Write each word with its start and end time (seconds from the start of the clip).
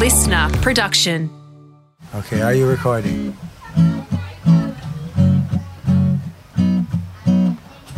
listener 0.00 0.48
production. 0.62 1.28
Okay, 2.14 2.40
are 2.40 2.54
you 2.54 2.66
recording? 2.66 3.36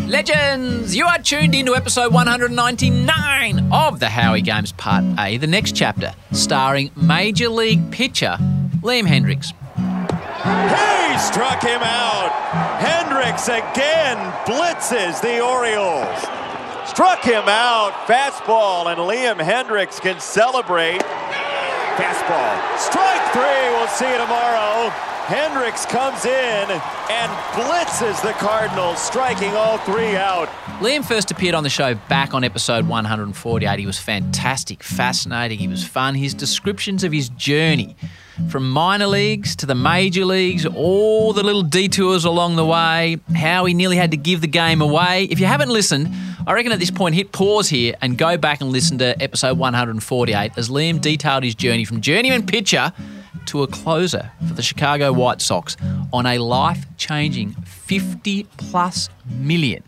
Legends, 0.09 0.97
you 0.97 1.07
are 1.07 1.19
tuned 1.19 1.55
into 1.55 1.77
episode 1.77 2.13
199 2.13 3.73
of 3.73 4.01
the 4.01 4.09
Howie 4.09 4.43
Games 4.43 4.73
Part 4.73 5.05
A, 5.17 5.37
the 5.37 5.47
next 5.47 5.77
chapter, 5.77 6.13
starring 6.33 6.91
Major 6.97 7.49
League 7.49 7.93
pitcher 7.93 8.37
Liam 8.81 9.07
Hendriks. 9.07 9.53
He 9.77 11.19
struck 11.19 11.63
him 11.63 11.83
out. 11.85 12.33
Hendriks 12.81 13.47
again 13.47 14.19
blitzes 14.45 15.23
the 15.23 15.41
Orioles. 15.41 16.19
Struck 16.85 17.23
him 17.23 17.45
out. 17.47 17.93
Fastball, 18.09 18.91
and 18.91 18.99
Liam 18.99 19.39
Hendriks 19.39 20.01
can 20.01 20.19
celebrate. 20.19 21.01
Fastball. 21.97 22.79
Strike 22.79 23.33
three. 23.33 23.69
We'll 23.77 23.89
see 23.89 24.11
you 24.11 24.19
tomorrow. 24.19 25.12
Hendriks 25.27 25.89
comes 25.89 26.25
in 26.25 26.71
and 26.71 27.33
blitzes 27.53 28.21
the 28.23 28.33
Cardinals, 28.33 29.01
striking 29.01 29.51
all 29.51 29.79
three 29.79 30.17
out. 30.17 30.49
Liam 30.81 31.05
first 31.05 31.31
appeared 31.31 31.55
on 31.55 31.63
the 31.63 31.71
show 31.71 31.95
back 32.09 32.35
on 32.35 32.43
episode 32.43 32.89
148. 32.89 33.79
He 33.79 33.87
was 33.87 34.01
fantastic, 34.01 34.83
fascinating, 34.83 35.61
he 35.61 35.69
was 35.69 35.85
fun. 35.87 36.17
His 36.17 36.35
descriptions 36.35 37.05
of 37.05 37.13
his 37.13 37.29
journey 37.29 37.95
from 38.51 38.69
minor 38.69 39.07
leagues 39.07 39.55
to 39.57 39.67
the 39.67 39.77
major 39.77 40.25
leagues, 40.25 40.67
all 40.67 41.33
the 41.33 41.45
little 41.45 41.63
detours 41.63 42.25
along 42.25 42.57
the 42.57 42.67
way, 42.67 43.19
how 43.37 43.65
he 43.65 43.75
nearly 43.75 43.97
had 43.97 44.11
to 44.11 44.17
give 44.17 44.41
the 44.41 44.49
game 44.49 44.83
away. 44.83 45.29
If 45.31 45.39
you 45.39 45.47
haven't 45.47 45.69
listened, 45.69 46.13
I 46.49 46.53
reckon 46.53 46.73
at 46.73 46.81
this 46.81 46.91
point 46.91 47.15
hit 47.15 47.31
pause 47.31 47.69
here 47.69 47.95
and 48.03 48.19
go 48.19 48.37
back 48.37 48.61
and 48.61 48.71
listen 48.71 48.99
to 48.99 49.23
episode 49.23 49.57
148 49.57 50.53
as 50.57 50.69
Liam 50.69 51.01
detailed 51.01 51.45
his 51.45 51.55
journey 51.55 51.85
from 51.85 52.01
journeyman 52.01 52.45
pitcher 52.45 52.93
to 53.53 53.63
a 53.63 53.67
closer 53.67 54.33
for 54.49 54.55
the 54.55 54.63
Chicago 54.63 55.13
White 55.13 55.43
Sox 55.43 55.77
on 56.11 56.25
a 56.25 56.39
life 56.39 56.87
changing 56.97 57.51
50 57.67 58.45
plus 58.57 59.11
million. 59.29 59.83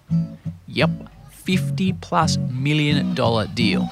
Yep, 0.69 0.91
50 1.31 1.95
plus 1.95 2.37
million 2.37 3.15
dollar 3.15 3.47
deal. 3.47 3.89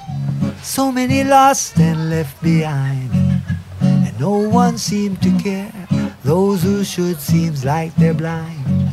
So 0.61 0.91
many 0.91 1.23
lost 1.23 1.79
and 1.79 2.11
left 2.11 2.39
behind, 2.43 3.09
and 3.81 4.19
no 4.19 4.47
one 4.47 4.77
seemed 4.77 5.23
to 5.23 5.31
care. 5.39 5.73
Those 6.23 6.61
who 6.61 6.83
should 6.83 7.19
seems 7.19 7.65
like 7.65 7.95
they're 7.95 8.13
blind, 8.13 8.91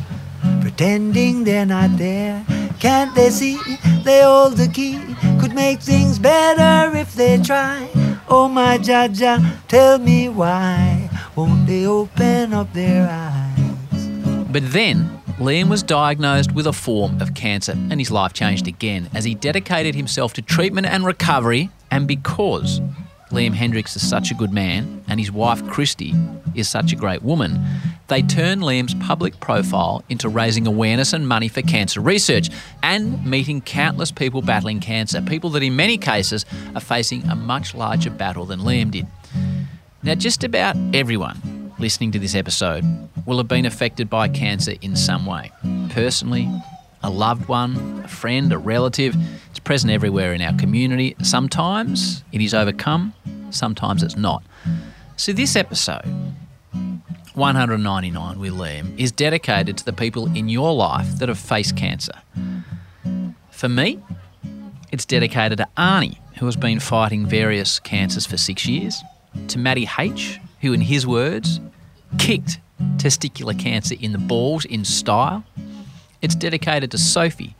pretending 0.61 1.43
they're 1.43 1.67
not 1.67 1.95
there. 1.99 2.43
Can't 2.79 3.13
they 3.13 3.29
see 3.29 3.59
they 4.03 4.23
hold 4.23 4.57
the 4.57 4.67
key? 4.67 4.97
Could 5.39 5.53
make 5.53 5.79
things 5.79 6.17
better 6.17 6.97
if 6.97 7.13
they 7.13 7.37
try. 7.37 8.00
Oh 8.33 8.47
my 8.47 8.77
Jaja, 8.77 9.43
tell 9.67 9.99
me 9.99 10.29
why 10.29 11.09
won't 11.35 11.67
they 11.67 11.85
open 11.85 12.53
up 12.53 12.71
their 12.71 13.05
eyes? 13.11 14.07
But 14.49 14.71
then, 14.71 15.19
Liam 15.37 15.67
was 15.67 15.83
diagnosed 15.83 16.53
with 16.53 16.65
a 16.65 16.71
form 16.71 17.21
of 17.21 17.33
cancer 17.33 17.73
and 17.73 17.99
his 17.99 18.09
life 18.09 18.31
changed 18.31 18.69
again 18.69 19.09
as 19.13 19.25
he 19.25 19.35
dedicated 19.35 19.95
himself 19.95 20.31
to 20.35 20.41
treatment 20.41 20.87
and 20.87 21.05
recovery. 21.05 21.71
And 21.91 22.07
because 22.07 22.79
Liam 23.31 23.53
Hendriks 23.53 23.97
is 23.97 24.07
such 24.07 24.31
a 24.31 24.33
good 24.33 24.53
man 24.53 25.03
and 25.09 25.19
his 25.19 25.29
wife 25.29 25.61
Kristi 25.63 26.15
is 26.55 26.69
such 26.69 26.93
a 26.93 26.95
great 26.95 27.23
woman, 27.23 27.61
they 28.11 28.21
turn 28.21 28.59
Liam's 28.59 28.93
public 28.95 29.39
profile 29.39 30.03
into 30.09 30.27
raising 30.27 30.67
awareness 30.67 31.13
and 31.13 31.25
money 31.25 31.47
for 31.47 31.61
cancer 31.61 32.01
research 32.01 32.49
and 32.83 33.25
meeting 33.25 33.61
countless 33.61 34.11
people 34.11 34.41
battling 34.41 34.81
cancer, 34.81 35.21
people 35.21 35.49
that 35.51 35.63
in 35.63 35.77
many 35.77 35.97
cases 35.97 36.45
are 36.75 36.81
facing 36.81 37.23
a 37.29 37.35
much 37.35 37.73
larger 37.73 38.09
battle 38.09 38.43
than 38.43 38.59
Liam 38.59 38.91
did. 38.91 39.07
Now, 40.03 40.15
just 40.15 40.43
about 40.43 40.75
everyone 40.93 41.71
listening 41.79 42.11
to 42.11 42.19
this 42.19 42.35
episode 42.35 42.83
will 43.25 43.37
have 43.37 43.47
been 43.47 43.65
affected 43.65 44.09
by 44.09 44.27
cancer 44.27 44.73
in 44.81 44.97
some 44.97 45.25
way. 45.25 45.49
Personally, 45.91 46.49
a 47.03 47.09
loved 47.09 47.47
one, 47.47 48.01
a 48.03 48.09
friend, 48.09 48.51
a 48.51 48.57
relative. 48.57 49.15
It's 49.51 49.59
present 49.59 49.89
everywhere 49.89 50.33
in 50.33 50.41
our 50.41 50.57
community. 50.57 51.15
Sometimes 51.23 52.25
it 52.33 52.41
is 52.41 52.53
overcome, 52.53 53.13
sometimes 53.51 54.03
it's 54.03 54.17
not. 54.17 54.43
So, 55.15 55.31
this 55.31 55.55
episode 55.55 56.30
199 57.33 58.39
with 58.39 58.53
Liam 58.53 58.97
is 58.99 59.11
dedicated 59.11 59.77
to 59.77 59.85
the 59.85 59.93
people 59.93 60.25
in 60.35 60.49
your 60.49 60.73
life 60.73 61.17
that 61.19 61.29
have 61.29 61.39
faced 61.39 61.77
cancer. 61.77 62.13
For 63.51 63.69
me, 63.69 63.99
it's 64.91 65.05
dedicated 65.05 65.59
to 65.59 65.67
Arnie, 65.77 66.17
who 66.39 66.45
has 66.45 66.55
been 66.55 66.79
fighting 66.79 67.25
various 67.25 67.79
cancers 67.79 68.25
for 68.25 68.37
six 68.37 68.65
years, 68.65 69.01
to 69.47 69.57
Matty 69.57 69.87
H, 69.97 70.39
who, 70.61 70.73
in 70.73 70.81
his 70.81 71.07
words, 71.07 71.61
kicked 72.17 72.59
testicular 72.97 73.57
cancer 73.57 73.95
in 73.99 74.11
the 74.11 74.17
balls 74.17 74.65
in 74.65 74.83
style. 74.83 75.43
It's 76.21 76.35
dedicated 76.35 76.91
to 76.91 76.97
Sophie, 76.97 77.55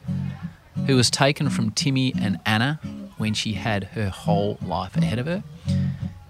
who 0.88 0.96
was 0.96 1.10
taken 1.10 1.50
from 1.50 1.72
Timmy 1.72 2.14
and 2.20 2.40
Anna 2.46 2.80
when 3.18 3.34
she 3.34 3.54
had 3.54 3.86
her 3.86 4.10
whole 4.10 4.58
life 4.66 4.98
ahead 4.98 5.20
of 5.20 5.28
her. 5.28 5.44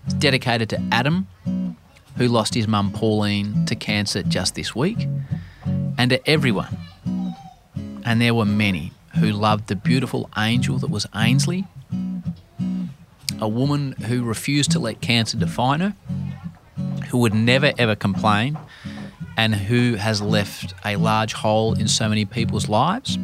It's 0.05 0.13
dedicated 0.15 0.69
to 0.69 0.83
Adam, 0.91 1.27
who 2.17 2.27
lost 2.27 2.53
his 2.53 2.67
mum 2.67 2.91
Pauline 2.91 3.65
to 3.65 3.75
cancer 3.75 4.23
just 4.23 4.55
this 4.55 4.75
week, 4.75 5.07
and 5.97 6.09
to 6.09 6.29
everyone. 6.29 6.77
And 8.03 8.21
there 8.21 8.33
were 8.33 8.45
many 8.45 8.91
who 9.19 9.31
loved 9.31 9.67
the 9.67 9.75
beautiful 9.75 10.29
angel 10.37 10.77
that 10.79 10.89
was 10.89 11.05
Ainsley, 11.15 11.65
a 13.39 13.47
woman 13.47 13.93
who 13.93 14.23
refused 14.23 14.71
to 14.71 14.79
let 14.79 15.01
cancer 15.01 15.37
define 15.37 15.79
her, 15.79 15.95
who 17.09 17.17
would 17.19 17.33
never 17.33 17.73
ever 17.77 17.95
complain, 17.95 18.57
and 19.37 19.55
who 19.55 19.95
has 19.95 20.21
left 20.21 20.73
a 20.85 20.95
large 20.95 21.33
hole 21.33 21.73
in 21.73 21.87
so 21.87 22.07
many 22.09 22.25
people's 22.25 22.69
lives. 22.69 23.17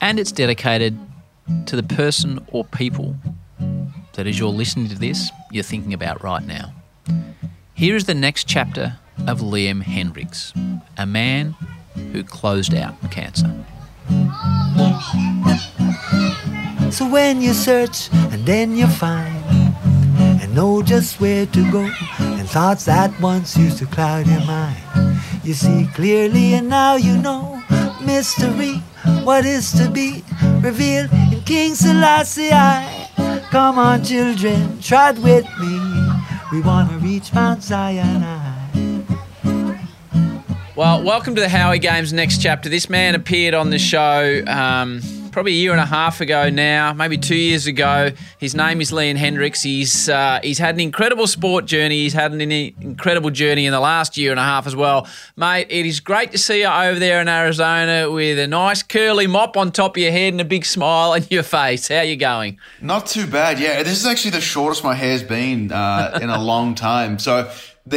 And 0.00 0.18
it's 0.18 0.32
dedicated 0.32 0.98
to 1.66 1.76
the 1.76 1.82
person 1.82 2.44
or 2.52 2.64
people 2.64 3.16
that 4.14 4.26
as 4.26 4.38
you're 4.38 4.48
listening 4.48 4.88
to 4.88 4.98
this, 4.98 5.30
you're 5.50 5.64
thinking 5.64 5.92
about 5.92 6.22
right 6.22 6.44
now. 6.44 6.72
Here 7.84 7.96
is 7.96 8.06
the 8.06 8.14
next 8.14 8.48
chapter 8.48 8.96
of 9.26 9.40
Liam 9.40 9.82
Hendriks, 9.82 10.56
a 10.96 11.04
man 11.04 11.54
who 12.12 12.24
closed 12.24 12.72
out 12.72 12.94
cancer. 13.10 13.52
So 16.90 17.06
when 17.06 17.42
you 17.42 17.52
search 17.52 18.08
and 18.32 18.46
then 18.46 18.74
you 18.74 18.86
find 18.86 19.36
and 20.40 20.54
know 20.54 20.80
just 20.82 21.20
where 21.20 21.44
to 21.44 21.70
go 21.70 21.86
and 22.20 22.48
thoughts 22.48 22.86
that 22.86 23.20
once 23.20 23.54
used 23.54 23.76
to 23.80 23.84
cloud 23.84 24.26
your 24.28 24.46
mind, 24.46 25.20
you 25.44 25.52
see 25.52 25.86
clearly 25.92 26.54
and 26.54 26.70
now 26.70 26.96
you 26.96 27.18
know 27.18 27.62
mystery, 28.00 28.76
what 29.24 29.44
is 29.44 29.72
to 29.72 29.90
be 29.90 30.24
revealed 30.62 31.12
in 31.12 31.42
King 31.42 31.74
Selassie. 31.74 32.48
I. 32.50 33.10
Come 33.50 33.78
on, 33.78 34.02
children, 34.02 34.80
trot 34.80 35.18
with 35.18 35.44
me. 35.60 35.73
We 36.54 36.60
want 36.60 36.88
to 36.88 36.98
reach 36.98 37.34
Mount 37.34 37.64
Zion. 37.64 38.22
Well, 40.76 41.02
welcome 41.02 41.34
to 41.34 41.40
the 41.40 41.48
Howie 41.48 41.80
Games 41.80 42.12
next 42.12 42.40
chapter. 42.40 42.68
This 42.68 42.88
man 42.88 43.16
appeared 43.16 43.54
on 43.54 43.70
the 43.70 43.78
show 43.80 44.40
um, 44.46 45.00
probably 45.34 45.50
a 45.50 45.56
year 45.56 45.72
and 45.72 45.80
a 45.80 45.84
half 45.86 46.20
ago 46.20 46.48
now, 46.48 46.92
maybe 46.92 47.18
two 47.18 47.34
years 47.34 47.66
ago. 47.66 48.12
His 48.38 48.54
name 48.54 48.80
is 48.80 48.92
Liam 48.92 49.16
Hendriks. 49.16 49.64
He's 49.64 50.08
uh, 50.08 50.38
he's 50.44 50.58
had 50.58 50.76
an 50.76 50.80
incredible 50.80 51.26
sport 51.26 51.66
journey. 51.66 51.96
He's 51.96 52.12
had 52.12 52.32
an 52.32 52.40
incredible 52.40 53.30
journey 53.30 53.66
in 53.66 53.72
the 53.72 53.80
last 53.80 54.16
year 54.16 54.30
and 54.30 54.38
a 54.38 54.44
half 54.44 54.64
as 54.64 54.76
well, 54.76 55.08
mate. 55.36 55.66
It 55.70 55.86
is 55.86 55.98
great 55.98 56.30
to 56.32 56.38
see 56.38 56.60
you 56.60 56.68
over 56.68 57.00
there 57.00 57.20
in 57.20 57.28
Arizona 57.28 58.08
with 58.08 58.38
a 58.38 58.46
nice 58.46 58.84
curly 58.84 59.26
mop 59.26 59.56
on 59.56 59.72
top 59.72 59.96
of 59.96 60.02
your 60.04 60.12
head 60.12 60.34
and 60.34 60.40
a 60.40 60.44
big 60.44 60.64
smile 60.64 61.10
on 61.14 61.24
your 61.30 61.42
face. 61.42 61.88
How 61.88 62.02
you 62.02 62.14
going? 62.14 62.58
Not 62.80 63.06
too 63.06 63.26
bad. 63.26 63.58
Yeah, 63.58 63.82
this 63.82 63.98
is 63.98 64.06
actually 64.06 64.30
the 64.30 64.40
shortest 64.40 64.84
my 64.84 64.94
hair's 64.94 65.24
been 65.24 65.72
uh, 65.72 66.16
in 66.22 66.30
a 66.30 66.40
long 66.40 66.74
time. 66.76 67.18
So. 67.18 67.50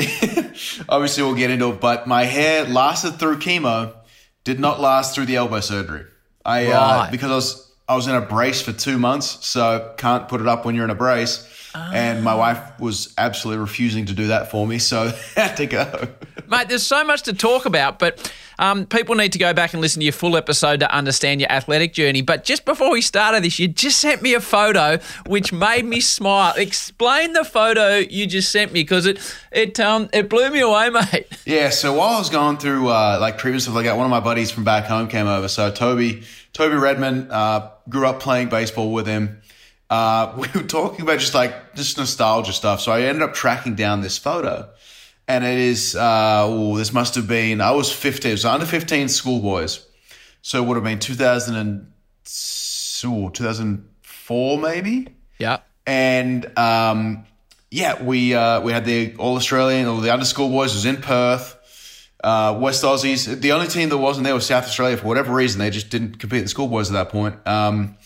Obviously, 0.90 1.24
we'll 1.24 1.34
get 1.34 1.50
into 1.50 1.70
it, 1.70 1.80
but 1.80 2.08
my 2.08 2.26
hair 2.26 2.66
lasted 2.66 3.14
through 3.14 3.38
chemo, 3.38 3.96
did 4.44 4.60
not 4.60 4.82
last 4.82 5.16
through 5.16 5.28
the 5.28 5.38
elbow 5.38 5.62
surgery. 5.62 6.04
I 6.48 6.68
uh, 6.68 6.70
Right. 6.72 7.08
uh, 7.08 7.12
because 7.12 7.30
I 7.32 7.36
was 7.36 7.72
I 7.90 7.96
was 7.96 8.08
in 8.08 8.16
a 8.16 8.22
brace 8.22 8.62
for 8.62 8.74
two 8.74 8.98
months, 8.98 9.46
so 9.46 9.94
can't 9.98 10.28
put 10.28 10.42
it 10.42 10.48
up 10.48 10.66
when 10.66 10.74
you're 10.76 10.84
in 10.86 10.90
a 10.90 10.96
brace. 10.96 11.48
And 11.76 12.24
my 12.24 12.34
wife 12.34 12.60
was 12.80 13.14
absolutely 13.20 13.62
refusing 13.62 14.08
to 14.08 14.14
do 14.14 14.28
that 14.30 14.50
for 14.50 14.66
me, 14.66 14.80
so 14.80 15.14
had 15.36 15.58
to 15.58 15.68
go. 15.68 16.08
Mate, 16.48 16.70
there's 16.70 16.82
so 16.82 17.04
much 17.04 17.22
to 17.24 17.34
talk 17.34 17.66
about, 17.68 18.00
but 18.00 18.34
um, 18.60 18.86
people 18.86 19.16
need 19.16 19.34
to 19.34 19.40
go 19.40 19.54
back 19.54 19.74
and 19.74 19.82
listen 19.82 20.00
to 20.00 20.06
your 20.06 20.14
full 20.14 20.38
episode 20.38 20.80
to 20.80 20.94
understand 20.94 21.42
your 21.42 21.52
athletic 21.52 21.94
journey. 21.94 22.22
But 22.22 22.44
just 22.44 22.66
before 22.66 22.92
we 22.92 23.02
started 23.02 23.44
this, 23.44 23.60
you 23.60 23.68
just 23.68 24.00
sent 24.00 24.22
me 24.22 24.34
a 24.34 24.42
photo 24.42 25.00
which 25.26 25.54
made 25.54 25.86
me 25.86 26.00
smile. 26.00 26.54
Explain 26.58 27.34
the 27.34 27.44
photo 27.44 27.98
you 27.98 28.28
just 28.28 28.52
sent 28.52 28.72
me 28.74 28.82
because 28.82 29.06
it 29.06 29.20
it 29.52 29.80
um 29.80 30.10
it 30.14 30.30
blew 30.30 30.50
me 30.50 30.62
away, 30.62 30.90
mate. 31.14 31.28
Yeah, 31.46 31.70
so 31.70 31.94
while 31.94 32.16
I 32.16 32.20
was 32.20 32.30
going 32.30 32.58
through 32.58 32.90
uh, 32.90 33.18
like 33.20 33.38
treatment 33.38 33.64
stuff 33.64 33.76
like 33.76 33.86
that, 33.86 33.98
one 33.98 34.06
of 34.06 34.12
my 34.12 34.20
buddies 34.20 34.52
from 34.52 34.64
back 34.64 34.86
home 34.86 35.08
came 35.08 35.28
over. 35.28 35.48
So 35.48 35.72
Toby, 35.72 36.24
Toby 36.54 36.76
Redmond, 36.76 37.32
uh, 37.32 37.72
grew 37.90 38.08
up 38.08 38.20
playing 38.20 38.50
baseball 38.50 38.92
with 38.92 39.08
him, 39.08 39.42
uh, 39.90 40.34
we 40.38 40.48
were 40.54 40.68
talking 40.68 41.02
about 41.02 41.20
just 41.20 41.34
like 41.34 41.76
just 41.76 41.98
nostalgia 41.98 42.54
stuff. 42.54 42.82
So 42.82 42.92
I 42.92 43.02
ended 43.02 43.24
up 43.24 43.34
tracking 43.34 43.76
down 43.76 44.02
this 44.02 44.18
photo, 44.18 44.70
and 45.28 45.44
it 45.44 45.58
is 45.58 45.96
uh, 45.96 46.44
oh, 46.46 46.78
this 46.78 46.94
must 46.94 47.16
have 47.16 47.28
been 47.28 47.62
I 47.62 47.72
was 47.72 47.92
15, 47.92 48.38
so 48.38 48.50
under 48.50 48.66
15 48.66 49.10
schoolboys, 49.10 49.86
so 50.42 50.64
it 50.64 50.68
would 50.68 50.76
have 50.76 50.84
been 50.84 51.00
2000 51.00 51.56
and 51.56 51.92
ooh, 53.06 53.30
2004 53.32 54.58
maybe. 54.60 55.08
Yeah. 55.38 55.60
And 55.86 56.58
um, 56.58 57.26
yeah, 57.70 58.02
we 58.02 58.34
uh, 58.34 58.62
we 58.62 58.72
had 58.72 58.86
the 58.86 59.16
All 59.18 59.36
Australian 59.36 59.88
or 59.88 60.02
the 60.02 60.12
under 60.12 60.26
schoolboys 60.26 60.74
was 60.74 60.86
in 60.86 60.98
Perth. 60.98 61.56
Uh, 62.24 62.58
West 62.60 62.84
Aussies. 62.84 63.40
The 63.42 63.52
only 63.52 63.68
team 63.68 63.90
that 63.90 63.98
wasn't 63.98 64.26
there 64.26 64.34
was 64.34 64.46
South 64.46 64.66
Australia 64.66 64.98
for 64.98 65.06
whatever 65.06 65.34
reason. 65.34 65.60
They 65.60 65.70
just 65.70 65.90
didn't 65.90 66.20
compete 66.20 66.40
in 66.40 66.46
the 66.46 66.50
schoolboys 66.50 66.90
at 66.90 66.94
that 66.94 67.10
point. 67.10 67.36
Um, 67.48 67.98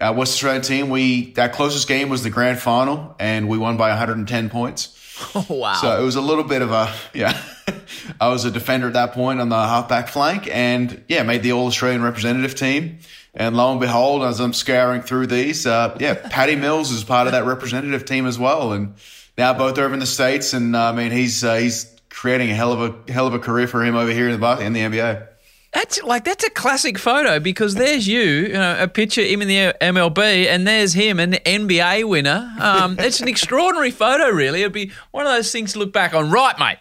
our 0.00 0.12
West 0.12 0.32
Australian 0.32 0.62
team, 0.62 0.90
we 0.90 1.32
our 1.38 1.48
closest 1.48 1.86
game 1.86 2.08
was 2.08 2.22
the 2.22 2.30
grand 2.30 2.58
final, 2.58 3.14
and 3.18 3.48
we 3.48 3.56
won 3.56 3.76
by 3.76 3.90
110 3.90 4.50
points. 4.50 4.93
Oh, 5.34 5.46
wow. 5.48 5.74
So 5.74 6.00
it 6.00 6.04
was 6.04 6.16
a 6.16 6.20
little 6.20 6.44
bit 6.44 6.62
of 6.62 6.70
a 6.72 6.92
yeah. 7.12 7.40
I 8.20 8.28
was 8.28 8.44
a 8.44 8.50
defender 8.50 8.88
at 8.88 8.92
that 8.94 9.12
point 9.12 9.40
on 9.40 9.48
the 9.48 9.56
halfback 9.56 10.08
flank, 10.08 10.48
and 10.50 11.04
yeah, 11.08 11.22
made 11.22 11.42
the 11.42 11.52
All 11.52 11.66
Australian 11.66 12.02
representative 12.02 12.54
team. 12.54 12.98
And 13.34 13.56
lo 13.56 13.72
and 13.72 13.80
behold, 13.80 14.22
as 14.22 14.40
I'm 14.40 14.52
scouring 14.52 15.02
through 15.02 15.26
these, 15.26 15.66
uh, 15.66 15.96
yeah, 16.00 16.14
Patty 16.14 16.56
Mills 16.56 16.90
is 16.90 17.02
part 17.02 17.26
of 17.26 17.32
that 17.32 17.44
representative 17.44 18.04
team 18.04 18.26
as 18.26 18.38
well, 18.38 18.72
and 18.72 18.94
now 19.36 19.52
both 19.54 19.78
over 19.78 19.92
in 19.92 20.00
the 20.00 20.06
states. 20.06 20.52
And 20.52 20.76
uh, 20.76 20.90
I 20.90 20.92
mean, 20.92 21.10
he's 21.10 21.42
uh, 21.42 21.56
he's 21.56 21.94
creating 22.10 22.50
a 22.50 22.54
hell 22.54 22.72
of 22.72 22.80
a 23.08 23.12
hell 23.12 23.26
of 23.26 23.34
a 23.34 23.40
career 23.40 23.66
for 23.66 23.84
him 23.84 23.96
over 23.96 24.10
here 24.10 24.28
in 24.28 24.40
the 24.40 24.58
in 24.58 24.72
the 24.72 24.80
NBA. 24.80 25.28
That's 25.74 26.00
like 26.04 26.24
that's 26.24 26.44
a 26.44 26.50
classic 26.50 26.98
photo 26.98 27.40
because 27.40 27.74
there's 27.74 28.06
you, 28.06 28.20
you 28.20 28.52
know, 28.52 28.76
a 28.80 28.86
picture 28.86 29.22
him 29.22 29.42
in 29.42 29.48
the 29.48 29.74
MLB, 29.80 30.46
and 30.46 30.66
there's 30.66 30.92
him, 30.92 31.18
an 31.18 31.32
NBA 31.32 32.08
winner. 32.08 32.54
Um, 32.60 32.96
it's 33.00 33.20
an 33.20 33.26
extraordinary 33.26 33.90
photo, 33.90 34.30
really. 34.30 34.60
It'd 34.60 34.72
be 34.72 34.92
one 35.10 35.26
of 35.26 35.32
those 35.32 35.50
things 35.50 35.72
to 35.72 35.80
look 35.80 35.92
back 35.92 36.14
on. 36.14 36.30
Right, 36.30 36.56
mate. 36.60 36.78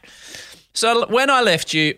So 0.73 1.07
when 1.07 1.31
I 1.31 1.41
left 1.41 1.73
you, 1.73 1.97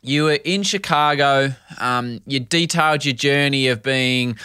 you 0.00 0.24
were 0.24 0.38
in 0.44 0.62
Chicago. 0.62 1.54
Um, 1.78 2.20
you 2.26 2.38
detailed 2.38 3.04
your 3.04 3.14
journey 3.14 3.66
of 3.66 3.82
being 3.82 4.38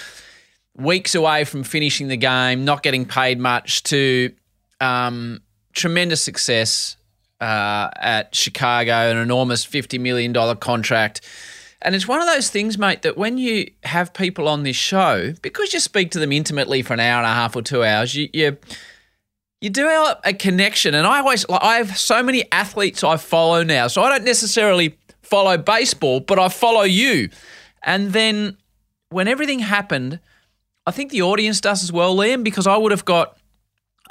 weeks 0.76 1.14
away 1.14 1.44
from 1.44 1.64
finishing 1.64 2.08
the 2.08 2.18
game, 2.18 2.66
not 2.66 2.82
getting 2.82 3.06
paid 3.06 3.40
much, 3.40 3.84
to 3.84 4.32
um, 4.82 5.42
tremendous 5.74 6.24
success 6.24 6.98
uh, 7.42 7.90
at 7.96 8.36
Chicago, 8.36 9.12
an 9.12 9.18
enormous 9.18 9.66
$50 9.66 10.00
million 10.00 10.34
contract. 10.58 11.22
And 11.82 11.94
it's 11.94 12.08
one 12.08 12.20
of 12.20 12.28
those 12.28 12.50
things, 12.50 12.78
mate, 12.78 13.04
that 13.04 13.18
when 13.18 13.38
you 13.38 13.70
have 13.84 14.14
people 14.14 14.48
on 14.48 14.64
this 14.64 14.76
show, 14.76 15.34
because 15.42 15.74
you 15.74 15.80
speak 15.80 16.12
to 16.12 16.20
them 16.20 16.32
intimately 16.32 16.82
for 16.82 16.94
an 16.94 17.00
hour 17.00 17.20
and 17.20 17.28
a 17.28 17.34
half 17.34 17.56
or 17.56 17.62
two 17.62 17.84
hours, 17.84 18.16
you, 18.16 18.30
you 18.34 18.58
you 19.62 19.70
develop 19.70 20.20
a 20.24 20.34
connection. 20.34 20.94
And 20.94 21.08
I 21.08 21.20
always, 21.20 21.48
like, 21.50 21.64
I 21.64 21.78
have 21.78 21.98
so 21.98 22.22
many 22.22 22.46
athletes 22.52 23.04
I 23.04 23.18
follow 23.18 23.64
now, 23.64 23.88
so 23.88 24.04
I 24.04 24.10
don't 24.10 24.24
necessarily 24.26 24.98
follow 25.24 25.58
baseball, 25.58 26.20
but 26.20 26.40
I 26.40 26.50
follow 26.50 26.84
you. 26.84 27.30
And 27.84 28.14
then 28.14 28.58
when 29.10 29.28
everything 29.28 29.60
happened, 29.60 30.20
I 30.86 30.92
think 30.92 31.12
the 31.12 31.22
audience 31.24 31.60
does 31.60 31.84
as 31.84 31.92
well, 31.92 32.16
Liam, 32.16 32.44
because 32.44 32.68
I 32.68 32.78
would 32.78 32.92
have 32.92 33.06
got 33.06 33.38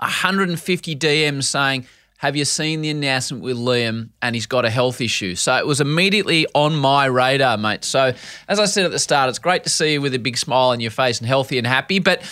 150 0.01 0.97
DMs 0.97 1.45
saying, 1.45 1.87
have 2.19 2.35
you 2.37 2.45
seen 2.45 2.81
the 2.81 2.91
announcement 2.91 3.43
with 3.43 3.57
Liam 3.57 4.11
and 4.23 4.35
he's 4.35 4.47
got 4.47 4.65
a 4.65 4.71
health 4.71 5.01
issue? 5.01 5.35
So 5.35 5.55
it 5.57 5.67
was 5.67 5.81
immediately 5.81 6.47
on 6.55 6.75
my 6.75 7.05
radar, 7.07 7.57
mate. 7.59 7.85
So 7.85 8.13
as 8.49 8.59
I 8.59 8.65
said 8.65 8.85
at 8.87 8.91
the 8.91 8.99
start, 8.99 9.29
it's 9.29 9.39
great 9.39 9.65
to 9.65 9.71
see 9.71 9.95
you 9.95 10.01
with 10.01 10.15
a 10.15 10.19
big 10.19 10.39
smile 10.39 10.71
on 10.71 10.81
your 10.81 10.91
face 10.91 11.19
and 11.19 11.27
healthy 11.29 11.59
and 11.59 11.67
happy. 11.67 11.99
But 11.99 12.23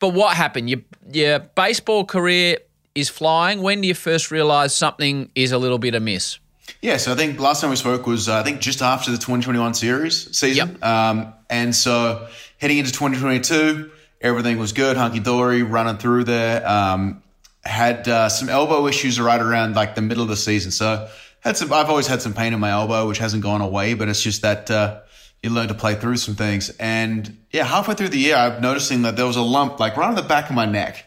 but 0.00 0.08
what 0.10 0.36
happened? 0.36 0.68
Your 0.68 0.80
your 1.12 1.38
baseball 1.38 2.04
career 2.04 2.58
is 2.94 3.08
flying. 3.08 3.62
When 3.62 3.80
do 3.80 3.88
you 3.88 3.94
first 3.94 4.30
realise 4.30 4.74
something 4.74 5.30
is 5.34 5.52
a 5.52 5.58
little 5.58 5.78
bit 5.78 5.94
amiss? 5.94 6.38
Yeah, 6.80 6.96
so 6.96 7.12
I 7.12 7.14
think 7.14 7.38
last 7.40 7.60
time 7.60 7.70
we 7.70 7.76
spoke 7.76 8.06
was 8.06 8.28
uh, 8.28 8.38
I 8.38 8.42
think 8.42 8.60
just 8.60 8.82
after 8.82 9.10
the 9.10 9.16
2021 9.18 9.74
series 9.74 10.36
season, 10.36 10.78
Yep. 10.80 10.84
um, 10.84 11.32
and 11.50 11.74
so 11.74 12.26
heading 12.58 12.78
into 12.78 12.90
2022, 12.92 13.90
everything 14.20 14.58
was 14.58 14.72
good, 14.72 14.96
hunky 14.96 15.20
dory, 15.20 15.62
running 15.62 15.98
through 15.98 16.24
there. 16.24 16.66
Um, 16.68 17.22
had 17.66 18.06
uh, 18.08 18.28
some 18.28 18.48
elbow 18.48 18.86
issues 18.86 19.18
right 19.20 19.40
around 19.40 19.74
like 19.76 19.94
the 19.94 20.02
middle 20.02 20.22
of 20.22 20.28
the 20.28 20.36
season, 20.36 20.70
so 20.70 21.08
had 21.40 21.56
some. 21.56 21.72
I've 21.72 21.90
always 21.90 22.06
had 22.06 22.22
some 22.22 22.34
pain 22.34 22.52
in 22.52 22.60
my 22.60 22.70
elbow, 22.70 23.06
which 23.08 23.18
hasn't 23.18 23.42
gone 23.42 23.60
away, 23.60 23.94
but 23.94 24.08
it's 24.08 24.22
just 24.22 24.42
that 24.42 24.70
uh, 24.70 25.00
you 25.42 25.50
learn 25.50 25.68
to 25.68 25.74
play 25.74 25.94
through 25.94 26.16
some 26.16 26.34
things. 26.34 26.70
And 26.78 27.38
yeah, 27.50 27.64
halfway 27.64 27.94
through 27.94 28.08
the 28.08 28.18
year, 28.18 28.36
I'm 28.36 28.60
noticing 28.62 29.02
that 29.02 29.16
there 29.16 29.26
was 29.26 29.36
a 29.36 29.42
lump 29.42 29.78
like 29.78 29.96
right 29.96 30.08
on 30.08 30.14
the 30.14 30.22
back 30.22 30.48
of 30.48 30.56
my 30.56 30.64
neck. 30.66 31.04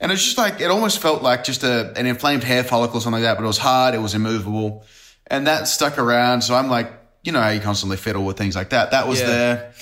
And 0.00 0.12
it's 0.12 0.22
just 0.22 0.38
like, 0.38 0.60
it 0.60 0.70
almost 0.70 1.00
felt 1.00 1.22
like 1.22 1.42
just 1.42 1.64
a, 1.64 1.92
an 1.98 2.06
inflamed 2.06 2.44
hair 2.44 2.62
follicle 2.62 2.98
or 2.98 3.00
something 3.00 3.20
like 3.20 3.28
that, 3.28 3.36
but 3.36 3.42
it 3.42 3.48
was 3.48 3.58
hard, 3.58 3.94
it 3.94 3.98
was 3.98 4.14
immovable. 4.14 4.84
And 5.26 5.46
that 5.48 5.66
stuck 5.66 5.98
around. 5.98 6.42
So 6.42 6.54
I'm 6.54 6.68
like, 6.68 6.92
you 7.24 7.32
know 7.32 7.40
how 7.40 7.48
you 7.48 7.60
constantly 7.60 7.96
fiddle 7.96 8.24
with 8.24 8.36
things 8.36 8.54
like 8.54 8.70
that. 8.70 8.92
That 8.92 9.08
was 9.08 9.20
Yeah. 9.20 9.26
there. 9.26 9.72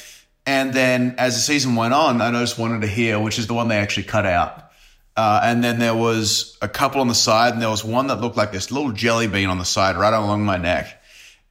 And 0.46 0.73
then 0.73 1.17
as 1.19 1.34
the 1.34 1.40
season 1.40 1.75
went 1.75 1.93
on, 1.93 2.23
I 2.23 2.31
noticed 2.31 2.58
one 2.58 2.73
under 2.73 2.87
here, 2.87 3.19
which 3.20 3.38
is 3.38 3.46
the 3.46 3.55
one 3.55 3.69
they 3.69 3.76
actually 3.76 4.05
cut 4.05 4.25
out. 4.25 4.65
Uh, 5.16 5.40
and 5.42 5.64
then 5.64 5.78
there 5.78 5.94
was 5.94 6.58
a 6.60 6.68
couple 6.68 7.00
on 7.00 7.08
the 7.08 7.14
side, 7.14 7.52
and 7.54 7.62
there 7.62 7.70
was 7.70 7.82
one 7.84 8.08
that 8.08 8.20
looked 8.20 8.36
like 8.36 8.52
this 8.52 8.70
little 8.70 8.92
jelly 8.92 9.26
bean 9.26 9.48
on 9.48 9.58
the 9.58 9.64
side, 9.64 9.96
right 9.96 10.12
along 10.12 10.44
my 10.44 10.58
neck. 10.58 11.02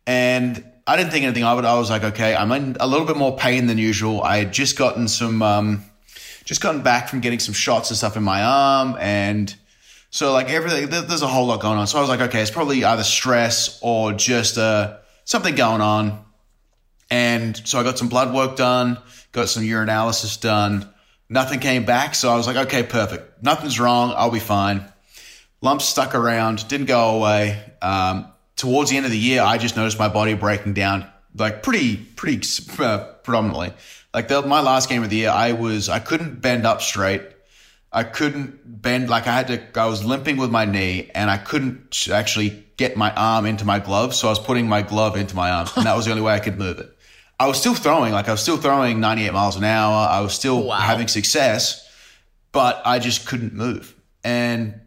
And 0.06 0.63
I 0.85 0.95
didn't 0.97 1.12
think 1.12 1.25
anything 1.25 1.44
of 1.44 1.57
it. 1.57 1.65
I 1.65 1.73
was 1.79 1.89
like, 1.89 2.03
okay, 2.03 2.35
I'm 2.35 2.51
in 2.51 2.77
a 2.79 2.85
little 2.85 3.07
bit 3.07 3.17
more 3.17 3.35
pain 3.35 3.65
than 3.65 3.79
usual. 3.79 4.21
I 4.21 4.38
had 4.38 4.53
just 4.53 4.77
gotten 4.77 5.07
some, 5.07 5.41
um, 5.41 5.83
just 6.44 6.62
gotten 6.62 6.81
back 6.83 7.09
from 7.09 7.21
getting 7.21 7.39
some 7.39 7.56
shots 7.56 7.89
and 7.89 7.97
stuff 7.97 8.15
in 8.15 8.21
my 8.23 8.44
arm, 8.44 8.97
and 9.00 9.56
so 10.12 10.31
like 10.31 10.50
everything, 10.50 10.88
there- 10.89 11.01
there's 11.01 11.23
a 11.23 11.27
whole 11.27 11.47
lot 11.47 11.59
going 11.59 11.79
on. 11.79 11.88
So 11.88 11.97
I 11.97 12.01
was 12.01 12.09
like, 12.09 12.21
okay, 12.21 12.41
it's 12.41 12.51
probably 12.51 12.85
either 12.85 13.03
stress 13.03 13.79
or 13.81 14.13
just 14.13 14.57
uh, 14.59 14.97
something 15.25 15.56
going 15.56 15.81
on. 15.81 16.23
And 17.12 17.59
so 17.67 17.79
I 17.79 17.83
got 17.83 17.97
some 17.97 18.07
blood 18.09 18.33
work 18.33 18.56
done, 18.56 18.97
got 19.31 19.50
some 19.50 19.63
urinalysis 19.63 20.39
done. 20.39 20.89
Nothing 21.30 21.60
came 21.60 21.86
back. 21.86 22.16
So 22.16 22.30
I 22.30 22.36
was 22.36 22.48
like, 22.48 22.68
okay, 22.68 22.83
perfect. 22.83 23.44
Nothing's 23.44 23.80
wrong. 23.80 24.13
I'll 24.16 24.31
be 24.31 24.39
fine. 24.39 24.86
Lumps 25.62 25.86
stuck 25.86 26.13
around, 26.13 26.68
didn't 26.68 26.86
go 26.86 27.18
away. 27.18 27.74
Um, 27.81 28.31
towards 28.56 28.92
the 28.92 28.98
end 28.98 29.06
of 29.06 29.12
the 29.12 29.18
year, 29.18 29.42
I 29.42 29.57
just 29.57 29.75
noticed 29.75 29.98
my 29.98 30.10
body 30.10 30.33
breaking 30.33 30.74
down 30.74 31.10
like 31.38 31.63
pretty, 31.63 31.98
pretty 31.98 32.42
uh, 32.80 33.13
predominantly. 33.24 33.74
Like 34.13 34.27
the, 34.27 34.42
my 34.44 34.62
last 34.62 34.89
game 34.89 35.04
of 35.04 35.10
the 35.10 35.18
year, 35.18 35.30
I 35.30 35.54
was, 35.54 35.89
I 35.89 36.00
couldn't 36.00 36.42
bend 36.42 36.66
up 36.66 36.81
straight. 36.81 37.24
I 37.92 38.04
couldn't 38.04 38.81
bend, 38.81 39.10
like 39.10 39.27
I 39.27 39.33
had 39.36 39.48
to, 39.48 39.79
I 39.79 39.86
was 39.88 40.03
limping 40.03 40.38
with 40.38 40.51
my 40.51 40.65
knee 40.65 41.10
and 41.15 41.29
I 41.29 41.38
couldn't 41.38 42.10
actually 42.12 42.65
get 42.77 42.98
my 42.98 43.13
arm 43.13 43.46
into 43.46 43.65
my 43.65 43.79
glove. 43.79 44.13
So 44.13 44.27
I 44.27 44.32
was 44.32 44.39
putting 44.39 44.67
my 44.67 44.82
glove 44.82 45.15
into 45.15 45.36
my 45.36 45.50
arm 45.50 45.67
and 45.75 45.86
that 45.86 45.96
was 45.96 46.05
the 46.05 46.12
only 46.12 46.24
way 46.24 46.34
I 46.34 46.39
could 46.39 46.58
move 46.58 46.79
it. 46.79 46.94
I 47.39 47.48
was 47.48 47.60
still 47.60 47.74
throwing, 47.75 48.13
like 48.13 48.27
I 48.27 48.32
was 48.32 48.42
still 48.42 48.58
throwing 48.58 49.00
98 49.00 49.34
miles 49.34 49.56
an 49.58 49.63
hour. 49.65 50.08
I 50.10 50.22
was 50.22 50.34
still 50.34 50.63
Wow. 50.63 50.77
having 50.77 51.08
success, 51.08 51.86
but 52.51 52.82
I 52.86 53.00
just 53.00 53.25
couldn't 53.27 53.54
move. 53.54 53.94
And 54.24 54.80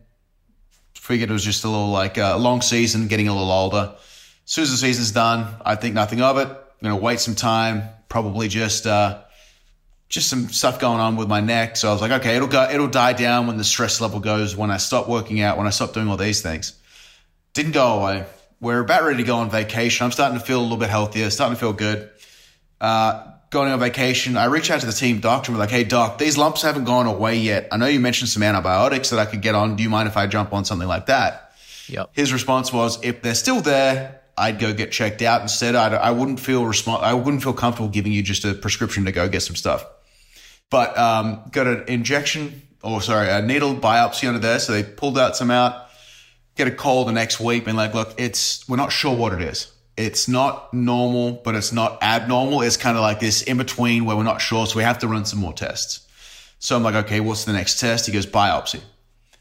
figured 0.95 1.31
it 1.31 1.33
was 1.33 1.45
just 1.45 1.65
a 1.65 1.69
little 1.69 1.91
like 1.91 2.19
a 2.19 2.37
long 2.37 2.61
season, 2.63 3.09
getting 3.09 3.29
a 3.29 3.33
little 3.33 3.51
older. 3.51 3.95
As 3.97 4.01
soon 4.51 4.63
as 4.65 4.71
the 4.71 4.77
season's 4.77 5.11
done, 5.11 5.47
I 5.65 5.75
think 5.75 5.95
nothing 5.95 6.21
of 6.21 6.39
it. 6.39 6.49
I'm 6.49 6.57
gonna 6.83 6.97
wait 6.97 7.21
some 7.21 7.35
time, 7.35 7.83
probably 8.09 8.49
just 8.49 8.87
uh, 8.87 9.21
just 10.09 10.29
some 10.29 10.49
stuff 10.49 10.79
going 10.81 11.01
on 11.01 11.17
with 11.17 11.29
my 11.29 11.41
neck. 11.41 11.77
So 11.77 11.89
I 11.89 11.93
was 11.93 12.01
like, 12.01 12.13
okay, 12.13 12.37
it'll 12.37 12.49
go, 12.49 12.69
it'll 12.71 12.89
die 12.89 13.13
down 13.13 13.47
when 13.47 13.59
the 13.59 13.65
stress 13.65 14.01
level 14.01 14.21
goes, 14.21 14.57
when 14.57 14.71
I 14.71 14.79
stop 14.79 15.09
working 15.09 15.41
out, 15.41 15.59
when 15.59 15.67
I 15.67 15.71
stop 15.71 15.93
doing 15.93 16.09
all 16.09 16.17
these 16.17 16.41
things. 16.43 16.73
Didn't 17.53 17.73
go 17.73 18.01
away. 18.01 18.25
We're 18.61 18.81
about 18.81 19.03
ready 19.05 19.19
to 19.19 19.23
go 19.23 19.37
on 19.37 19.51
vacation. 19.51 20.05
I'm 20.05 20.13
starting 20.13 20.39
to 20.39 20.45
feel 20.45 20.61
a 20.61 20.63
little 20.63 20.77
bit 20.79 20.91
healthier, 20.91 21.29
starting 21.31 21.57
to 21.57 21.61
feel 21.61 21.73
good. 21.73 22.11
Uh, 22.81 23.33
going 23.51 23.71
on 23.71 23.81
vacation, 23.81 24.37
I 24.37 24.47
reach 24.47 24.71
out 24.71 24.81
to 24.81 24.87
the 24.87 24.93
team 24.93 25.21
doctor 25.21 25.51
and 25.51 25.57
be 25.57 25.61
like, 25.61 25.71
hey, 25.71 25.85
doc, 25.85 26.19
these 26.19 26.37
lumps 26.37 26.63
haven't 26.63 26.85
gone 26.85 27.07
away 27.07 27.37
yet. 27.37 27.69
I 27.73 27.77
know 27.77 27.87
you 27.87 28.01
mentioned 28.01 28.29
some 28.29 28.43
antibiotics 28.43 29.11
that 29.11 29.19
I 29.19 29.27
could 29.27 29.43
get 29.43 29.55
on. 29.55 29.77
Do 29.77 29.83
you 29.83 29.91
mind 29.91 30.09
if 30.09 30.17
I 30.17 30.27
jump 30.27 30.53
on 30.53 30.65
something 30.65 30.89
like 30.89 31.07
that? 31.07 31.53
Yep. 31.89 32.11
His 32.13 32.33
response 32.33 32.73
was, 32.73 33.03
if 33.03 33.23
they're 33.23 33.35
still 33.35 33.61
there, 33.61 34.21
I'd 34.37 34.59
go 34.59 34.73
get 34.73 34.93
checked 34.93 35.23
out 35.23 35.43
instead. 35.43 35.75
I'd, 35.75 35.95
I 35.95 36.11
wouldn't 36.11 36.39
feel 36.39 36.63
respons- 36.63 37.03
I 37.03 37.15
wouldn't 37.15 37.43
feel 37.43 37.55
comfortable 37.55 37.89
giving 37.89 38.13
you 38.13 38.23
just 38.23 38.45
a 38.45 38.55
prescription 38.55 39.07
to 39.07 39.13
go 39.13 39.29
get 39.29 39.41
some 39.41 39.57
stuff. 39.57 39.85
But 40.71 40.97
um, 40.99 41.43
got 41.51 41.67
an 41.67 41.85
injection, 41.89 42.63
or 42.83 43.01
sorry, 43.01 43.29
a 43.31 43.41
needle 43.41 43.75
biopsy 43.75 44.29
under 44.29 44.39
there. 44.39 44.59
So 44.59 44.73
they 44.73 44.85
pulled 44.85 45.19
out 45.19 45.37
some 45.37 45.51
out. 45.51 45.87
Get 46.55 46.69
a 46.69 46.73
call 46.73 47.05
the 47.05 47.13
next 47.13 47.41
week, 47.41 47.67
and 47.67 47.77
like, 47.77 47.95
look, 47.95 48.15
it's 48.19 48.69
we're 48.69 48.77
not 48.77 48.93
sure 48.93 49.17
what 49.17 49.33
it 49.33 49.41
is. 49.41 49.73
It's 49.99 50.29
not 50.29 50.73
normal, 50.73 51.33
but 51.33 51.57
it's 51.57 51.73
not 51.73 52.01
abnormal. 52.03 52.63
It's 52.63 52.77
kind 52.77 52.97
of 52.97 53.03
like 53.03 53.19
this 53.19 53.43
in 53.43 53.57
between 53.57 54.05
where 54.05 54.17
we're 54.17 54.23
not 54.23 54.41
sure, 54.41 54.65
so 54.65 54.77
we 54.77 54.85
have 54.85 55.01
to 55.01 55.09
run 55.09 55.25
some 55.25 55.41
more 55.41 55.53
tests. 55.53 56.07
So 56.61 56.77
I'm 56.77 56.85
like, 56.85 56.95
okay, 56.95 57.19
what's 57.19 57.45
the 57.45 57.53
next 57.53 57.81
test? 57.81 58.07
He 58.07 58.13
goes 58.13 58.25
biopsy. 58.25 58.81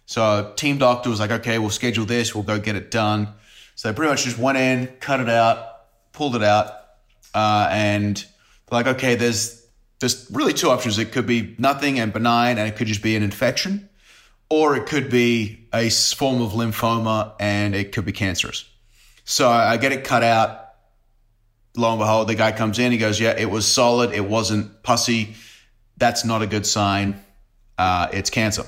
So 0.08 0.52
team 0.56 0.80
doctor 0.80 1.12
was 1.12 1.20
like, 1.20 1.30
okay, 1.30 1.60
we'll 1.60 1.70
schedule 1.70 2.06
this. 2.06 2.34
We'll 2.34 2.44
go 2.44 2.58
get 2.58 2.76
it 2.76 2.90
done. 2.90 3.28
So 3.76 3.88
they 3.88 3.96
pretty 3.96 4.10
much 4.10 4.24
just 4.24 4.40
went 4.40 4.58
in, 4.58 4.88
cut 5.00 5.20
it 5.20 5.30
out, 5.30 5.60
pulled 6.12 6.36
it 6.36 6.44
out, 6.44 6.74
uh, 7.36 7.70
and 7.70 8.26
like, 8.72 8.88
okay, 8.88 9.14
there's 9.14 9.64
there's 10.00 10.28
really 10.32 10.54
two 10.54 10.72
options. 10.72 10.98
It 10.98 11.12
could 11.12 11.28
be 11.28 11.56
nothing 11.60 12.00
and 12.00 12.12
benign, 12.12 12.58
and 12.58 12.68
it 12.68 12.76
could 12.76 12.88
just 12.88 13.04
be 13.04 13.16
an 13.16 13.22
infection, 13.22 13.90
or 14.50 14.76
it 14.76 14.88
could 14.88 15.12
be 15.12 15.68
a 15.72 15.92
form 15.92 16.42
of 16.42 16.54
lymphoma 16.54 17.34
and 17.40 17.76
it 17.76 17.92
could 17.92 18.06
be 18.06 18.12
cancerous. 18.12 18.66
So 19.30 19.50
I 19.50 19.76
get 19.76 19.92
it 19.92 20.06
cut 20.06 20.24
out. 20.24 20.70
Lo 21.76 21.92
and 21.92 22.00
behold, 22.00 22.30
the 22.30 22.36
guy 22.36 22.54
comes 22.54 22.80
in. 22.80 22.94
He 22.94 22.98
goes, 22.98 23.20
"Yeah, 23.20 23.36
it 23.38 23.52
was 23.52 23.68
solid. 23.68 24.14
It 24.14 24.24
wasn't 24.24 24.82
pussy. 24.84 25.36
That's 25.98 26.24
not 26.24 26.42
a 26.42 26.48
good 26.48 26.66
sign. 26.66 27.22
Uh, 27.78 28.08
it's 28.14 28.30
cancer." 28.30 28.64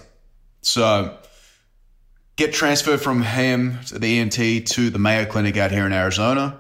So 0.62 1.18
get 2.36 2.54
transferred 2.54 3.02
from 3.02 3.22
him, 3.22 3.80
to 3.88 4.00
the 4.00 4.20
ENT, 4.20 4.68
to 4.68 4.90
the 4.90 5.00
Mayo 5.00 5.26
Clinic 5.26 5.56
out 5.56 5.72
here 5.72 5.86
in 5.86 5.94
Arizona. 5.94 6.60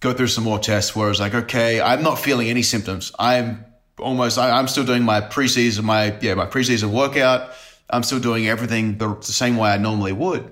Go 0.00 0.12
through 0.12 0.26
some 0.26 0.44
more 0.44 0.58
tests 0.58 0.94
where 0.94 1.06
I 1.06 1.08
was 1.08 1.20
like, 1.20 1.34
okay, 1.34 1.80
I'm 1.80 2.02
not 2.02 2.18
feeling 2.18 2.48
any 2.48 2.62
symptoms. 2.62 3.12
I'm 3.18 3.64
almost, 3.98 4.38
I, 4.38 4.58
am 4.58 4.68
still 4.68 4.84
doing 4.84 5.04
my 5.04 5.20
preseason, 5.20 5.84
my, 5.84 6.16
yeah, 6.20 6.34
my 6.34 6.46
preseason 6.46 6.90
workout. 6.90 7.50
I'm 7.88 8.02
still 8.02 8.20
doing 8.20 8.48
everything 8.48 8.98
the, 8.98 9.14
the 9.14 9.32
same 9.32 9.56
way 9.56 9.70
I 9.70 9.78
normally 9.78 10.12
would, 10.12 10.50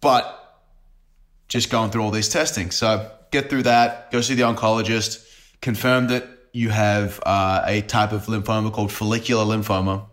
but 0.00 0.37
just 1.48 1.70
going 1.70 1.90
through 1.90 2.02
all 2.02 2.10
these 2.10 2.28
testing. 2.28 2.70
So 2.70 3.10
get 3.30 3.50
through 3.50 3.64
that, 3.64 4.10
go 4.10 4.20
see 4.20 4.34
the 4.34 4.42
oncologist, 4.42 5.26
confirm 5.60 6.08
that 6.08 6.26
you 6.52 6.70
have 6.70 7.20
uh, 7.24 7.62
a 7.66 7.82
type 7.82 8.12
of 8.12 8.26
lymphoma 8.26 8.72
called 8.72 8.92
follicular 8.92 9.44
lymphoma. 9.44 10.06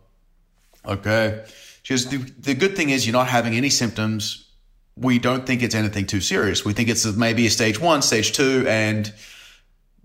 Okay. 0.86 1.44
Because 1.82 2.08
the, 2.08 2.18
the 2.18 2.54
good 2.54 2.76
thing 2.76 2.90
is 2.90 3.06
you're 3.06 3.14
not 3.14 3.28
having 3.28 3.56
any 3.56 3.70
symptoms. 3.70 4.50
We 4.96 5.20
don't 5.20 5.46
think 5.46 5.62
it's 5.62 5.76
anything 5.76 6.08
too 6.08 6.22
serious. 6.22 6.64
We 6.64 6.74
think 6.74 6.90
it's 6.90 7.06
maybe 7.06 7.46
a 7.48 7.50
stage 7.50 7.80
one, 7.80 8.02
stage 8.02 8.32
two, 8.32 8.66
and 8.68 9.12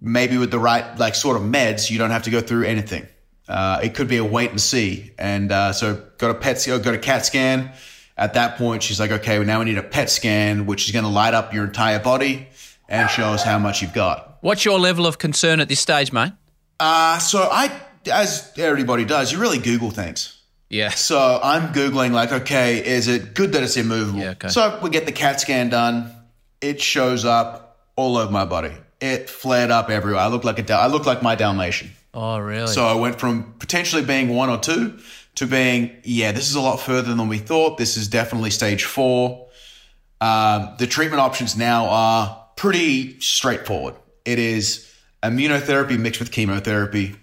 maybe 0.00 0.36
with 0.36 0.50
the 0.50 0.58
right 0.58 0.98
like 0.98 1.14
sort 1.14 1.36
of 1.36 1.42
meds, 1.42 1.90
you 1.90 1.98
don't 1.98 2.10
have 2.10 2.24
to 2.24 2.30
go 2.30 2.40
through 2.40 2.64
anything. 2.64 3.06
Uh, 3.48 3.80
it 3.82 3.94
could 3.94 4.08
be 4.08 4.16
a 4.16 4.24
wait 4.24 4.50
and 4.50 4.60
see. 4.60 5.12
And 5.18 5.50
uh, 5.52 5.72
so 5.72 6.02
got 6.18 6.30
a 6.30 6.34
PET, 6.34 6.64
got 6.82 6.94
a 6.94 6.98
CAT 6.98 7.26
scan. 7.26 7.72
At 8.20 8.34
that 8.34 8.58
point, 8.58 8.82
she's 8.82 9.00
like, 9.00 9.10
okay, 9.10 9.38
well, 9.38 9.46
now 9.46 9.60
we 9.60 9.64
need 9.64 9.78
a 9.78 9.82
PET 9.82 10.10
scan, 10.10 10.66
which 10.66 10.84
is 10.84 10.92
going 10.92 11.06
to 11.06 11.10
light 11.10 11.32
up 11.32 11.54
your 11.54 11.64
entire 11.64 11.98
body 11.98 12.48
and 12.86 13.08
show 13.08 13.28
us 13.28 13.42
how 13.42 13.58
much 13.58 13.80
you've 13.80 13.94
got. 13.94 14.36
What's 14.42 14.62
your 14.62 14.78
level 14.78 15.06
of 15.06 15.16
concern 15.16 15.58
at 15.58 15.70
this 15.70 15.80
stage, 15.80 16.12
mate? 16.12 16.32
Uh, 16.78 17.18
so 17.18 17.48
I, 17.50 17.72
as 18.12 18.52
everybody 18.58 19.06
does, 19.06 19.32
you 19.32 19.38
really 19.38 19.58
Google 19.58 19.90
things. 19.90 20.38
Yeah. 20.68 20.90
So 20.90 21.40
I'm 21.42 21.72
Googling, 21.72 22.12
like, 22.12 22.30
okay, 22.30 22.86
is 22.86 23.08
it 23.08 23.34
good 23.34 23.52
that 23.52 23.62
it's 23.62 23.78
immovable? 23.78 24.20
Yeah, 24.20 24.30
okay. 24.32 24.48
So 24.48 24.78
we 24.82 24.90
get 24.90 25.06
the 25.06 25.12
CAT 25.12 25.40
scan 25.40 25.70
done. 25.70 26.14
It 26.60 26.78
shows 26.82 27.24
up 27.24 27.78
all 27.96 28.18
over 28.18 28.30
my 28.30 28.44
body. 28.44 28.72
It 29.00 29.30
flared 29.30 29.70
up 29.70 29.88
everywhere. 29.88 30.20
I 30.20 30.26
look 30.26 30.44
like 30.44 30.58
a, 30.58 30.74
I 30.74 30.88
look 30.88 31.06
like 31.06 31.22
my 31.22 31.36
Dalmatian. 31.36 31.90
Oh, 32.12 32.38
really? 32.38 32.66
So 32.66 32.86
I 32.86 32.94
went 32.94 33.18
from 33.18 33.54
potentially 33.58 34.04
being 34.04 34.28
one 34.28 34.50
or 34.50 34.58
two 34.58 34.98
to 35.40 35.46
being, 35.46 35.96
yeah, 36.04 36.32
this 36.32 36.50
is 36.50 36.54
a 36.54 36.60
lot 36.60 36.80
further 36.80 37.14
than 37.14 37.26
we 37.26 37.38
thought. 37.38 37.78
This 37.78 37.96
is 37.96 38.08
definitely 38.08 38.50
stage 38.50 38.84
four. 38.84 39.48
Um, 40.20 40.74
the 40.78 40.86
treatment 40.86 41.22
options 41.22 41.56
now 41.56 41.86
are 41.86 42.46
pretty 42.56 43.18
straightforward. 43.20 43.94
It 44.26 44.38
is 44.38 44.94
immunotherapy 45.22 45.98
mixed 45.98 46.20
with 46.20 46.30
chemotherapy. 46.30 47.16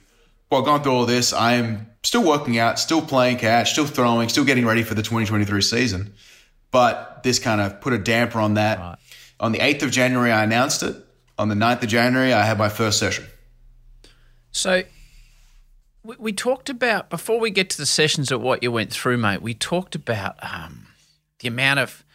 While 0.50 0.64
going 0.64 0.82
through 0.82 0.94
all 0.94 1.06
this, 1.06 1.32
I 1.32 1.54
am 1.54 1.92
still 2.02 2.24
working 2.24 2.58
out, 2.58 2.80
still 2.80 3.04
playing 3.04 3.38
catch, 3.38 3.74
still 3.74 3.86
throwing, 3.86 4.30
still 4.30 4.46
getting 4.46 4.66
ready 4.66 4.82
for 4.82 4.96
the 4.96 5.04
2023 5.04 5.62
season. 5.62 6.16
But 6.72 7.22
this 7.22 7.38
kind 7.38 7.62
of 7.62 7.82
put 7.82 7.94
a 7.94 8.00
damper 8.00 8.40
on 8.40 8.56
that. 8.56 8.80
Right. 8.80 8.98
On 9.40 9.52
the 9.52 9.60
8th 9.60 9.84
of 9.84 9.92
January, 9.92 10.32
I 10.32 10.44
announced 10.44 10.82
it. 10.82 10.96
On 11.38 11.50
the 11.50 11.56
9th 11.56 11.84
of 11.84 11.90
January, 11.90 12.34
I 12.34 12.44
had 12.44 12.58
my 12.58 12.70
first 12.70 12.98
session. 12.98 13.26
So 14.52 14.82
we, 16.08 16.16
we 16.18 16.34
talked 16.34 16.70
about, 16.70 17.10
before 17.10 17.40
we 17.40 17.52
get 17.52 17.70
to 17.72 17.78
the 17.78 17.86
sessions 17.86 18.32
of 18.32 18.42
what 18.42 18.64
you 18.64 18.72
went 18.72 18.92
through, 18.92 19.18
mate, 19.18 19.42
we 19.42 19.54
talked 19.54 19.94
about 19.94 20.36
um, 20.42 20.88
the 21.40 21.50
amount 21.50 21.80
of 21.80 22.06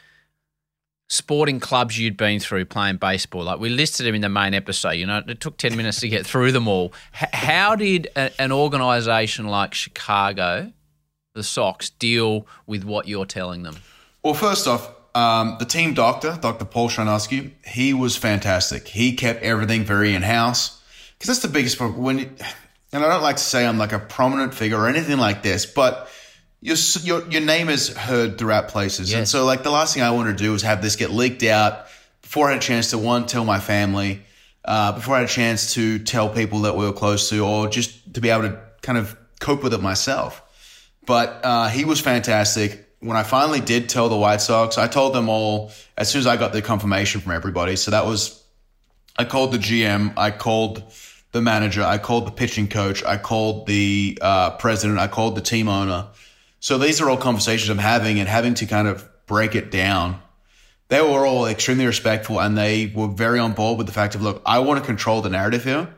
sporting 1.09 1.61
clubs 1.61 1.99
you'd 1.99 2.17
been 2.17 2.41
through 2.41 2.65
playing 2.65 2.97
baseball. 2.97 3.45
Like 3.45 3.61
we 3.61 3.69
listed 3.69 4.07
them 4.07 4.15
in 4.15 4.23
the 4.23 4.31
main 4.31 4.55
episode. 4.55 4.93
You 4.93 5.07
know, 5.07 5.23
it 5.27 5.41
took 5.41 5.59
10 5.59 5.77
minutes 5.77 6.01
to 6.01 6.09
get 6.09 6.27
through 6.27 6.53
them 6.53 6.67
all. 6.67 6.95
H- 7.15 7.29
how 7.35 7.77
did 7.77 8.09
a, 8.17 8.31
an 8.41 8.51
organisation 8.51 9.47
like 9.47 9.75
Chicago, 9.75 10.73
the 11.35 11.43
Sox, 11.43 11.91
deal 11.91 12.47
with 12.67 12.85
what 12.85 13.09
you're 13.09 13.27
telling 13.27 13.63
them? 13.63 13.77
Well, 14.25 14.35
first 14.35 14.67
off, 14.67 14.91
um, 15.15 15.57
the 15.59 15.67
team 15.67 15.93
doctor, 15.93 16.39
Dr. 16.41 16.65
Paul 16.65 16.89
Shanosky, 16.89 17.51
he 17.67 17.93
was 17.93 18.17
fantastic. 18.17 18.89
He 18.89 19.13
kept 19.13 19.43
everything 19.43 19.85
very 19.85 20.15
in 20.15 20.23
house 20.23 20.81
because 21.19 21.29
that's 21.29 21.41
the 21.41 21.53
biggest 21.53 21.77
problem. 21.77 22.03
When, 22.03 22.35
and 22.93 23.05
I 23.05 23.09
don't 23.09 23.23
like 23.23 23.37
to 23.37 23.43
say 23.43 23.67
I'm 23.67 23.79
like 23.79 23.93
a 23.93 23.99
prominent 23.99 24.55
figure 24.55 24.79
or 24.79 24.89
anything 24.89 25.19
like 25.19 25.43
this, 25.43 25.67
but 25.67 26.11
your 26.61 26.77
your 27.03 27.29
your 27.31 27.41
name 27.41 27.69
is 27.69 27.89
heard 27.89 28.39
throughout 28.39 28.69
places, 28.69 29.11
yes. 29.11 29.19
and 29.19 29.29
so 29.29 29.45
like 29.45 29.63
the 29.63 29.71
last 29.71 29.95
thing 29.95 30.03
I 30.03 30.11
want 30.11 30.37
to 30.37 30.45
do 30.45 30.55
is 30.55 30.63
have 30.63 30.83
this 30.83 30.97
get 30.97 31.11
leaked 31.11 31.43
out 31.43 31.87
before 32.21 32.49
I 32.49 32.53
had 32.53 32.59
a 32.59 32.65
chance 32.65 32.91
to 32.91 32.99
one 32.99 33.27
tell 33.27 33.45
my 33.45 33.61
family, 33.61 34.23
uh, 34.65 34.93
before 34.93 35.17
I 35.17 35.21
had 35.21 35.29
a 35.29 35.33
chance 35.33 35.75
to 35.75 35.99
tell 35.99 36.29
people 36.29 36.61
that 36.61 36.77
we 36.77 36.87
were 36.87 36.93
close 36.93 37.29
to, 37.31 37.45
or 37.45 37.69
just 37.69 38.15
to 38.15 38.21
be 38.21 38.31
able 38.31 38.43
to 38.43 38.61
kind 38.81 38.97
of 38.97 39.17
cope 39.41 39.63
with 39.63 39.75
it 39.75 39.83
myself. 39.83 40.43
But 41.05 41.41
uh, 41.45 41.69
he 41.69 41.85
was 41.85 42.01
fantastic. 42.01 42.89
When 43.01 43.17
I 43.17 43.25
finally 43.25 43.61
did 43.61 43.89
tell 43.89 44.09
the 44.09 44.17
White 44.17 44.41
Sox, 44.41 44.79
I 44.79 44.87
told 44.87 45.13
them 45.13 45.29
all 45.29 45.73
as 45.99 46.09
soon 46.09 46.21
as 46.21 46.27
I 46.27 46.37
got 46.37 46.53
the 46.53 46.63
confirmation 46.63 47.21
from 47.21 47.33
everybody. 47.33 47.75
So 47.75 47.91
that 47.91 48.07
was, 48.07 48.43
I 49.17 49.25
called 49.25 49.53
the 49.53 49.59
GM, 49.59 50.15
I 50.17 50.31
called 50.31 50.85
the 51.33 51.43
manager, 51.43 51.83
I 51.83 51.99
called 51.99 52.27
the 52.27 52.31
pitching 52.31 52.69
coach, 52.69 53.05
I 53.05 53.17
called 53.17 53.67
the 53.67 54.19
uh, 54.21 54.51
president, 54.57 54.99
I 54.99 55.09
called 55.09 55.35
the 55.35 55.41
team 55.41 55.69
owner 55.69 56.09
so 56.63 56.79
these 56.79 57.01
are 57.01 57.11
all 57.11 57.17
conversations 57.17 57.69
I'm 57.71 57.79
having 57.79 58.21
and 58.21 58.29
having 58.29 58.55
to 58.55 58.67
kind 58.67 58.87
of 58.87 59.05
break 59.27 59.57
it 59.57 59.73
down. 59.73 60.23
They 60.87 61.01
were 61.01 61.27
all 61.27 61.47
extremely 61.47 61.87
respectful 61.87 62.41
and 62.41 62.57
they 62.57 62.87
were 62.87 63.09
very 63.09 63.41
on 63.41 63.55
board 63.55 63.79
with 63.79 63.89
the 63.89 63.93
fact 63.93 64.15
of, 64.15 64.23
look, 64.23 64.41
I 64.47 64.61
want 64.61 64.79
to 64.79 64.87
control 64.87 65.23
the 65.23 65.29
narrative 65.29 65.65
here. 65.65 65.93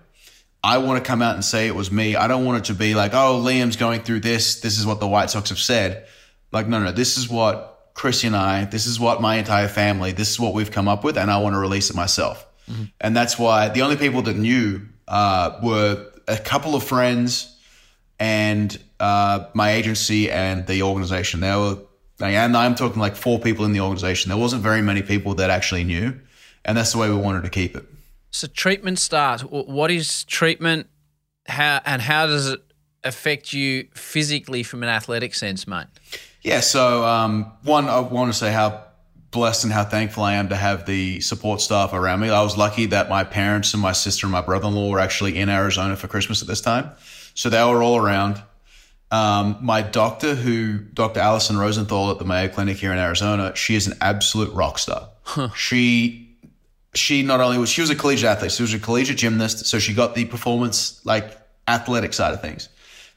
I 0.62 0.79
want 0.79 1.05
to 1.05 1.07
come 1.07 1.21
out 1.21 1.35
and 1.35 1.45
say 1.45 1.67
it 1.67 1.75
was 1.75 1.93
me. 1.93 2.17
I 2.17 2.29
don't 2.29 2.47
want 2.47 2.61
it 2.61 2.64
to 2.73 2.75
be 2.75 2.95
like, 2.95 3.12
oh, 3.12 3.43
Liam's 3.45 3.76
going 3.76 4.05
through 4.05 4.21
this. 4.21 4.62
This 4.62 4.79
is 4.79 4.87
what 4.87 5.00
the 5.00 5.07
White 5.07 5.29
Sox 5.29 5.50
have 5.50 5.59
said. 5.59 6.07
Like, 6.50 6.67
no, 6.67 6.83
no, 6.83 6.93
this 6.93 7.19
is 7.19 7.29
what 7.29 7.91
Chrissy 7.93 8.29
and 8.29 8.37
I, 8.37 8.64
this 8.64 8.87
is 8.87 8.99
what 8.99 9.21
my 9.21 9.37
entire 9.37 9.69
family, 9.69 10.12
this 10.12 10.31
is 10.31 10.41
what 10.41 10.55
we've 10.55 10.71
come 10.71 10.88
up 10.88 11.05
with, 11.05 11.19
and 11.19 11.31
I 11.31 11.43
want 11.43 11.53
to 11.53 11.59
release 11.59 11.91
it 11.91 11.97
myself. 11.97 12.47
Mm-hmm. 12.71 12.85
And 13.03 13.14
that's 13.14 13.38
why 13.38 13.69
the 13.69 13.83
only 13.83 13.97
people 13.97 14.23
that 14.23 14.37
knew 14.37 14.88
uh, 15.09 15.59
were 15.63 16.07
a 16.29 16.39
couple 16.39 16.75
of 16.75 16.83
friends 16.83 17.57
and 18.19 18.79
uh, 19.01 19.47
my 19.55 19.73
agency 19.73 20.31
and 20.31 20.67
the 20.67 20.83
organization. 20.83 21.41
There 21.41 21.59
were, 21.59 21.79
and 22.21 22.57
I'm 22.57 22.75
talking 22.75 23.01
like 23.01 23.17
four 23.17 23.39
people 23.39 23.65
in 23.65 23.73
the 23.73 23.81
organization. 23.81 24.31
There 24.31 24.39
wasn't 24.39 24.63
very 24.63 24.83
many 24.83 25.03
people 25.03 25.35
that 25.35 25.51
actually 25.51 25.85
knew, 25.85 26.19
and 26.65 26.77
that's 26.77 26.93
the 26.93 26.99
way 26.99 27.11
we 27.11 27.17
wanted 27.17 27.45
to 27.45 27.51
keep 27.51 27.77
it. 27.77 27.85
So 28.31 28.47
treatment 28.49 28.99
starts. 28.99 29.43
What 29.43 29.91
is 29.91 30.25
treatment? 30.25 30.89
How 31.47 31.81
and 31.85 32.01
how 32.01 32.27
does 32.27 32.49
it 32.49 32.61
affect 33.05 33.53
you 33.53 33.89
physically 33.95 34.63
from 34.63 34.83
an 34.83 34.89
athletic 34.89 35.35
sense, 35.35 35.69
mate? 35.69 35.87
Yeah. 36.43 36.61
So 36.61 37.05
um, 37.05 37.53
one, 37.63 37.89
I 37.89 38.01
want 38.01 38.33
to 38.33 38.39
say 38.39 38.53
how 38.53 38.85
blessed 39.35 39.64
and 39.64 39.73
how 39.73 39.85
thankful 39.85 40.23
I 40.23 40.35
am 40.35 40.49
to 40.49 40.57
have 40.57 40.87
the 40.87 41.21
support 41.21 41.61
staff 41.61 41.93
around 41.93 42.21
me. 42.21 42.31
I 42.31 42.43
was 42.43 42.57
lucky 42.57 42.87
that 42.87 43.11
my 43.11 43.25
parents 43.25 43.75
and 43.75 43.83
my 43.83 43.93
sister 43.93 44.25
and 44.26 44.33
my 44.33 44.41
brother-in-law 44.41 44.88
were 44.88 45.00
actually 45.00 45.37
in 45.37 45.50
Arizona 45.50 45.97
for 45.97 46.09
Christmas 46.09 46.41
at 46.41 46.49
this 46.49 46.62
time. 46.62 46.91
So 47.35 47.50
they 47.50 47.62
were 47.62 47.83
all 47.83 47.99
around. 47.99 48.41
Um, 49.11 49.59
my 49.61 49.83
doctor, 49.83 50.35
who 50.35 50.79
Dr. 50.79 51.21
Allison 51.21 51.59
Rosenthal 51.59 52.11
at 52.11 52.19
the 52.19 52.25
Mayo 52.25 52.49
Clinic 52.49 52.79
here 52.79 52.93
in 52.93 52.99
Arizona, 52.99 53.55
she 53.55 53.75
is 53.75 53.87
an 53.87 53.99
absolute 54.00 54.53
rock 54.55 54.79
star. 54.79 55.11
Huh. 55.25 55.50
She 55.55 56.25
she 56.95 57.23
not 57.23 57.41
only 57.41 57.59
was 57.59 57.69
she 57.69 57.81
was 57.81 57.91
a 57.91 57.95
collegiate 57.95 58.31
athlete, 58.31 58.53
she 58.53 58.62
was 58.62 58.73
a 58.73 58.79
collegiate 58.79 59.19
gymnast, 59.19 59.67
so 59.67 59.79
she 59.79 59.93
got 59.95 60.14
the 60.14 60.25
performance 60.25 61.05
like 61.05 61.37
athletic 61.69 62.12
side 62.12 62.33
of 62.33 62.41
things. 62.41 62.69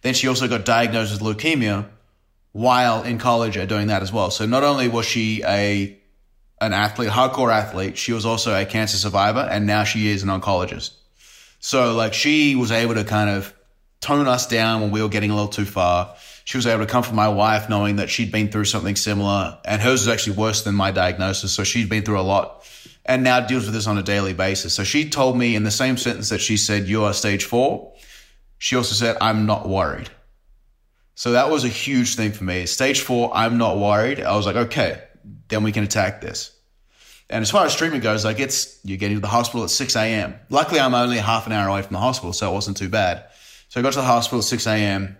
Then 0.02 0.14
she 0.14 0.28
also 0.28 0.48
got 0.48 0.66
diagnosed 0.66 1.12
with 1.12 1.22
leukemia 1.22 1.88
while 2.52 3.04
in 3.04 3.18
college 3.20 3.58
at 3.58 3.70
doing 3.70 3.88
that 3.88 4.02
as 4.02 4.12
well. 4.12 4.32
So 4.32 4.46
not 4.46 4.64
only 4.64 4.88
was 4.88 5.06
she 5.06 5.44
a 5.46 5.98
an 6.60 6.74
athlete, 6.74 7.10
hardcore 7.10 7.54
athlete, 7.54 7.98
she 7.98 8.14
was 8.14 8.26
also 8.26 8.54
a 8.54 8.66
cancer 8.66 8.98
survivor, 8.98 9.40
and 9.40 9.68
now 9.68 9.84
she 9.84 10.08
is 10.10 10.24
an 10.24 10.30
oncologist. 10.30 10.92
So 11.60 11.94
like 11.94 12.14
she 12.14 12.56
was 12.56 12.72
able 12.72 12.96
to 12.96 13.04
kind 13.04 13.30
of 13.30 13.54
tone 14.00 14.28
us 14.28 14.48
down 14.48 14.82
when 14.82 14.92
we 14.92 15.02
were 15.02 15.10
getting 15.10 15.32
a 15.32 15.36
little 15.36 15.50
too 15.50 15.66
far. 15.66 16.16
She 16.46 16.58
was 16.58 16.68
able 16.68 16.86
to 16.86 16.92
comfort 16.92 17.14
my 17.14 17.30
wife 17.30 17.68
knowing 17.68 17.98
that 17.98 18.10
she'd 18.10 18.32
been 18.32 18.50
through 18.50 18.66
something 18.66 18.96
similar 18.96 19.58
and 19.66 19.82
hers 19.82 20.06
was 20.06 20.08
actually 20.08 20.38
worse 20.38 20.64
than 20.64 20.76
my 20.76 20.92
diagnosis. 20.92 21.52
So 21.52 21.64
she'd 21.64 21.90
been 21.90 22.04
through 22.04 22.20
a 22.20 22.22
lot 22.22 22.66
and 23.06 23.24
now 23.24 23.40
deals 23.42 23.66
with 23.66 23.74
this 23.74 23.88
on 23.88 23.98
a 23.98 24.04
daily 24.04 24.34
basis. 24.34 24.74
So 24.74 24.84
she 24.84 25.10
told 25.10 25.38
me 25.38 25.56
in 25.56 25.64
the 25.64 25.72
same 25.72 25.98
sentence 25.98 26.30
that 26.30 26.40
she 26.40 26.58
said, 26.58 26.88
you 26.88 27.04
are 27.04 27.14
stage 27.14 27.44
four. 27.44 27.94
She 28.60 28.76
also 28.76 28.96
said, 28.96 29.18
I'm 29.20 29.46
not 29.46 29.68
worried. 29.68 30.10
So 31.16 31.32
that 31.32 31.50
was 31.50 31.64
a 31.64 31.70
huge 31.70 32.16
thing 32.16 32.32
for 32.32 32.44
me. 32.44 32.66
Stage 32.66 33.02
four, 33.02 33.36
I'm 33.36 33.58
not 33.58 33.78
worried. 33.78 34.22
I 34.22 34.36
was 34.36 34.46
like, 34.46 34.56
okay, 34.56 35.02
then 35.48 35.64
we 35.64 35.72
can 35.72 35.84
attack 35.84 36.22
this. 36.22 36.52
And 37.30 37.42
as 37.42 37.52
far 37.52 37.66
as 37.66 37.76
treatment 37.76 38.04
goes, 38.04 38.24
like 38.24 38.40
it's, 38.40 38.80
you're 38.84 38.98
getting 38.98 39.18
to 39.18 39.22
the 39.22 39.28
hospital 39.28 39.64
at 39.64 39.70
6 39.70 39.96
a.m. 39.98 40.36
Luckily, 40.50 40.80
I'm 40.80 40.94
only 40.94 41.18
half 41.18 41.46
an 41.46 41.52
hour 41.52 41.68
away 41.68 41.82
from 41.82 41.94
the 41.94 42.00
hospital, 42.00 42.32
so 42.32 42.50
it 42.50 42.54
wasn't 42.54 42.78
too 42.78 42.90
bad. 42.90 43.26
So 43.68 43.80
I 43.80 43.84
got 43.84 43.94
to 43.94 44.00
the 44.00 44.06
hospital 44.06 44.40
at 44.40 44.46
6 44.46 44.66
a.m. 44.68 45.18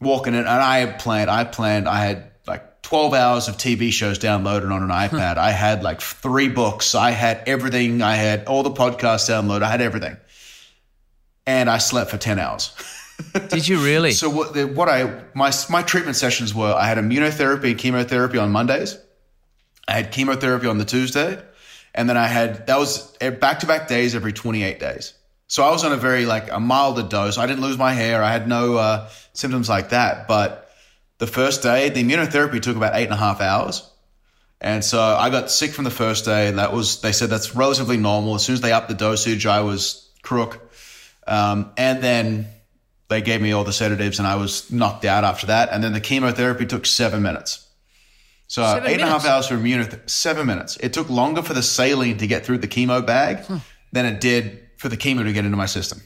Walking 0.00 0.34
in, 0.34 0.40
and 0.40 0.48
I 0.48 0.78
had 0.78 1.00
planned. 1.00 1.30
I 1.30 1.44
planned. 1.44 1.88
I 1.88 2.04
had 2.04 2.30
like 2.46 2.82
12 2.82 3.14
hours 3.14 3.48
of 3.48 3.56
TV 3.56 3.90
shows 3.90 4.18
downloaded 4.18 4.70
on 4.70 4.82
an 4.82 4.90
iPad. 5.08 5.36
I 5.36 5.50
had 5.50 5.82
like 5.82 6.00
three 6.00 6.48
books. 6.48 6.94
I 6.94 7.10
had 7.10 7.42
everything. 7.48 8.00
I 8.00 8.14
had 8.14 8.46
all 8.46 8.62
the 8.62 8.70
podcasts 8.70 9.28
downloaded. 9.28 9.62
I 9.62 9.70
had 9.70 9.80
everything, 9.80 10.16
and 11.46 11.68
I 11.68 11.78
slept 11.78 12.10
for 12.10 12.16
10 12.16 12.38
hours. 12.38 12.72
Did 13.48 13.66
you 13.66 13.78
really? 13.78 14.12
so 14.12 14.28
what? 14.28 14.54
The, 14.54 14.64
what 14.66 14.88
I 14.88 15.22
my 15.34 15.52
my 15.68 15.82
treatment 15.82 16.16
sessions 16.16 16.54
were: 16.54 16.72
I 16.72 16.86
had 16.86 16.98
immunotherapy 16.98 17.70
and 17.70 17.78
chemotherapy 17.78 18.38
on 18.38 18.50
Mondays. 18.50 18.98
I 19.86 19.92
had 19.92 20.12
chemotherapy 20.12 20.66
on 20.66 20.78
the 20.78 20.84
Tuesday, 20.84 21.40
and 21.94 22.08
then 22.08 22.16
I 22.16 22.26
had 22.26 22.66
that 22.66 22.78
was 22.78 23.16
back 23.18 23.60
to 23.60 23.66
back 23.66 23.88
days 23.88 24.14
every 24.14 24.32
28 24.32 24.80
days. 24.80 25.14
So 25.46 25.62
I 25.62 25.70
was 25.70 25.84
on 25.84 25.92
a 25.92 25.96
very 25.96 26.26
like 26.26 26.50
a 26.50 26.58
milder 26.58 27.02
dose. 27.02 27.38
I 27.38 27.46
didn't 27.46 27.62
lose 27.62 27.78
my 27.78 27.92
hair. 27.92 28.22
I 28.22 28.32
had 28.32 28.48
no 28.48 28.76
uh, 28.76 29.08
symptoms 29.34 29.68
like 29.68 29.90
that. 29.90 30.26
But 30.26 30.70
the 31.18 31.26
first 31.26 31.62
day, 31.62 31.90
the 31.90 32.02
immunotherapy 32.02 32.60
took 32.60 32.76
about 32.76 32.96
eight 32.96 33.04
and 33.04 33.12
a 33.12 33.16
half 33.16 33.40
hours. 33.40 33.88
And 34.60 34.84
so 34.84 35.00
I 35.00 35.30
got 35.30 35.50
sick 35.50 35.72
from 35.72 35.84
the 35.84 35.90
first 35.90 36.24
day. 36.24 36.50
That 36.50 36.72
was, 36.72 37.02
they 37.02 37.12
said 37.12 37.28
that's 37.28 37.54
relatively 37.54 37.98
normal. 37.98 38.34
As 38.34 38.44
soon 38.44 38.54
as 38.54 38.62
they 38.62 38.72
upped 38.72 38.88
the 38.88 38.94
dosage, 38.94 39.46
I 39.46 39.60
was 39.60 40.10
crook. 40.22 40.72
Um, 41.26 41.72
and 41.76 42.02
then 42.02 42.46
they 43.08 43.20
gave 43.20 43.42
me 43.42 43.52
all 43.52 43.64
the 43.64 43.72
sedatives 43.72 44.18
and 44.18 44.26
I 44.26 44.36
was 44.36 44.72
knocked 44.72 45.04
out 45.04 45.24
after 45.24 45.48
that. 45.48 45.68
And 45.70 45.84
then 45.84 45.92
the 45.92 46.00
chemotherapy 46.00 46.66
took 46.66 46.86
seven 46.86 47.22
minutes. 47.22 47.68
So 48.54 48.62
Seven 48.62 48.88
eight 48.88 49.00
and 49.00 49.02
a 49.02 49.06
half 49.06 49.24
minutes? 49.24 49.26
hours 49.26 49.46
for 49.48 49.56
immunotherapy, 49.56 50.08
seven 50.08 50.46
minutes. 50.46 50.76
It 50.76 50.92
took 50.92 51.10
longer 51.10 51.42
for 51.42 51.54
the 51.54 51.62
saline 51.62 52.18
to 52.18 52.28
get 52.28 52.46
through 52.46 52.58
the 52.58 52.68
chemo 52.68 53.04
bag 53.04 53.44
than 53.90 54.06
it 54.06 54.20
did 54.20 54.60
for 54.76 54.88
the 54.88 54.96
chemo 54.96 55.24
to 55.24 55.32
get 55.32 55.44
into 55.44 55.56
my 55.56 55.66
system. 55.66 56.00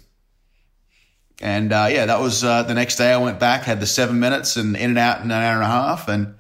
And 1.43 1.75
uh, 1.75 1.89
yeah, 1.91 2.07
that 2.07 2.21
was 2.21 2.43
uh, 2.43 2.63
the 2.63 2.73
next 2.73 2.97
day. 2.97 3.13
I 3.13 3.19
went 3.19 3.39
back, 3.39 3.65
had 3.65 3.81
the 3.81 3.87
seven 3.87 4.19
minutes, 4.19 4.57
and 4.57 4.77
in 4.77 4.89
and 4.89 4.99
out 4.99 5.19
in 5.19 5.31
an 5.31 5.33
hour 5.33 5.57
and 5.57 5.63
a 5.63 5.67
half, 5.67 6.09
and 6.09 6.37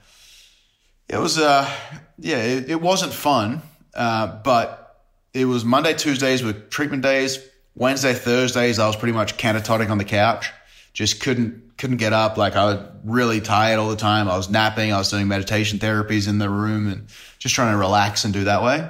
it 1.11 1.19
was 1.19 1.37
uh, 1.39 1.71
yeah, 2.19 2.39
it, 2.39 2.71
it 2.71 2.81
wasn't 2.81 3.13
fun, 3.13 3.61
uh, 3.95 4.29
but 4.43 5.05
it 5.35 5.45
was 5.45 5.63
Monday, 5.63 5.93
Tuesdays 5.93 6.43
were 6.43 6.55
treatment 6.55 7.03
days. 7.03 7.39
Wednesday, 7.75 8.15
Thursdays, 8.15 8.79
I 8.79 8.87
was 8.87 8.97
pretty 8.97 9.13
much 9.13 9.37
catatonic 9.37 9.91
on 9.91 9.99
the 9.99 10.07
couch, 10.07 10.51
just 10.93 11.21
couldn't 11.21 11.79
couldn't 11.79 11.99
get 11.99 12.13
up. 12.13 12.37
Like 12.37 12.57
I 12.57 12.65
was 12.65 12.81
really 13.05 13.41
tired 13.41 13.79
all 13.79 13.89
the 13.89 13.97
time. 13.97 14.29
I 14.29 14.37
was 14.37 14.51
napping. 14.51 14.93
I 14.93 14.99
was 14.99 15.11
doing 15.11 15.29
meditation 15.29 15.79
therapies 15.79 16.29
in 16.29 16.39
the 16.39 16.51
room 16.51 16.91
and 16.91 17.07
just 17.39 17.55
trying 17.55 17.73
to 17.73 17.79
relax 17.79 18.25
and 18.25 18.35
do 18.35 18.45
that 18.45 18.63
way. 18.63 18.89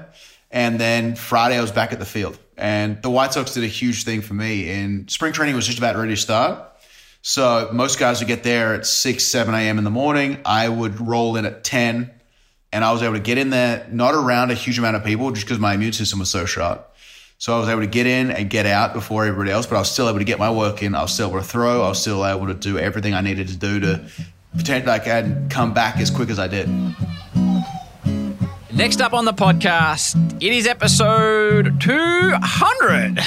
And 0.50 0.80
then 0.80 1.14
Friday, 1.14 1.58
I 1.58 1.60
was 1.60 1.72
back 1.72 1.92
at 1.92 1.98
the 1.98 2.06
field. 2.06 2.38
And 2.56 3.00
the 3.02 3.10
White 3.10 3.32
Sox 3.34 3.54
did 3.54 3.64
a 3.64 3.68
huge 3.68 4.04
thing 4.04 4.22
for 4.22 4.34
me. 4.34 4.70
And 4.70 5.10
spring 5.10 5.32
training 5.32 5.54
was 5.54 5.66
just 5.66 5.78
about 5.78 5.96
ready 5.96 6.14
to 6.14 6.20
start. 6.20 6.64
So 7.20 7.68
most 7.72 7.98
guys 7.98 8.20
would 8.20 8.28
get 8.28 8.42
there 8.42 8.74
at 8.74 8.86
6, 8.86 9.24
7 9.24 9.54
a.m. 9.54 9.78
in 9.78 9.84
the 9.84 9.90
morning. 9.90 10.40
I 10.44 10.68
would 10.68 11.00
roll 11.06 11.36
in 11.36 11.44
at 11.44 11.62
10. 11.64 12.10
And 12.72 12.84
I 12.84 12.92
was 12.92 13.02
able 13.02 13.14
to 13.14 13.20
get 13.20 13.38
in 13.38 13.50
there, 13.50 13.86
not 13.90 14.14
around 14.14 14.50
a 14.50 14.54
huge 14.54 14.78
amount 14.78 14.96
of 14.96 15.04
people, 15.04 15.30
just 15.30 15.46
because 15.46 15.58
my 15.58 15.74
immune 15.74 15.92
system 15.92 16.18
was 16.18 16.30
so 16.30 16.44
sharp. 16.44 16.87
So 17.40 17.54
I 17.54 17.60
was 17.60 17.68
able 17.68 17.82
to 17.82 17.86
get 17.86 18.04
in 18.04 18.32
and 18.32 18.50
get 18.50 18.66
out 18.66 18.92
before 18.92 19.24
everybody 19.24 19.52
else, 19.52 19.64
but 19.64 19.76
I 19.76 19.78
was 19.78 19.88
still 19.88 20.08
able 20.08 20.18
to 20.18 20.24
get 20.24 20.40
my 20.40 20.50
work 20.50 20.82
in. 20.82 20.96
I 20.96 21.02
was 21.02 21.14
still 21.14 21.28
able 21.28 21.38
to 21.38 21.46
throw. 21.46 21.84
I 21.84 21.88
was 21.88 22.00
still 22.00 22.26
able 22.26 22.48
to 22.48 22.54
do 22.54 22.80
everything 22.80 23.14
I 23.14 23.20
needed 23.20 23.46
to 23.46 23.56
do 23.56 23.78
to 23.78 24.04
pretend 24.54 24.86
like 24.86 25.06
I'd 25.06 25.48
come 25.48 25.72
back 25.72 25.98
as 25.98 26.10
quick 26.10 26.30
as 26.30 26.40
I 26.40 26.48
did. 26.48 26.68
Next 28.74 29.00
up 29.00 29.12
on 29.12 29.24
the 29.24 29.32
podcast, 29.32 30.16
it 30.42 30.52
is 30.52 30.66
episode 30.66 31.80
200. 31.80 33.20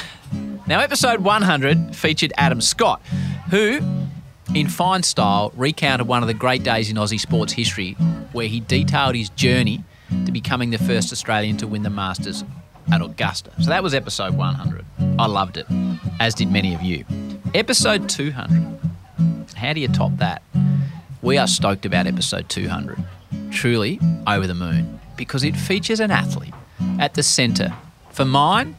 Now, 0.68 0.82
episode 0.82 1.22
100 1.22 1.96
featured 1.96 2.34
Adam 2.36 2.60
Scott, 2.60 3.02
who, 3.50 3.80
in 4.54 4.68
fine 4.68 5.04
style, 5.04 5.54
recounted 5.56 6.06
one 6.06 6.22
of 6.22 6.28
the 6.28 6.34
great 6.34 6.64
days 6.64 6.90
in 6.90 6.98
Aussie 6.98 7.18
sports 7.18 7.54
history 7.54 7.94
where 8.34 8.48
he 8.48 8.60
detailed 8.60 9.16
his 9.16 9.30
journey 9.30 9.86
to 10.26 10.34
becoming 10.34 10.72
the 10.72 10.78
first 10.80 11.14
Australian 11.14 11.56
to 11.56 11.66
win 11.66 11.84
the 11.84 11.90
Masters 11.90 12.44
at 12.92 13.02
Augusta. 13.02 13.52
So 13.62 13.70
that 13.70 13.84
was 13.84 13.94
episode 13.94 14.36
100. 14.36 14.86
I 15.20 15.26
loved 15.28 15.58
it, 15.58 15.66
as 16.20 16.34
did 16.34 16.52
many 16.52 16.74
of 16.74 16.82
you. 16.82 17.06
Episode 17.54 18.10
200. 18.10 18.80
How 19.56 19.74
do 19.74 19.80
you 19.80 19.88
top 19.88 20.18
that? 20.18 20.42
We 21.22 21.38
are 21.38 21.48
stoked 21.48 21.86
about 21.86 22.08
episode 22.08 22.50
200. 22.50 23.04
Truly 23.52 24.00
over 24.28 24.48
the 24.48 24.56
moon 24.56 25.00
because 25.16 25.44
it 25.44 25.56
features 25.56 26.00
an 26.00 26.12
athlete 26.12 26.54
at 27.00 27.14
the 27.14 27.24
centre, 27.24 27.74
for 28.12 28.26
mine, 28.26 28.76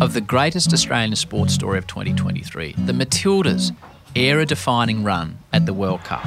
of 0.00 0.12
the 0.12 0.20
greatest 0.20 0.72
Australian 0.72 1.16
sports 1.16 1.54
story 1.54 1.78
of 1.78 1.86
2023 1.86 2.74
the 2.84 2.92
Matildas' 2.92 3.74
era 4.14 4.44
defining 4.44 5.02
run 5.02 5.38
at 5.52 5.64
the 5.66 5.72
World 5.72 6.04
Cup. 6.04 6.24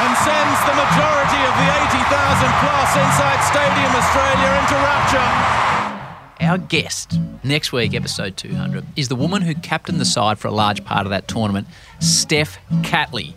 And 0.00 0.16
Catley 0.16 0.16
scores 0.16 0.16
and 0.16 0.16
sends 0.24 0.60
the 0.64 0.74
majority 0.74 1.40
of 1.44 1.54
the 1.60 1.68
80,000 1.68 2.52
plus 2.60 2.96
inside 2.96 3.40
Stadium 3.44 3.92
Australia 3.94 4.50
into 4.60 4.74
rapture. 4.74 5.30
Our 6.40 6.58
guest 6.58 7.18
next 7.44 7.72
week, 7.72 7.94
episode 7.94 8.36
200, 8.36 8.84
is 8.96 9.08
the 9.08 9.16
woman 9.16 9.42
who 9.42 9.54
captained 9.54 10.00
the 10.00 10.04
side 10.04 10.38
for 10.38 10.48
a 10.48 10.52
large 10.52 10.84
part 10.84 11.06
of 11.06 11.10
that 11.10 11.28
tournament, 11.28 11.66
Steph 12.00 12.58
Catley. 12.82 13.34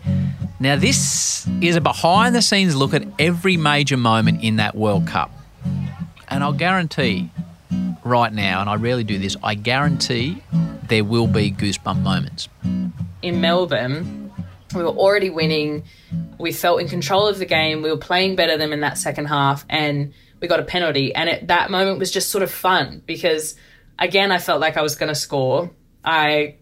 Now, 0.58 0.76
this 0.76 1.46
is 1.60 1.76
a 1.76 1.80
behind 1.80 2.34
the 2.34 2.40
scenes 2.42 2.74
look 2.74 2.94
at 2.94 3.06
every 3.18 3.56
major 3.58 3.98
moment 3.98 4.42
in 4.42 4.56
that 4.56 4.74
World 4.74 5.06
Cup. 5.06 5.30
And 6.28 6.42
I'll 6.42 6.52
guarantee 6.54 7.30
right 8.04 8.32
now, 8.32 8.60
and 8.62 8.70
I 8.70 8.76
rarely 8.76 9.04
do 9.04 9.18
this, 9.18 9.36
I 9.42 9.54
guarantee 9.54 10.42
there 10.88 11.04
will 11.04 11.26
be 11.26 11.50
goosebump 11.50 12.02
moments. 12.02 12.48
in 13.22 13.40
Melbourne, 13.40 14.23
we 14.74 14.82
were 14.82 14.90
already 14.90 15.30
winning. 15.30 15.84
We 16.38 16.52
felt 16.52 16.80
in 16.80 16.88
control 16.88 17.26
of 17.26 17.38
the 17.38 17.46
game. 17.46 17.82
We 17.82 17.90
were 17.90 17.96
playing 17.96 18.36
better 18.36 18.56
than 18.56 18.72
in 18.72 18.80
that 18.80 18.98
second 18.98 19.26
half, 19.26 19.64
and 19.68 20.12
we 20.40 20.48
got 20.48 20.60
a 20.60 20.64
penalty. 20.64 21.14
And 21.14 21.28
at 21.28 21.48
that 21.48 21.70
moment 21.70 21.98
was 21.98 22.10
just 22.10 22.30
sort 22.30 22.42
of 22.42 22.50
fun 22.50 23.02
because, 23.06 23.54
again, 23.98 24.32
I 24.32 24.38
felt 24.38 24.60
like 24.60 24.76
I 24.76 24.82
was 24.82 24.96
going 24.96 25.08
to 25.08 25.14
score. 25.14 25.70
I 26.04 26.56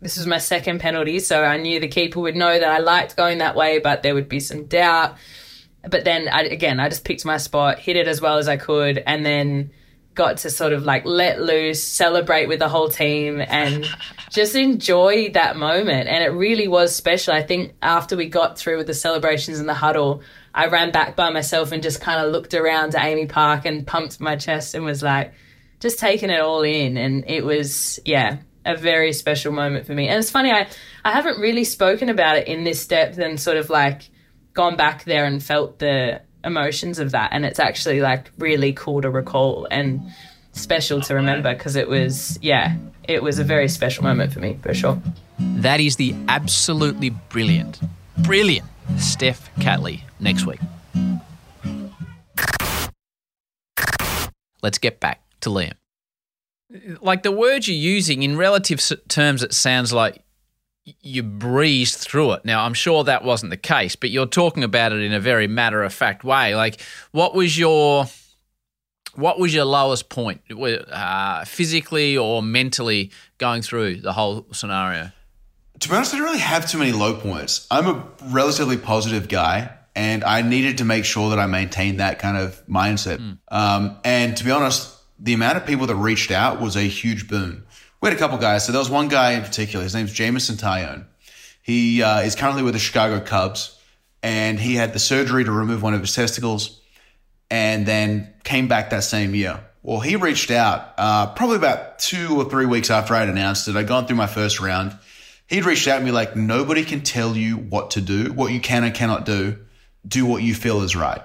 this 0.00 0.16
was 0.16 0.26
my 0.26 0.38
second 0.38 0.78
penalty, 0.80 1.18
so 1.18 1.42
I 1.42 1.56
knew 1.56 1.80
the 1.80 1.88
keeper 1.88 2.20
would 2.20 2.36
know 2.36 2.58
that 2.58 2.70
I 2.70 2.78
liked 2.78 3.16
going 3.16 3.38
that 3.38 3.56
way, 3.56 3.80
but 3.80 4.02
there 4.02 4.14
would 4.14 4.28
be 4.28 4.38
some 4.38 4.66
doubt. 4.66 5.16
But 5.82 6.04
then 6.04 6.28
I, 6.28 6.42
again, 6.42 6.78
I 6.78 6.88
just 6.88 7.04
picked 7.04 7.24
my 7.24 7.36
spot, 7.36 7.80
hit 7.80 7.96
it 7.96 8.06
as 8.06 8.20
well 8.20 8.38
as 8.38 8.48
I 8.48 8.56
could, 8.56 9.02
and 9.04 9.26
then 9.26 9.72
got 10.18 10.38
to 10.38 10.50
sort 10.50 10.72
of 10.72 10.82
like 10.82 11.04
let 11.06 11.40
loose, 11.40 11.82
celebrate 11.82 12.48
with 12.48 12.58
the 12.58 12.68
whole 12.68 12.88
team, 12.88 13.40
and 13.40 13.86
just 14.30 14.56
enjoy 14.56 15.30
that 15.30 15.56
moment. 15.56 16.08
And 16.08 16.24
it 16.24 16.30
really 16.36 16.66
was 16.66 16.94
special. 16.94 17.32
I 17.32 17.44
think 17.44 17.74
after 17.80 18.16
we 18.16 18.28
got 18.28 18.58
through 18.58 18.78
with 18.78 18.88
the 18.88 18.94
celebrations 18.94 19.60
in 19.60 19.66
the 19.66 19.74
huddle, 19.74 20.22
I 20.52 20.66
ran 20.66 20.90
back 20.90 21.14
by 21.14 21.30
myself 21.30 21.70
and 21.70 21.84
just 21.84 22.00
kind 22.00 22.20
of 22.20 22.32
looked 22.32 22.52
around 22.52 22.90
to 22.90 22.98
AAMI 22.98 23.28
Park 23.28 23.64
and 23.64 23.86
pumped 23.86 24.20
my 24.20 24.34
chest 24.34 24.74
and 24.74 24.84
was 24.84 25.04
like, 25.04 25.32
just 25.78 26.00
taking 26.00 26.30
it 26.30 26.40
all 26.40 26.62
in. 26.62 26.96
And 26.96 27.24
it 27.28 27.44
was, 27.44 28.00
yeah, 28.04 28.38
a 28.66 28.76
very 28.76 29.12
special 29.12 29.52
moment 29.52 29.86
for 29.86 29.94
me. 29.94 30.08
And 30.08 30.18
it's 30.18 30.32
funny, 30.32 30.50
I, 30.50 30.66
I 31.04 31.12
haven't 31.12 31.38
really 31.38 31.64
spoken 31.64 32.08
about 32.08 32.36
it 32.36 32.48
in 32.48 32.64
this 32.64 32.84
depth 32.88 33.18
and 33.18 33.38
sort 33.38 33.56
of 33.56 33.70
like 33.70 34.10
gone 34.52 34.76
back 34.76 35.04
there 35.04 35.26
and 35.26 35.40
felt 35.40 35.78
the 35.78 36.22
emotions 36.48 36.98
of 36.98 37.12
that. 37.12 37.30
And 37.32 37.44
it's 37.44 37.60
actually 37.60 38.00
like 38.00 38.32
really 38.38 38.72
cool 38.72 39.00
to 39.02 39.10
recall 39.10 39.68
and 39.70 40.00
special 40.52 41.00
to 41.02 41.14
remember 41.14 41.54
because 41.54 41.76
it 41.76 41.88
was, 41.88 42.38
yeah, 42.42 42.74
it 43.06 43.22
was 43.22 43.38
a 43.38 43.44
very 43.44 43.68
special 43.68 44.02
moment 44.02 44.32
for 44.32 44.40
me 44.40 44.58
for 44.60 44.74
sure. 44.74 45.00
That 45.38 45.78
is 45.78 45.94
the 45.96 46.16
absolutely 46.26 47.10
brilliant, 47.10 47.80
brilliant 48.18 48.66
Steph 48.96 49.54
Catley 49.56 50.00
next 50.18 50.46
week. 50.46 50.58
Let's 54.62 54.78
get 54.78 54.98
back 54.98 55.22
to 55.42 55.50
Liam. 55.50 55.74
Like 57.00 57.22
the 57.22 57.32
words 57.32 57.68
you're 57.68 57.76
using 57.76 58.22
in 58.22 58.36
relative 58.36 58.82
terms, 59.08 59.42
it 59.42 59.54
sounds 59.54 59.92
like 59.92 60.14
y- 60.16 60.22
you 61.00 61.22
breezed 61.22 61.98
through 61.98 62.32
it. 62.32 62.44
Now, 62.44 62.64
I'm 62.64 62.74
sure 62.74 63.04
that 63.04 63.24
wasn't 63.24 63.50
the 63.50 63.56
case, 63.56 63.96
but 63.96 64.10
you're 64.10 64.26
talking 64.26 64.64
about 64.64 64.92
it 64.92 65.00
in 65.00 65.12
a 65.12 65.20
very 65.20 65.46
matter 65.46 65.82
of 65.82 65.92
fact 65.92 66.24
way. 66.24 66.54
Like, 66.54 66.80
what 67.12 67.34
was 67.34 67.58
your 67.58 68.06
what 69.14 69.38
was 69.38 69.52
your 69.52 69.64
lowest 69.64 70.08
point, 70.08 70.42
uh, 70.50 71.44
physically 71.44 72.16
or 72.16 72.42
mentally, 72.42 73.10
going 73.38 73.62
through 73.62 73.96
the 73.96 74.12
whole 74.12 74.46
scenario? 74.52 75.10
To 75.80 75.88
be 75.88 75.94
honest, 75.94 76.14
I 76.14 76.18
don't 76.18 76.26
really 76.26 76.38
have 76.38 76.68
too 76.70 76.78
many 76.78 76.92
low 76.92 77.14
points. 77.14 77.66
I'm 77.70 77.86
a 77.86 78.04
relatively 78.26 78.76
positive 78.76 79.28
guy, 79.28 79.70
and 79.96 80.22
I 80.24 80.42
needed 80.42 80.78
to 80.78 80.84
make 80.84 81.04
sure 81.04 81.30
that 81.30 81.38
I 81.38 81.46
maintained 81.46 82.00
that 82.00 82.18
kind 82.18 82.36
of 82.36 82.64
mindset. 82.66 83.38
Um, 83.48 83.96
and 84.04 84.36
to 84.36 84.44
be 84.44 84.50
honest, 84.50 84.94
the 85.18 85.34
amount 85.34 85.56
of 85.56 85.66
people 85.66 85.86
that 85.86 85.96
reached 85.96 86.30
out 86.30 86.60
was 86.60 86.76
a 86.76 86.82
huge 86.82 87.28
boon. 87.28 87.64
We 88.00 88.08
had 88.08 88.16
a 88.16 88.18
couple 88.18 88.38
guys. 88.38 88.64
So 88.64 88.72
there 88.72 88.78
was 88.78 88.90
one 88.90 89.08
guy 89.08 89.32
in 89.32 89.42
particular. 89.42 89.82
His 89.82 89.94
name's 89.94 90.12
Jameson 90.12 90.56
Taillon. 90.56 91.04
He 91.62 92.02
uh, 92.02 92.20
is 92.20 92.34
currently 92.34 92.62
with 92.62 92.74
the 92.74 92.80
Chicago 92.80 93.20
Cubs, 93.20 93.78
and 94.22 94.58
he 94.58 94.74
had 94.74 94.92
the 94.92 94.98
surgery 94.98 95.44
to 95.44 95.50
remove 95.52 95.82
one 95.82 95.94
of 95.94 96.00
his 96.00 96.14
testicles, 96.14 96.80
and 97.50 97.84
then 97.86 98.32
came 98.44 98.68
back 98.68 98.90
that 98.90 99.04
same 99.04 99.34
year. 99.34 99.60
Well, 99.82 100.00
he 100.00 100.16
reached 100.16 100.50
out 100.50 100.94
uh, 100.98 101.34
probably 101.34 101.56
about 101.56 101.98
two 101.98 102.36
or 102.36 102.48
three 102.48 102.66
weeks 102.66 102.90
after 102.90 103.14
I'd 103.14 103.28
announced 103.28 103.68
it. 103.68 103.76
I'd 103.76 103.86
gone 103.86 104.06
through 104.06 104.16
my 104.16 104.26
first 104.26 104.60
round. 104.60 104.96
He'd 105.46 105.64
reached 105.64 105.88
out 105.88 105.96
and 105.96 106.04
be 106.04 106.12
like, 106.12 106.36
nobody 106.36 106.84
can 106.84 107.00
tell 107.00 107.36
you 107.36 107.56
what 107.56 107.92
to 107.92 108.00
do, 108.00 108.32
what 108.32 108.52
you 108.52 108.60
can 108.60 108.84
and 108.84 108.94
cannot 108.94 109.24
do. 109.24 109.58
Do 110.06 110.26
what 110.26 110.42
you 110.42 110.54
feel 110.54 110.82
is 110.82 110.94
right. 110.94 111.22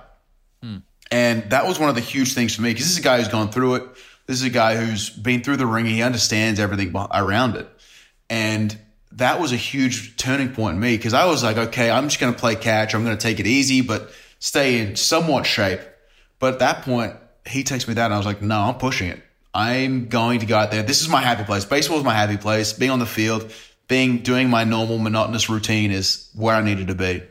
And 1.11 1.49
that 1.51 1.67
was 1.67 1.77
one 1.77 1.89
of 1.89 1.95
the 1.95 2.01
huge 2.01 2.33
things 2.33 2.55
for 2.55 2.61
me 2.61 2.69
because 2.69 2.85
this 2.85 2.93
is 2.93 2.99
a 2.99 3.03
guy 3.03 3.17
who's 3.19 3.27
gone 3.27 3.51
through 3.51 3.75
it. 3.75 3.83
This 4.25 4.37
is 4.37 4.43
a 4.43 4.49
guy 4.49 4.77
who's 4.77 5.09
been 5.09 5.43
through 5.43 5.57
the 5.57 5.65
ring. 5.65 5.85
He 5.85 6.01
understands 6.01 6.59
everything 6.59 6.95
around 6.95 7.55
it. 7.55 7.67
And 8.29 8.77
that 9.11 9.39
was 9.39 9.51
a 9.51 9.57
huge 9.57 10.17
turning 10.17 10.53
point 10.53 10.75
in 10.75 10.79
me 10.79 10.97
because 10.97 11.13
I 11.13 11.25
was 11.25 11.43
like, 11.43 11.57
okay, 11.57 11.89
I'm 11.89 12.07
just 12.07 12.19
going 12.19 12.33
to 12.33 12.39
play 12.39 12.55
catch. 12.55 12.95
I'm 12.95 13.03
going 13.03 13.17
to 13.17 13.21
take 13.21 13.39
it 13.39 13.47
easy, 13.47 13.81
but 13.81 14.11
stay 14.39 14.79
in 14.79 14.95
somewhat 14.95 15.45
shape. 15.45 15.81
But 16.39 16.53
at 16.53 16.59
that 16.59 16.81
point, 16.83 17.15
he 17.45 17.63
takes 17.63 17.87
me 17.87 17.93
that 17.95 18.05
and 18.05 18.13
I 18.13 18.17
was 18.17 18.25
like, 18.25 18.41
no, 18.41 18.59
I'm 18.61 18.75
pushing 18.75 19.09
it. 19.09 19.21
I'm 19.53 20.07
going 20.07 20.39
to 20.39 20.45
go 20.45 20.57
out 20.57 20.71
there. 20.71 20.83
This 20.83 21.01
is 21.01 21.09
my 21.09 21.21
happy 21.21 21.43
place. 21.43 21.65
Baseball 21.65 21.99
is 21.99 22.03
my 22.03 22.15
happy 22.15 22.37
place. 22.37 22.73
Being 22.73 22.91
on 22.91 22.99
the 22.99 23.05
field, 23.05 23.51
being 23.87 24.19
doing 24.19 24.49
my 24.49 24.63
normal 24.63 24.97
monotonous 24.97 25.49
routine 25.49 25.91
is 25.91 26.29
where 26.33 26.55
I 26.55 26.63
needed 26.63 26.87
to 26.87 26.95
be. 26.95 27.21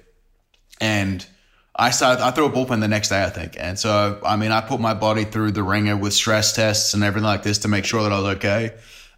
And 0.81 1.27
I 1.75 1.91
started, 1.91 2.23
I 2.23 2.31
threw 2.33 2.47
a 2.47 2.51
bullpen 2.51 2.81
the 2.81 2.89
next 2.89 3.09
day, 3.09 3.25
I 3.25 3.31
think. 3.31 3.57
And 3.59 3.79
so, 3.79 4.21
I 4.25 4.37
mean, 4.37 4.53
I 4.53 4.61
put 4.61 4.81
my 4.81 4.95
body 4.95 5.25
through 5.25 5.53
the 5.53 5.63
ringer 5.63 5.97
with 5.97 6.13
stress 6.13 6.53
tests 6.53 6.93
and 6.93 7.03
everything 7.03 7.27
like 7.27 7.43
this 7.43 7.59
to 7.59 7.69
make 7.69 7.85
sure 7.85 8.03
that 8.03 8.13
I 8.13 8.21
was 8.21 8.37
okay. 8.37 8.75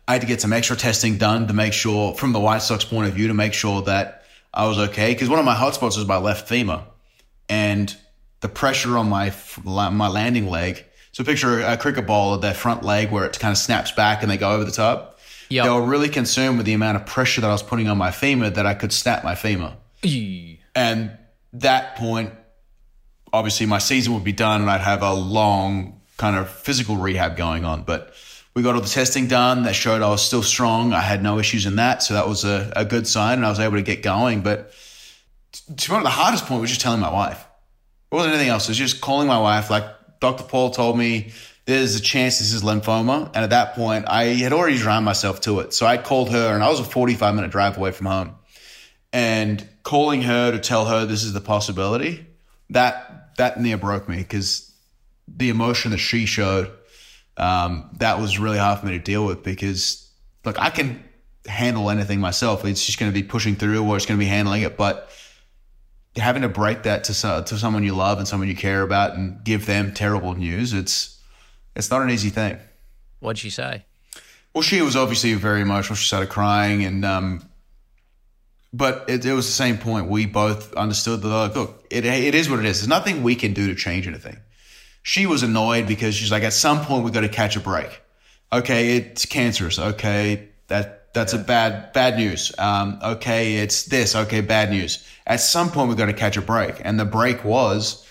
I 0.07 0.13
had 0.13 0.21
to 0.21 0.27
get 0.29 0.41
some 0.41 0.53
extra 0.53 0.77
testing 0.77 1.19
done 1.19 1.49
to 1.49 1.55
make 1.55 1.73
sure, 1.73 2.15
from 2.15 2.33
the 2.33 2.41
White 2.41 2.63
Sox 2.63 2.85
point 2.85 3.09
of 3.09 3.15
view, 3.15 3.29
to 3.29 3.35
make 3.35 3.55
sure 3.55 3.83
that 3.83 4.25
I 4.53 4.69
was 4.69 4.79
okay. 4.79 5.13
Because 5.15 5.29
one 5.29 5.39
of 5.39 5.45
my 5.45 5.55
hotspots 5.55 5.97
was 5.97 6.07
my 6.07 6.19
left 6.19 6.47
femur. 6.47 6.85
And 7.49 7.95
the 8.41 8.49
pressure 8.49 8.99
on 8.99 9.09
my 9.09 9.33
my 9.65 10.09
landing 10.09 10.49
leg. 10.49 10.85
So 11.13 11.25
picture 11.25 11.61
a 11.61 11.77
cricket 11.77 12.07
ball, 12.07 12.35
at 12.35 12.43
their 12.43 12.55
front 12.55 12.83
leg 12.83 13.11
where 13.11 13.25
it 13.25 13.39
kind 13.39 13.53
of 13.53 13.59
snaps 13.59 13.93
back 13.93 14.23
and 14.23 14.31
they 14.31 14.37
go 14.37 14.53
over 14.53 14.65
the 14.65 14.71
top. 14.71 15.19
Yep. 15.49 15.65
They 15.65 15.71
were 15.71 15.87
really 15.87 16.09
concerned 16.09 16.59
with 16.59 16.67
the 16.67 16.75
amount 16.75 16.97
of 16.97 17.07
pressure 17.07 17.41
that 17.41 17.49
I 17.49 17.53
was 17.53 17.63
putting 17.63 17.89
on 17.89 17.97
my 17.97 18.11
femur 18.11 18.51
that 18.51 18.67
I 18.67 18.75
could 18.75 18.93
snap 18.93 19.25
my 19.25 19.35
femur. 19.35 19.75
And 20.75 21.17
that 21.55 21.97
point, 21.97 22.33
obviously, 23.35 23.67
my 23.67 23.79
season 23.79 24.15
would 24.15 24.25
be 24.25 24.33
done 24.33 24.61
and 24.61 24.71
I'd 24.71 24.81
have 24.81 25.03
a 25.03 25.13
long 25.13 26.01
kind 26.17 26.37
of 26.37 26.49
physical 26.49 26.97
rehab 26.97 27.37
going 27.37 27.65
on. 27.65 27.83
But 27.83 28.15
we 28.55 28.63
got 28.63 28.77
all 28.77 28.81
the 28.81 28.89
testing 28.89 29.27
done 29.27 29.65
that 29.65 29.75
showed 29.75 30.03
I 30.03 30.09
was 30.09 30.23
still 30.23 30.43
strong. 30.43 30.93
I 30.93 31.01
had 31.01 31.23
no 31.23 31.41
issues 31.41 31.67
in 31.67 31.77
that. 31.77 32.03
So 32.03 32.15
that 32.15 32.29
was 32.29 32.45
a, 32.45 32.73
a 32.77 32.85
good 32.85 33.09
sign 33.09 33.39
and 33.39 33.47
I 33.47 33.51
was 33.51 33.59
able 33.59 33.77
to 33.77 33.83
get 33.83 34.03
going. 34.03 34.43
But 34.43 34.73
to 35.53 35.91
be 35.91 35.95
honest, 35.95 36.05
the 36.05 36.11
hardest 36.11 36.47
point 36.47 36.61
was 36.61 36.71
just 36.71 36.81
telling 36.81 37.01
my 37.01 37.13
wife. 37.13 37.45
It 38.13 38.15
wasn't 38.15 38.35
anything 38.35 38.51
else. 38.51 38.69
It 38.69 38.71
was 38.71 38.79
just 38.79 39.01
calling 39.01 39.27
my 39.27 39.41
wife. 39.41 39.69
Like 39.69 39.85
Dr. 40.21 40.45
Paul 40.45 40.71
told 40.71 40.97
me, 40.97 41.33
there's 41.67 41.97
a 41.97 42.01
chance 42.01 42.39
this 42.39 42.53
is 42.53 42.63
lymphoma. 42.63 43.27
And 43.35 43.39
at 43.39 43.51
that 43.51 43.75
point, 43.75 44.05
I 44.07 44.27
had 44.27 44.53
already 44.53 44.77
drawn 44.77 45.03
myself 45.03 45.41
to 45.43 45.59
it. 45.61 45.75
So 45.75 45.87
I 45.87 45.97
called 45.97 46.31
her 46.31 46.55
and 46.55 46.63
I 46.63 46.69
was 46.69 46.79
a 46.79 46.85
45 46.85 47.35
minute 47.35 47.51
drive 47.51 47.77
away 47.77 47.91
from 47.91 48.07
home. 48.07 48.37
And 49.13 49.69
calling 49.83 50.23
her 50.23 50.53
to 50.53 50.59
tell 50.61 50.85
her 50.85 51.07
this 51.07 51.25
is 51.25 51.33
the 51.33 51.41
possibility, 51.41 52.27
that 52.71 53.24
that 53.37 53.61
near 53.61 53.77
broke 53.77 54.09
me 54.09 54.19
because 54.19 54.73
the 55.29 55.49
emotion 55.49 55.91
that 55.93 55.99
she 55.99 56.27
showed, 56.27 56.71
um, 57.37 57.91
that 57.99 58.21
was 58.21 58.39
really 58.39 58.59
hard 58.59 58.81
for 58.81 58.87
me 58.87 58.93
to 58.93 58.99
deal 58.99 59.25
with 59.25 59.43
because 59.43 60.09
look, 60.45 60.59
I 60.59 60.71
can 60.71 61.03
handle 61.47 61.91
anything 61.91 62.21
myself. 62.21 62.65
It's 62.65 62.85
just 62.85 62.99
going 62.99 63.11
to 63.11 63.15
be 63.15 63.27
pushing 63.27 63.57
through 63.57 63.85
or 63.85 63.97
it's 63.97 64.07
going 64.07 64.19
to 64.19 64.25
be 64.25 64.29
handling 64.29 64.63
it. 64.63 64.77
But 64.77 65.11
having 66.17 66.43
to 66.43 66.49
break 66.49 66.85
that 66.85 67.05
to 67.05 67.15
so- 67.15 67.43
to 67.43 67.59
someone 67.59 67.83
you 67.83 67.95
love 67.95 68.19
and 68.19 68.29
someone 68.29 68.49
you 68.49 68.57
care 68.57 68.83
about 68.83 69.15
and 69.15 69.43
give 69.45 69.67
them 69.67 69.93
terrible 69.93 70.35
news, 70.35 70.73
it's 70.73 71.21
it's 71.75 71.91
not 71.91 72.03
an 72.03 72.11
easy 72.11 72.31
thing. 72.31 72.59
What'd 73.21 73.39
she 73.39 73.51
say? 73.51 73.85
Well, 74.53 74.63
she 74.63 74.81
was 74.81 74.95
obviously 74.95 75.35
very 75.35 75.63
emotional. 75.63 75.97
She 75.97 76.07
started 76.07 76.29
crying, 76.29 76.85
and 76.85 77.05
um, 77.05 77.49
but 78.75 79.05
it, 79.09 79.25
it 79.25 79.33
was 79.33 79.47
the 79.47 79.53
same 79.53 79.79
point. 79.79 80.09
We 80.09 80.27
both 80.27 80.75
understood 80.75 81.23
that 81.23 81.29
like, 81.29 81.55
look, 81.55 81.87
it 81.91 82.05
it 82.05 82.35
is 82.35 82.51
what 82.51 82.59
it 82.59 82.65
is. 82.65 82.81
There's 82.81 82.89
nothing 82.89 83.23
we 83.23 83.37
can 83.37 83.55
do 83.55 83.69
to 83.69 83.75
change 83.77 84.09
anything. 84.09 84.37
She 85.05 85.27
was 85.27 85.45
annoyed 85.45 85.87
because 85.87 86.17
she's 86.17 86.33
like, 86.33 86.43
at 86.43 86.53
some 86.53 86.85
point 86.85 87.05
we've 87.05 87.13
got 87.13 87.21
to 87.21 87.29
catch 87.29 87.55
a 87.55 87.61
break. 87.61 88.03
Okay, 88.53 88.97
it's 88.97 89.27
cancerous. 89.27 89.79
Okay, 89.79 90.49
that 90.67 91.15
that's 91.15 91.33
a 91.33 91.39
bad 91.39 91.93
bad 91.93 92.17
news. 92.17 92.53
Um, 92.59 92.99
okay, 93.01 93.57
it's 93.57 93.85
this. 93.85 94.17
Okay, 94.17 94.41
bad 94.41 94.71
news. 94.71 95.07
At 95.25 95.41
some 95.41 95.71
point 95.71 95.89
we've 95.89 95.99
got 95.99 96.07
to 96.07 96.13
catch 96.13 96.37
a 96.37 96.43
break, 96.43 96.75
and 96.81 96.99
the 96.99 97.05
break 97.05 97.45
was 97.45 98.05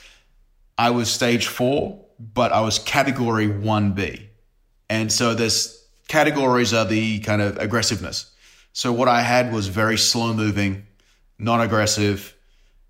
I 0.78 0.92
was 0.92 1.12
stage 1.12 1.48
four, 1.48 2.06
but 2.18 2.54
I 2.54 2.62
was 2.62 2.80
category 2.80 3.48
one 3.48 3.92
B. 3.92 4.30
And 4.90 5.12
so 5.12 5.34
there's 5.34 5.86
categories 6.08 6.74
are 6.74 6.86
the 6.86 7.20
kind 7.20 7.42
of 7.42 7.58
aggressiveness. 7.58 8.33
So 8.74 8.92
what 8.92 9.08
I 9.08 9.22
had 9.22 9.54
was 9.54 9.68
very 9.68 9.98
slow 9.98 10.34
moving, 10.34 10.88
non 11.38 11.62
aggressive, 11.62 12.36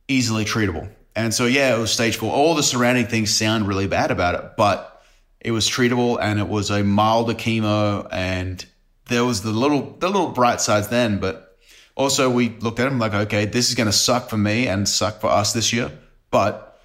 easily 0.07 0.45
treatable. 0.45 0.89
And 1.15 1.33
so 1.33 1.45
yeah, 1.45 1.75
it 1.75 1.79
was 1.79 1.91
stage 1.91 2.15
four. 2.15 2.31
All 2.31 2.55
the 2.55 2.63
surrounding 2.63 3.05
things 3.05 3.33
sound 3.33 3.67
really 3.67 3.87
bad 3.87 4.09
about 4.09 4.35
it, 4.35 4.51
but 4.57 5.01
it 5.41 5.51
was 5.51 5.69
treatable 5.69 6.17
and 6.19 6.39
it 6.39 6.47
was 6.47 6.71
a 6.71 6.83
milder 6.83 7.33
chemo 7.33 8.07
and 8.11 8.65
there 9.09 9.25
was 9.25 9.41
the 9.41 9.51
little 9.51 9.97
the 9.99 10.07
little 10.07 10.29
bright 10.29 10.61
sides 10.61 10.87
then, 10.87 11.19
but 11.19 11.57
also 11.95 12.29
we 12.29 12.49
looked 12.49 12.79
at 12.79 12.85
them 12.85 12.97
like, 12.97 13.13
okay, 13.13 13.45
this 13.45 13.69
is 13.69 13.75
gonna 13.75 13.91
suck 13.91 14.29
for 14.29 14.37
me 14.37 14.67
and 14.67 14.87
suck 14.87 15.19
for 15.19 15.27
us 15.27 15.51
this 15.51 15.73
year, 15.73 15.91
but 16.31 16.79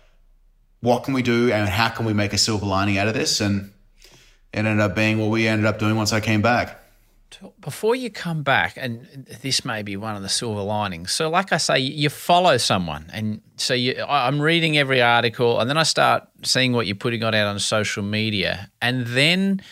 what 0.80 1.04
can 1.04 1.14
we 1.14 1.22
do 1.22 1.52
and 1.52 1.68
how 1.68 1.88
can 1.88 2.04
we 2.04 2.12
make 2.12 2.32
a 2.32 2.38
silver 2.38 2.66
lining 2.66 2.98
out 2.98 3.08
of 3.08 3.14
this? 3.14 3.40
And 3.40 3.72
it 4.52 4.58
ended 4.58 4.80
up 4.80 4.94
being 4.94 5.18
what 5.18 5.30
we 5.30 5.46
ended 5.46 5.66
up 5.66 5.78
doing 5.78 5.96
once 5.96 6.12
I 6.12 6.20
came 6.20 6.42
back. 6.42 6.77
Before 7.60 7.94
you 7.94 8.10
come 8.10 8.42
back, 8.42 8.74
and 8.76 9.26
this 9.42 9.64
may 9.64 9.82
be 9.82 9.96
one 9.96 10.16
of 10.16 10.22
the 10.22 10.28
silver 10.28 10.62
linings. 10.62 11.12
So, 11.12 11.28
like 11.28 11.52
I 11.52 11.58
say, 11.58 11.78
you 11.78 12.08
follow 12.08 12.56
someone, 12.56 13.10
and 13.12 13.42
so 13.56 13.74
you, 13.74 14.02
I'm 14.08 14.40
reading 14.40 14.78
every 14.78 15.02
article, 15.02 15.60
and 15.60 15.68
then 15.68 15.76
I 15.76 15.82
start 15.82 16.28
seeing 16.42 16.72
what 16.72 16.86
you're 16.86 16.96
putting 16.96 17.22
on 17.22 17.34
out 17.34 17.46
on 17.46 17.58
social 17.58 18.02
media, 18.02 18.70
and 18.80 19.06
then 19.06 19.62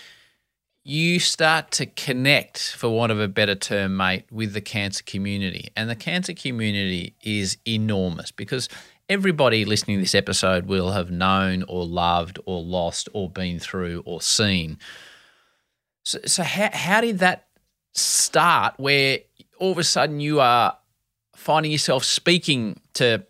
you 0.89 1.19
start 1.19 1.73
to 1.73 1.85
connect, 1.85 2.73
for 2.75 2.89
want 2.89 3.11
of 3.11 3.19
a 3.19 3.27
better 3.27 3.57
term, 3.57 3.97
mate, 3.97 4.25
with 4.31 4.53
the 4.53 4.61
cancer 4.61 5.03
community. 5.03 5.69
And 5.75 5.91
the 5.91 5.97
cancer 5.97 6.33
community 6.33 7.17
is 7.25 7.59
enormous 7.67 8.31
because 8.31 8.69
everybody 9.09 9.65
listening 9.65 9.97
to 9.97 10.03
this 10.03 10.15
episode 10.15 10.67
will 10.67 10.93
have 10.93 11.11
known 11.11 11.65
or 11.65 11.85
loved 11.85 12.39
or 12.47 12.63
lost 12.63 13.09
or 13.13 13.29
been 13.29 13.59
through 13.59 14.05
or 14.07 14.23
seen. 14.23 14.79
So, 16.05 16.21
so 16.25 16.45
how, 16.45 16.71
how 16.73 17.01
did 17.01 17.19
that 17.19 17.46
start 17.97 18.75
where 18.79 19.21
all 19.59 19.73
of 19.73 19.79
a 19.79 19.85
sudden 19.85 20.21
you 20.21 20.41
are 20.41 20.77
finding 21.35 21.73
yourself 21.73 22.05
speaking 22.05 22.81
to 22.95 23.25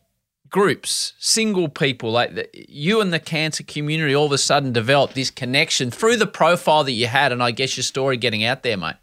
groups, 0.49 1.13
single 1.19 1.69
people, 1.69 2.11
like 2.11 2.35
the, 2.35 2.49
you 2.53 3.01
and 3.01 3.13
the 3.13 3.19
cancer 3.19 3.63
community 3.63 4.15
all 4.15 4.27
of 4.27 4.33
a 4.33 4.39
sudden 4.39 4.73
developed 4.73 5.15
this 5.15 5.31
connection 5.31 5.91
through 5.91 6.17
the 6.17 6.27
profile 6.27 6.85
that 6.85 6.93
you 6.93 7.07
had 7.07 7.33
and 7.33 7.43
I 7.43 7.51
guess 7.51 7.77
your 7.77 7.85
story 7.85 8.17
getting 8.17 8.45
out 8.45 8.63
there, 8.63 8.77
mate? 8.77 8.97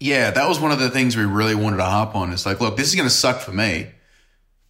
Yeah, 0.00 0.30
that 0.30 0.48
was 0.48 0.58
one 0.58 0.72
of 0.72 0.80
the 0.80 0.90
things 0.90 1.16
we 1.16 1.24
really 1.24 1.54
wanted 1.54 1.76
to 1.76 1.84
hop 1.84 2.16
on. 2.16 2.32
It's 2.32 2.44
like, 2.44 2.60
look, 2.60 2.76
this 2.76 2.88
is 2.88 2.94
going 2.94 3.08
to 3.08 3.14
suck 3.14 3.40
for 3.40 3.52
me, 3.52 3.88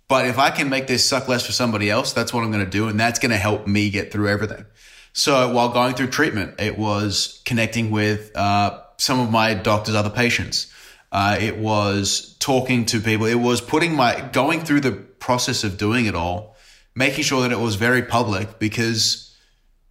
but 0.09 0.27
if 0.27 0.39
I 0.39 0.51
can 0.51 0.69
make 0.69 0.87
this 0.87 1.09
suck 1.09 1.27
less 1.27 1.47
for 1.47 1.53
somebody 1.53 1.89
else, 1.89 2.13
that's 2.13 2.35
what 2.35 2.45
I'm 2.45 2.51
going 2.51 2.65
to 2.65 2.71
do, 2.71 2.89
and 2.89 3.01
that's 3.01 3.19
going 3.19 3.31
to 3.31 3.39
help 3.39 3.67
me 3.67 3.89
get 3.89 4.13
through 4.13 4.29
everything. 4.29 4.67
So 5.15 5.53
while 5.53 5.71
going 5.71 5.95
through 5.95 6.09
treatment, 6.09 6.61
it 6.61 6.79
was 6.79 7.41
connecting 7.47 7.91
with 7.91 8.31
uh, 8.37 8.82
some 9.03 9.19
of 9.19 9.31
my 9.31 9.53
doctor's 9.53 9.97
other 9.97 10.11
patients. 10.11 10.73
Uh, 11.11 11.37
it 11.41 11.59
was 11.59 12.37
talking 12.39 12.87
to 12.87 13.01
people. 13.01 13.27
It 13.27 13.35
was 13.35 13.61
putting 13.61 13.97
my 13.97 14.29
going 14.33 14.61
through 14.61 14.81
the 14.81 14.93
process 14.93 15.65
of 15.65 15.77
doing 15.77 16.07
it 16.07 16.15
all, 16.15 16.57
making 16.95 17.25
sure 17.25 17.43
that 17.43 17.51
it 17.51 17.59
was 17.59 17.75
very 17.75 18.03
public 18.03 18.61
because 18.61 19.37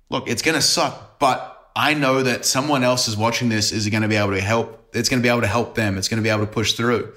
look, 0.09 0.29
it's 0.29 0.41
going 0.41 0.55
to 0.55 0.61
suck, 0.61 1.19
but 1.19 1.69
I 1.75 1.93
know 1.93 2.23
that 2.23 2.45
someone 2.45 2.83
else 2.83 3.07
is 3.09 3.17
watching 3.17 3.49
this 3.49 3.71
is 3.73 3.87
going 3.89 4.01
to 4.01 4.07
be 4.07 4.15
able 4.15 4.31
to 4.31 4.41
help. 4.41 4.89
It's 4.93 5.09
going 5.09 5.21
to 5.21 5.25
be 5.25 5.29
able 5.29 5.41
to 5.41 5.47
help 5.47 5.75
them. 5.75 5.97
It's 5.97 6.07
going 6.07 6.21
to 6.21 6.23
be 6.23 6.29
able 6.29 6.45
to 6.45 6.51
push 6.51 6.73
through. 6.73 7.13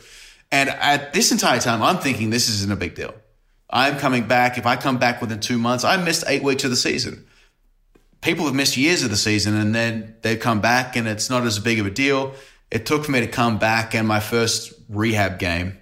And 0.51 0.69
at 0.69 1.13
this 1.13 1.33
entire 1.33 1.61
time, 1.61 1.83
I'm 1.83 1.99
thinking 1.99 2.31
this 2.31 2.49
isn't 2.49 2.71
a 2.71 2.77
big 2.77 2.95
deal. 2.95 3.15
I'm 3.71 3.99
coming 3.99 4.27
back. 4.27 4.59
If 4.59 4.67
I 4.67 4.77
come 4.77 4.99
back 4.99 5.21
within 5.21 5.41
two 5.41 5.59
months, 5.59 5.85
I 5.85 5.97
missed 5.97 6.25
eight 6.27 6.43
weeks 6.43 6.65
of 6.65 6.71
the 6.71 6.77
season. 6.77 7.27
People 8.25 8.47
have 8.47 8.55
missed 8.55 8.79
years 8.79 9.03
of 9.03 9.11
the 9.11 9.19
season 9.19 9.55
and 9.55 9.75
then 9.75 10.17
they've 10.23 10.41
come 10.41 10.63
back 10.63 10.97
and 10.97 11.07
it's 11.07 11.29
not 11.29 11.45
as 11.45 11.59
big 11.59 11.79
of 11.79 11.85
a 11.85 11.91
deal. 11.91 12.33
It 12.71 12.87
took 12.87 13.05
for 13.05 13.11
me 13.11 13.21
to 13.21 13.27
come 13.27 13.59
back 13.59 13.95
and 13.95 14.09
my 14.09 14.19
first 14.19 14.73
rehab 14.89 15.39
game, 15.39 15.79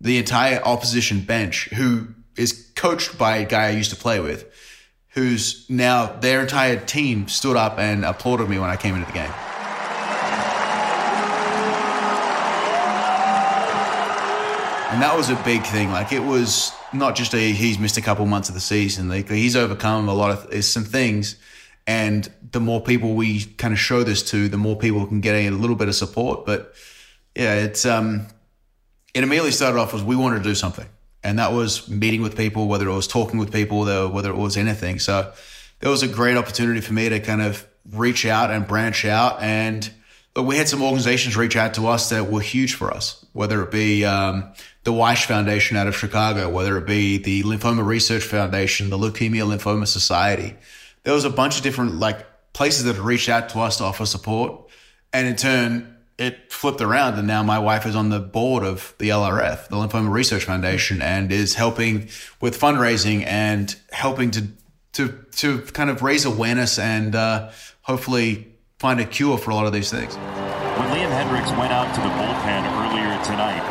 the 0.00 0.16
entire 0.16 0.62
opposition 0.64 1.20
bench, 1.20 1.68
who 1.74 2.08
is 2.38 2.72
coached 2.76 3.18
by 3.18 3.36
a 3.36 3.44
guy 3.44 3.66
I 3.66 3.70
used 3.72 3.90
to 3.90 3.96
play 3.96 4.20
with, 4.20 4.50
who's 5.08 5.66
now 5.68 6.06
their 6.06 6.40
entire 6.40 6.80
team 6.80 7.28
stood 7.28 7.56
up 7.56 7.78
and 7.78 8.06
applauded 8.06 8.48
me 8.48 8.58
when 8.58 8.70
I 8.70 8.76
came 8.76 8.94
into 8.94 9.06
the 9.06 9.12
game. 9.12 9.32
And 14.92 15.02
that 15.02 15.12
was 15.14 15.28
a 15.28 15.36
big 15.44 15.62
thing. 15.64 15.90
Like 15.90 16.10
it 16.10 16.24
was 16.24 16.72
not 16.94 17.16
just 17.16 17.34
a 17.34 17.52
he's 17.52 17.78
missed 17.78 17.96
a 17.96 18.02
couple 18.02 18.24
months 18.26 18.48
of 18.48 18.54
the 18.54 18.60
season. 18.60 19.08
Like 19.08 19.28
he's 19.28 19.56
overcome 19.56 20.08
a 20.08 20.14
lot 20.14 20.30
of 20.30 20.64
some 20.64 20.84
things, 20.84 21.36
And 21.86 22.30
the 22.50 22.60
more 22.60 22.80
people 22.80 23.14
we 23.14 23.44
kind 23.44 23.74
of 23.74 23.78
show 23.78 24.02
this 24.04 24.22
to, 24.30 24.48
the 24.48 24.56
more 24.56 24.76
people 24.76 25.06
can 25.06 25.20
get 25.20 25.34
a 25.34 25.50
little 25.50 25.76
bit 25.76 25.88
of 25.88 25.94
support. 25.94 26.46
But 26.46 26.74
yeah, 27.34 27.54
it's 27.56 27.84
um, 27.84 28.26
it 29.12 29.22
immediately 29.22 29.50
started 29.50 29.78
off 29.78 29.92
as 29.94 30.02
we 30.02 30.16
wanted 30.16 30.38
to 30.38 30.44
do 30.44 30.54
something, 30.54 30.86
and 31.22 31.38
that 31.38 31.52
was 31.52 31.88
meeting 31.88 32.22
with 32.22 32.36
people, 32.36 32.68
whether 32.68 32.88
it 32.88 32.94
was 32.94 33.06
talking 33.06 33.38
with 33.38 33.52
people, 33.52 33.84
whether 34.10 34.30
it 34.30 34.36
was 34.36 34.56
anything. 34.56 34.98
So 34.98 35.32
it 35.80 35.88
was 35.88 36.02
a 36.02 36.08
great 36.08 36.36
opportunity 36.36 36.80
for 36.80 36.94
me 36.94 37.08
to 37.10 37.20
kind 37.20 37.42
of 37.42 37.66
reach 37.90 38.24
out 38.24 38.50
and 38.50 38.66
branch 38.66 39.04
out 39.04 39.42
and 39.42 39.90
we 40.42 40.56
had 40.56 40.68
some 40.68 40.82
organizations 40.82 41.36
reach 41.36 41.56
out 41.56 41.74
to 41.74 41.86
us 41.86 42.10
that 42.10 42.30
were 42.30 42.40
huge 42.40 42.74
for 42.74 42.92
us, 42.92 43.24
whether 43.32 43.62
it 43.62 43.70
be 43.70 44.04
um, 44.04 44.52
the 44.82 44.92
Weish 44.92 45.26
Foundation 45.26 45.76
out 45.76 45.86
of 45.86 45.96
Chicago, 45.96 46.48
whether 46.48 46.76
it 46.76 46.86
be 46.86 47.18
the 47.18 47.42
Lymphoma 47.44 47.86
Research 47.86 48.24
Foundation, 48.24 48.90
the 48.90 48.98
Leukemia 48.98 49.46
Lymphoma 49.46 49.86
Society. 49.86 50.56
There 51.04 51.14
was 51.14 51.24
a 51.24 51.30
bunch 51.30 51.56
of 51.56 51.62
different 51.62 51.96
like 51.96 52.26
places 52.52 52.84
that 52.84 53.00
reached 53.00 53.28
out 53.28 53.48
to 53.50 53.60
us 53.60 53.78
to 53.78 53.84
offer 53.84 54.06
support, 54.06 54.68
and 55.12 55.28
in 55.28 55.36
turn, 55.36 55.96
it 56.18 56.52
flipped 56.52 56.80
around, 56.80 57.18
and 57.18 57.26
now 57.26 57.42
my 57.42 57.58
wife 57.58 57.86
is 57.86 57.96
on 57.96 58.08
the 58.08 58.20
board 58.20 58.64
of 58.64 58.94
the 58.98 59.10
LRF, 59.10 59.68
the 59.68 59.76
Lymphoma 59.76 60.10
Research 60.10 60.44
Foundation, 60.44 61.02
and 61.02 61.30
is 61.30 61.54
helping 61.54 62.08
with 62.40 62.58
fundraising 62.58 63.24
and 63.26 63.74
helping 63.92 64.32
to 64.32 64.48
to 64.94 65.24
to 65.36 65.60
kind 65.60 65.90
of 65.90 66.02
raise 66.02 66.24
awareness 66.24 66.78
and 66.78 67.14
uh, 67.14 67.50
hopefully 67.82 68.53
find 68.78 69.00
a 69.00 69.06
cure 69.06 69.38
for 69.38 69.50
a 69.50 69.54
lot 69.54 69.66
of 69.66 69.72
these 69.72 69.90
things. 69.90 70.16
When 70.16 70.90
Liam 70.90 71.10
Hendriks 71.14 71.54
went 71.58 71.72
out 71.72 71.94
to 71.94 72.00
the 72.02 72.10
bullpen 72.18 72.62
earlier 72.82 73.14
tonight, 73.22 73.62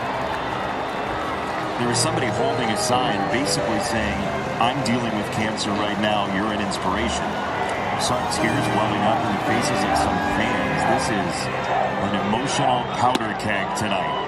there 1.80 1.88
was 1.88 2.00
somebody 2.00 2.28
holding 2.28 2.70
a 2.70 2.78
sign 2.78 3.20
basically 3.32 3.80
saying, 3.82 4.18
I'm 4.64 4.80
dealing 4.86 5.12
with 5.18 5.28
cancer 5.34 5.72
right 5.72 6.00
now, 6.00 6.32
you're 6.32 6.54
an 6.54 6.62
inspiration. 6.64 7.28
I 7.28 8.00
saw 8.00 8.16
tears 8.32 8.68
welling 8.80 9.04
up 9.04 9.20
in 9.20 9.32
the 9.36 9.44
faces 9.52 9.82
of 9.84 9.94
some 10.00 10.18
fans. 10.40 10.80
This 10.96 11.06
is 11.12 11.36
an 12.08 12.16
emotional 12.28 12.88
powder 12.96 13.36
keg 13.44 13.68
tonight. 13.76 14.24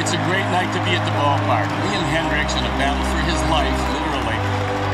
It's 0.00 0.12
a 0.12 0.20
great 0.26 0.46
night 0.50 0.70
to 0.74 0.80
be 0.82 0.98
at 0.98 1.04
the 1.06 1.14
ballpark. 1.14 1.70
Liam 1.86 2.06
Hendriks 2.10 2.58
in 2.58 2.64
a 2.66 2.74
battle 2.82 3.02
for 3.14 3.22
his 3.30 3.40
life, 3.50 3.70
literally. 3.70 3.97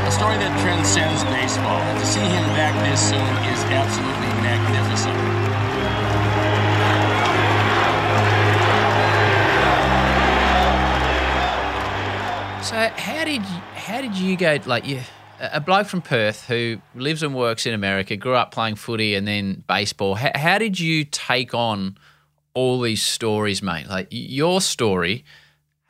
A 0.04 0.12
story 0.12 0.36
that 0.36 0.52
transcends 0.60 1.24
baseball. 1.24 1.80
And 1.80 1.98
to 1.98 2.06
see 2.06 2.20
him 2.20 2.44
back 2.52 2.74
this 2.84 3.00
soon 3.00 3.34
is 3.48 3.60
absolutely 3.72 4.32
magnificent. 4.44 5.16
So 12.64 12.76
how 13.00 13.24
did 13.24 13.40
how 13.40 14.00
did 14.02 14.16
you 14.16 14.36
go 14.36 14.58
like 14.66 14.86
you 14.86 15.00
a 15.40 15.60
bloke 15.60 15.86
from 15.86 16.02
Perth 16.02 16.46
who 16.46 16.80
lives 16.94 17.22
and 17.22 17.34
works 17.34 17.66
in 17.66 17.74
America, 17.74 18.16
grew 18.16 18.34
up 18.34 18.52
playing 18.52 18.76
footy 18.76 19.14
and 19.14 19.26
then 19.26 19.64
baseball. 19.66 20.14
How, 20.14 20.30
how 20.34 20.58
did 20.58 20.78
you 20.78 21.04
take 21.04 21.54
on 21.54 21.98
all 22.54 22.80
these 22.80 23.02
stories, 23.02 23.62
mate? 23.62 23.88
Like 23.88 24.08
your 24.10 24.60
story 24.60 25.24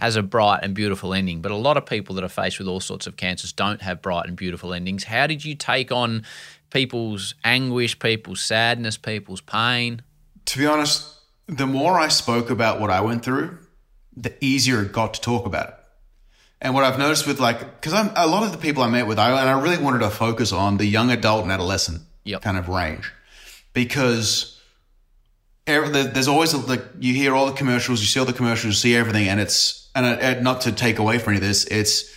has 0.05 0.17
a 0.17 0.23
bright 0.23 0.61
and 0.63 0.75
beautiful 0.75 1.15
ending, 1.15 1.41
but 1.41 1.51
a 1.51 1.57
lot 1.57 1.79
of 1.79 1.87
people 1.87 2.15
that 2.15 2.23
are 2.23 2.29
faced 2.29 2.59
with 2.59 2.69
all 2.69 2.79
sorts 2.81 3.07
of 3.07 3.17
cancers 3.17 3.53
don't 3.55 3.81
have 3.81 4.03
bright 4.03 4.27
and 4.27 4.37
beautiful 4.37 4.75
endings. 4.75 5.05
How 5.05 5.27
did 5.27 5.43
you 5.47 5.55
take 5.55 5.91
on 5.91 6.25
people's 6.71 7.35
anguish, 7.43 7.99
people's 7.99 8.43
sadness, 8.43 8.99
people's 8.99 9.41
pain? 9.41 10.03
To 10.45 10.59
be 10.59 10.67
honest, 10.67 11.09
the 11.47 11.67
more 11.67 11.99
I 11.99 12.09
spoke 12.09 12.51
about 12.51 12.81
what 12.83 12.91
I 12.91 13.01
went 13.01 13.25
through, 13.25 13.57
the 14.15 14.33
easier 14.45 14.83
it 14.83 14.93
got 14.93 15.15
to 15.15 15.23
talk 15.23 15.47
about 15.47 15.69
it. 15.69 15.75
And 16.61 16.75
what 16.75 16.85
I've 16.85 16.99
noticed 16.99 17.27
with 17.27 17.41
like, 17.41 17.59
because 17.81 17.95
I'm 17.95 18.11
a 18.15 18.27
lot 18.27 18.43
of 18.43 18.53
the 18.53 18.59
people 18.59 18.83
I 18.83 18.91
met 18.91 19.07
with, 19.07 19.19
I, 19.19 19.31
and 19.41 19.49
I 19.49 19.59
really 19.59 19.79
wanted 19.83 20.01
to 20.01 20.11
focus 20.11 20.53
on 20.53 20.77
the 20.77 20.85
young 20.85 21.11
adult 21.11 21.45
and 21.45 21.51
adolescent 21.53 22.03
Yep. 22.25 22.43
kind 22.43 22.59
of 22.59 22.69
range, 22.69 23.11
because 23.73 24.61
er- 25.69 25.89
there's 25.89 26.29
always 26.29 26.55
like 26.55 26.83
you 27.01 27.15
hear 27.15 27.35
all 27.35 27.47
the 27.47 27.53
commercials, 27.53 28.01
you 28.01 28.07
see 28.07 28.21
all 28.21 28.27
the 28.27 28.33
commercials, 28.35 28.75
you 28.75 28.79
see 28.91 28.95
everything, 28.97 29.29
and 29.29 29.41
it's 29.41 29.84
and 29.95 30.07
uh, 30.07 30.09
uh, 30.09 30.41
not 30.41 30.63
to 30.63 30.73
take 30.73 30.99
away 30.99 31.19
from 31.19 31.35
any 31.35 31.39
of 31.39 31.47
this, 31.47 31.65
it's 31.67 32.13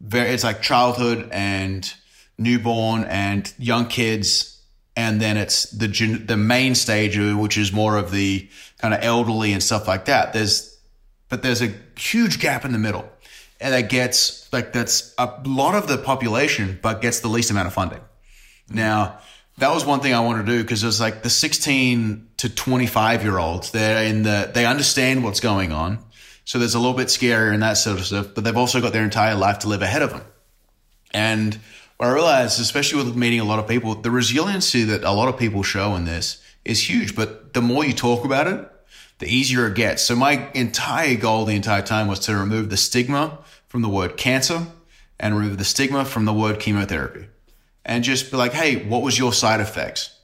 very 0.00 0.30
it's 0.30 0.44
like 0.44 0.62
childhood 0.62 1.28
and 1.32 1.92
newborn 2.38 3.04
and 3.04 3.52
young 3.58 3.86
kids, 3.86 4.60
and 4.96 5.20
then 5.20 5.36
it's 5.36 5.64
the 5.70 5.88
the 6.24 6.36
main 6.36 6.74
stage, 6.74 7.18
which 7.18 7.58
is 7.58 7.72
more 7.72 7.96
of 7.96 8.10
the 8.10 8.48
kind 8.78 8.94
of 8.94 9.00
elderly 9.02 9.52
and 9.52 9.62
stuff 9.62 9.88
like 9.88 10.04
that. 10.06 10.32
There's 10.32 10.78
but 11.28 11.42
there's 11.42 11.62
a 11.62 11.72
huge 11.96 12.40
gap 12.40 12.64
in 12.64 12.72
the 12.72 12.78
middle, 12.78 13.08
and 13.60 13.74
that 13.74 13.88
gets 13.88 14.50
like 14.52 14.72
that's 14.72 15.14
a 15.18 15.40
lot 15.44 15.74
of 15.74 15.88
the 15.88 15.98
population, 15.98 16.78
but 16.80 17.02
gets 17.02 17.20
the 17.20 17.28
least 17.28 17.50
amount 17.50 17.66
of 17.66 17.74
funding. 17.74 18.00
Now, 18.70 19.18
that 19.58 19.72
was 19.72 19.84
one 19.84 20.00
thing 20.00 20.14
I 20.14 20.20
wanted 20.20 20.46
to 20.46 20.52
do 20.52 20.62
because 20.62 20.84
it's 20.84 21.00
like 21.00 21.22
the 21.22 21.30
16 21.30 22.28
to 22.38 22.48
25 22.48 23.22
year 23.22 23.38
olds, 23.38 23.70
they're 23.72 24.04
in 24.04 24.22
the, 24.22 24.50
they 24.52 24.66
understand 24.66 25.24
what's 25.24 25.40
going 25.40 25.72
on. 25.72 25.98
So 26.48 26.58
there's 26.58 26.74
a 26.74 26.78
little 26.78 26.94
bit 26.94 27.08
scarier 27.08 27.52
and 27.52 27.62
that 27.62 27.74
sort 27.74 27.98
of 27.98 28.06
stuff, 28.06 28.28
but 28.34 28.42
they've 28.42 28.56
also 28.56 28.80
got 28.80 28.94
their 28.94 29.04
entire 29.04 29.34
life 29.34 29.58
to 29.58 29.68
live 29.68 29.82
ahead 29.82 30.00
of 30.00 30.08
them. 30.08 30.22
And 31.12 31.60
what 31.98 32.06
I 32.06 32.12
realized, 32.14 32.58
especially 32.58 33.04
with 33.04 33.14
meeting 33.14 33.38
a 33.38 33.44
lot 33.44 33.58
of 33.58 33.68
people, 33.68 33.94
the 33.94 34.10
resiliency 34.10 34.82
that 34.84 35.04
a 35.04 35.12
lot 35.12 35.28
of 35.28 35.38
people 35.38 35.62
show 35.62 35.94
in 35.94 36.06
this 36.06 36.42
is 36.64 36.88
huge. 36.88 37.14
But 37.14 37.52
the 37.52 37.60
more 37.60 37.84
you 37.84 37.92
talk 37.92 38.24
about 38.24 38.46
it, 38.46 38.66
the 39.18 39.26
easier 39.26 39.66
it 39.66 39.74
gets. 39.74 40.02
So 40.02 40.16
my 40.16 40.50
entire 40.54 41.16
goal 41.16 41.44
the 41.44 41.54
entire 41.54 41.82
time 41.82 42.08
was 42.08 42.20
to 42.20 42.34
remove 42.34 42.70
the 42.70 42.78
stigma 42.78 43.40
from 43.66 43.82
the 43.82 43.90
word 43.90 44.16
cancer 44.16 44.68
and 45.20 45.36
remove 45.36 45.58
the 45.58 45.66
stigma 45.66 46.06
from 46.06 46.24
the 46.24 46.32
word 46.32 46.60
chemotherapy 46.60 47.28
and 47.84 48.02
just 48.02 48.30
be 48.30 48.38
like, 48.38 48.54
hey, 48.54 48.86
what 48.86 49.02
was 49.02 49.18
your 49.18 49.34
side 49.34 49.60
effects? 49.60 50.17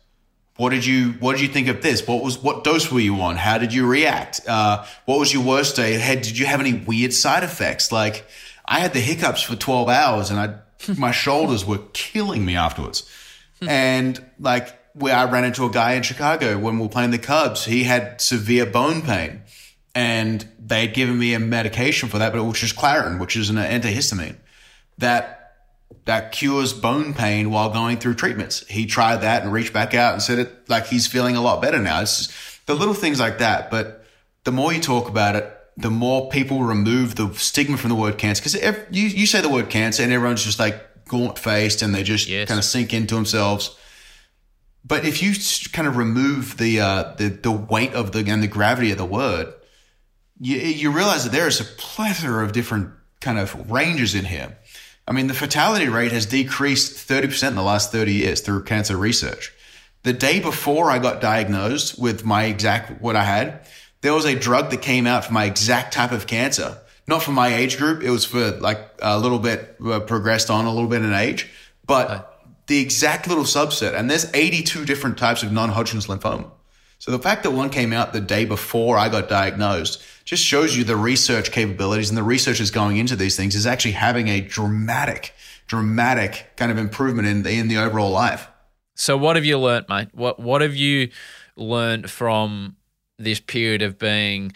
What 0.57 0.71
did 0.71 0.87
you 0.87 1.13
What 1.19 1.33
did 1.33 1.41
you 1.41 1.49
think 1.49 1.69
of 1.69 1.83
this? 1.83 2.07
What 2.07 2.23
was 2.23 2.39
What 2.39 2.63
dose 2.65 2.91
were 2.91 3.01
you 3.01 3.21
on? 3.21 3.37
How 3.37 3.59
did 3.59 3.73
you 3.73 3.87
react? 3.87 4.41
Uh, 4.47 4.85
what 5.05 5.19
was 5.19 5.33
your 5.33 5.43
worst 5.43 5.77
day? 5.77 5.95
Had 5.95 6.23
Did 6.23 6.39
you 6.39 6.47
have 6.47 6.61
any 6.61 6.75
weird 6.75 7.13
side 7.13 7.43
effects? 7.43 7.91
Like 7.91 8.27
I 8.65 8.79
had 8.81 8.93
the 8.93 9.01
hiccups 9.01 9.43
for 9.43 9.57
twelve 9.57 9.89
hours, 9.89 10.31
and 10.31 10.39
I 10.39 10.55
my 10.97 11.11
shoulders 11.11 11.65
were 11.65 11.81
killing 11.93 12.45
me 12.45 12.57
afterwards. 12.57 13.09
and 13.67 14.25
like 14.39 14.79
where 14.95 15.17
I 15.17 15.25
ran 15.25 15.45
into 15.45 15.65
a 15.65 15.71
guy 15.71 15.95
in 15.95 16.03
Chicago 16.05 16.57
when 16.59 16.77
we 16.77 16.83
were 16.83 16.89
playing 16.89 17.11
the 17.11 17.19
Cubs, 17.19 17.65
he 17.65 17.83
had 17.85 18.21
severe 18.21 18.65
bone 18.65 19.03
pain, 19.03 19.43
and 19.95 20.47
they'd 20.59 20.95
given 20.95 21.19
me 21.19 21.35
a 21.35 21.41
medication 21.41 22.09
for 22.09 22.19
that, 22.19 22.33
but 22.33 22.45
which 22.45 22.63
is 22.63 22.73
Claritin, 22.73 23.19
which 23.19 23.37
is 23.37 23.51
an 23.51 23.57
antihistamine 23.57 24.37
that 24.99 25.44
that 26.05 26.33
cures 26.33 26.73
bone 26.73 27.15
pain 27.15 27.51
while 27.51 27.71
going 27.71 27.99
through 27.99 28.15
treatments. 28.15 28.67
He 28.69 28.87
tried 28.87 29.17
that 29.23 29.43
and 29.43 29.53
reached 29.53 29.73
back 29.73 29.95
out 29.95 30.13
and 30.13 30.23
said 30.23 30.39
it 30.39 30.69
like 30.69 30.87
he's 30.87 31.07
feeling 31.07 31.37
a 31.37 31.41
lot 31.41 31.63
better 31.63 31.79
now. 31.79 32.03
It's 32.03 32.27
just 32.27 32.67
the 32.67 32.75
little 32.75 32.95
things 32.95 33.21
like 33.21 33.39
that. 33.39 33.71
But 33.71 34.05
the 34.45 34.53
more 34.53 34.73
you 34.73 34.81
talk 34.81 35.09
about 35.09 35.37
it, 35.37 35.51
the 35.77 35.91
more 35.91 36.29
people 36.29 36.63
remove 36.63 37.15
the 37.17 37.33
stigma 37.35 37.77
from 37.77 37.89
the 37.91 37.97
word 37.97 38.19
cancer. 38.19 38.43
Because 38.43 38.87
you, 38.91 39.09
you 39.09 39.27
say 39.27 39.41
the 39.41 39.49
word 39.49 39.71
cancer 39.71 40.03
and 40.03 40.13
everyone's 40.13 40.45
just 40.45 40.59
like 40.59 41.07
gaunt 41.07 41.39
faced 41.39 41.83
and 41.83 41.95
they 41.95 42.03
just 42.03 42.29
Yes. 42.29 42.49
kind 42.49 42.59
of 42.59 42.65
sink 42.65 42.93
into 42.93 43.15
themselves. 43.15 43.77
But 44.85 45.07
if 45.07 45.23
you 45.23 45.33
kind 45.73 45.89
of 45.89 45.97
remove 45.97 46.59
the, 46.59 46.81
uh, 46.81 47.15
the, 47.17 47.29
the 47.29 47.51
weight 47.51 47.95
of 47.95 48.13
the, 48.13 48.19
and 48.31 48.43
the 48.43 48.47
gravity 48.47 48.91
of 48.93 48.99
the 48.99 49.07
word, 49.07 49.53
you, 50.39 50.57
you 50.59 50.91
realize 50.91 51.25
that 51.25 51.33
there 51.33 51.49
is 51.49 51.61
a 51.61 51.65
plethora 51.65 52.45
of 52.45 52.53
different 52.53 52.91
kind 53.21 53.39
of 53.39 53.71
ranges 53.71 54.15
in 54.15 54.27
here. 54.27 54.59
I 55.07 55.13
mean, 55.13 55.27
the 55.27 55.35
fatality 55.35 55.89
rate 55.89 56.13
has 56.13 56.27
decreased 56.27 57.09
30% 57.09 57.49
in 57.49 57.55
the 57.55 57.63
last 57.63 57.93
30 57.93 58.13
years 58.13 58.41
through 58.41 58.65
cancer 58.65 58.97
research. 58.97 59.53
The 60.03 60.13
day 60.13 60.41
before 60.41 60.91
I 60.91 60.99
got 60.99 61.21
diagnosed 61.21 61.99
with 61.99 62.25
my 62.25 62.45
exact, 62.45 63.01
what 63.03 63.17
I 63.17 63.25
had, 63.25 63.67
there 64.01 64.15
was 64.15 64.25
a 64.25 64.39
drug 64.39 64.71
that 64.71 64.83
came 64.83 65.07
out 65.07 65.25
for 65.25 65.33
my 65.33 65.45
exact 65.45 65.93
type 65.95 66.13
of 66.13 66.27
cancer. 66.27 66.79
Not 67.07 67.23
for 67.23 67.33
my 67.33 67.55
age 67.55 67.77
group. 67.77 68.03
It 68.03 68.11
was 68.11 68.25
for 68.25 68.53
like 68.53 68.79
a 69.01 69.19
little 69.19 69.39
bit 69.39 69.77
uh, 69.85 70.01
progressed 70.01 70.51
on 70.51 70.65
a 70.65 70.73
little 70.73 70.89
bit 70.89 71.03
in 71.03 71.13
age, 71.13 71.51
but 71.87 72.43
the 72.67 72.81
exact 72.81 73.29
little 73.29 73.45
subset. 73.45 73.95
And 73.95 74.11
there's 74.11 74.33
82 74.33 74.87
different 74.87 75.19
types 75.19 75.43
of 75.43 75.53
non-Hodgkin's 75.53 76.07
lymphoma. 76.07 76.51
So 77.05 77.11
the 77.11 77.19
fact 77.19 77.43
that 77.43 77.51
one 77.51 77.69
came 77.69 77.93
out 77.93 78.15
the 78.15 78.21
day 78.23 78.47
before 78.47 78.97
I 78.97 79.11
got 79.11 79.29
diagnosed 79.29 80.03
just 80.25 80.43
shows 80.43 80.75
you 80.75 80.85
the 80.85 80.97
research 80.97 81.53
capabilities 81.53 82.09
and 82.09 82.17
the 82.17 82.23
research 82.23 82.61
is 82.61 82.71
going 82.71 82.97
into 82.97 83.15
these 83.15 83.37
things 83.37 83.55
is 83.55 83.67
actually 83.67 83.93
having 83.93 84.29
a 84.29 84.41
dramatic, 84.41 85.35
dramatic 85.67 86.53
kind 86.57 86.73
of 86.73 86.79
improvement 86.79 87.29
in 87.29 87.43
the, 87.43 87.51
in 87.51 87.69
the 87.69 87.77
overall 87.77 88.11
life. 88.11 88.49
So 88.95 89.19
what 89.19 89.37
have 89.37 89.45
you 89.45 89.59
learnt, 89.59 89.87
mate? 89.91 90.09
What 90.15 90.41
what 90.41 90.63
have 90.63 90.77
you 90.77 91.11
learnt 91.57 92.09
from 92.09 92.77
this 93.19 93.39
period 93.39 93.83
of 93.83 93.99
being 93.99 94.55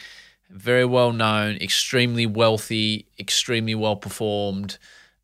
very 0.49 0.87
well 0.87 1.13
known, 1.13 1.57
extremely 1.57 2.25
wealthy, 2.25 3.09
extremely 3.21 3.75
well 3.75 3.97
performed 3.97 4.79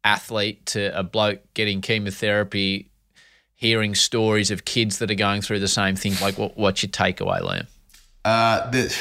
athlete 0.05 0.67
to 0.67 0.95
a 0.95 1.03
bloke 1.03 1.41
getting 1.55 1.81
chemotherapy, 1.81 2.91
hearing 3.65 3.95
stories 3.95 4.51
of 4.51 4.67
kids 4.67 4.99
that 4.99 5.11
are 5.11 5.15
going 5.15 5.41
through 5.41 5.59
the 5.59 5.69
same 5.69 5.97
thing? 5.97 6.15
Like 6.21 6.37
what 6.37 6.57
what's 6.57 6.83
your 6.83 6.91
takeaway, 6.91 7.41
Liam? 7.41 7.67
Uh, 8.25 8.71
the, 8.71 8.95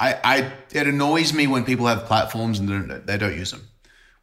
I, 0.00 0.18
I, 0.24 0.52
it 0.72 0.86
annoys 0.86 1.32
me 1.32 1.46
when 1.46 1.64
people 1.64 1.86
have 1.86 2.04
platforms 2.04 2.58
and 2.58 2.90
they 2.90 3.16
don't 3.16 3.36
use 3.36 3.52
them. 3.52 3.68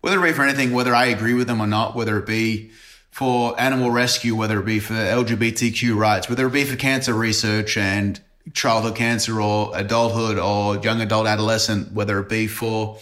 Whether 0.01 0.23
it 0.23 0.29
be 0.29 0.33
for 0.33 0.43
anything, 0.43 0.73
whether 0.73 0.93
I 0.93 1.05
agree 1.05 1.33
with 1.33 1.47
them 1.47 1.61
or 1.61 1.67
not, 1.67 1.95
whether 1.95 2.17
it 2.17 2.25
be 2.25 2.71
for 3.11 3.59
animal 3.59 3.91
rescue, 3.91 4.35
whether 4.35 4.59
it 4.59 4.65
be 4.65 4.79
for 4.79 4.93
LGBTQ 4.93 5.95
rights, 5.95 6.29
whether 6.29 6.47
it 6.47 6.53
be 6.53 6.65
for 6.65 6.75
cancer 6.75 7.13
research 7.13 7.77
and 7.77 8.19
childhood 8.53 8.95
cancer 8.95 9.39
or 9.39 9.71
adulthood 9.75 10.37
or 10.37 10.77
young 10.77 11.01
adult 11.01 11.27
adolescent, 11.27 11.93
whether 11.93 12.19
it 12.19 12.27
be 12.27 12.47
for 12.47 12.97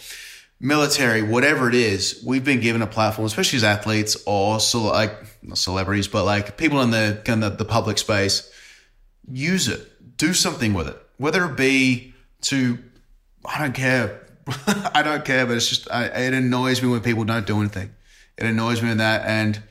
military, 0.59 1.21
whatever 1.21 1.69
it 1.69 1.75
is, 1.75 2.21
we've 2.25 2.43
been 2.43 2.59
given 2.59 2.81
a 2.81 2.87
platform, 2.87 3.25
especially 3.25 3.57
as 3.57 3.63
athletes 3.63 4.17
or 4.25 4.59
so 4.59 4.83
like 4.83 5.15
celebrities, 5.53 6.07
but 6.07 6.25
like 6.25 6.57
people 6.57 6.81
in 6.81 6.91
the 6.91 7.21
kind 7.25 7.43
of 7.43 7.57
the 7.57 7.65
public 7.65 7.97
space. 7.97 8.51
Use 9.31 9.67
it. 9.67 10.17
Do 10.17 10.33
something 10.33 10.73
with 10.73 10.87
it. 10.87 10.97
Whether 11.17 11.45
it 11.45 11.55
be 11.55 12.13
to, 12.41 12.79
I 13.45 13.59
don't 13.59 13.73
care. 13.73 14.25
I 14.67 15.03
don't 15.03 15.23
care, 15.23 15.45
but 15.45 15.57
it's 15.57 15.69
just 15.69 15.89
I, 15.91 16.05
it 16.05 16.33
annoys 16.33 16.81
me 16.81 16.89
when 16.89 17.01
people 17.01 17.23
don't 17.23 17.45
do 17.45 17.59
anything. 17.59 17.93
It 18.37 18.45
annoys 18.45 18.81
me 18.81 18.89
in 18.89 18.97
that, 18.97 19.25
and 19.25 19.61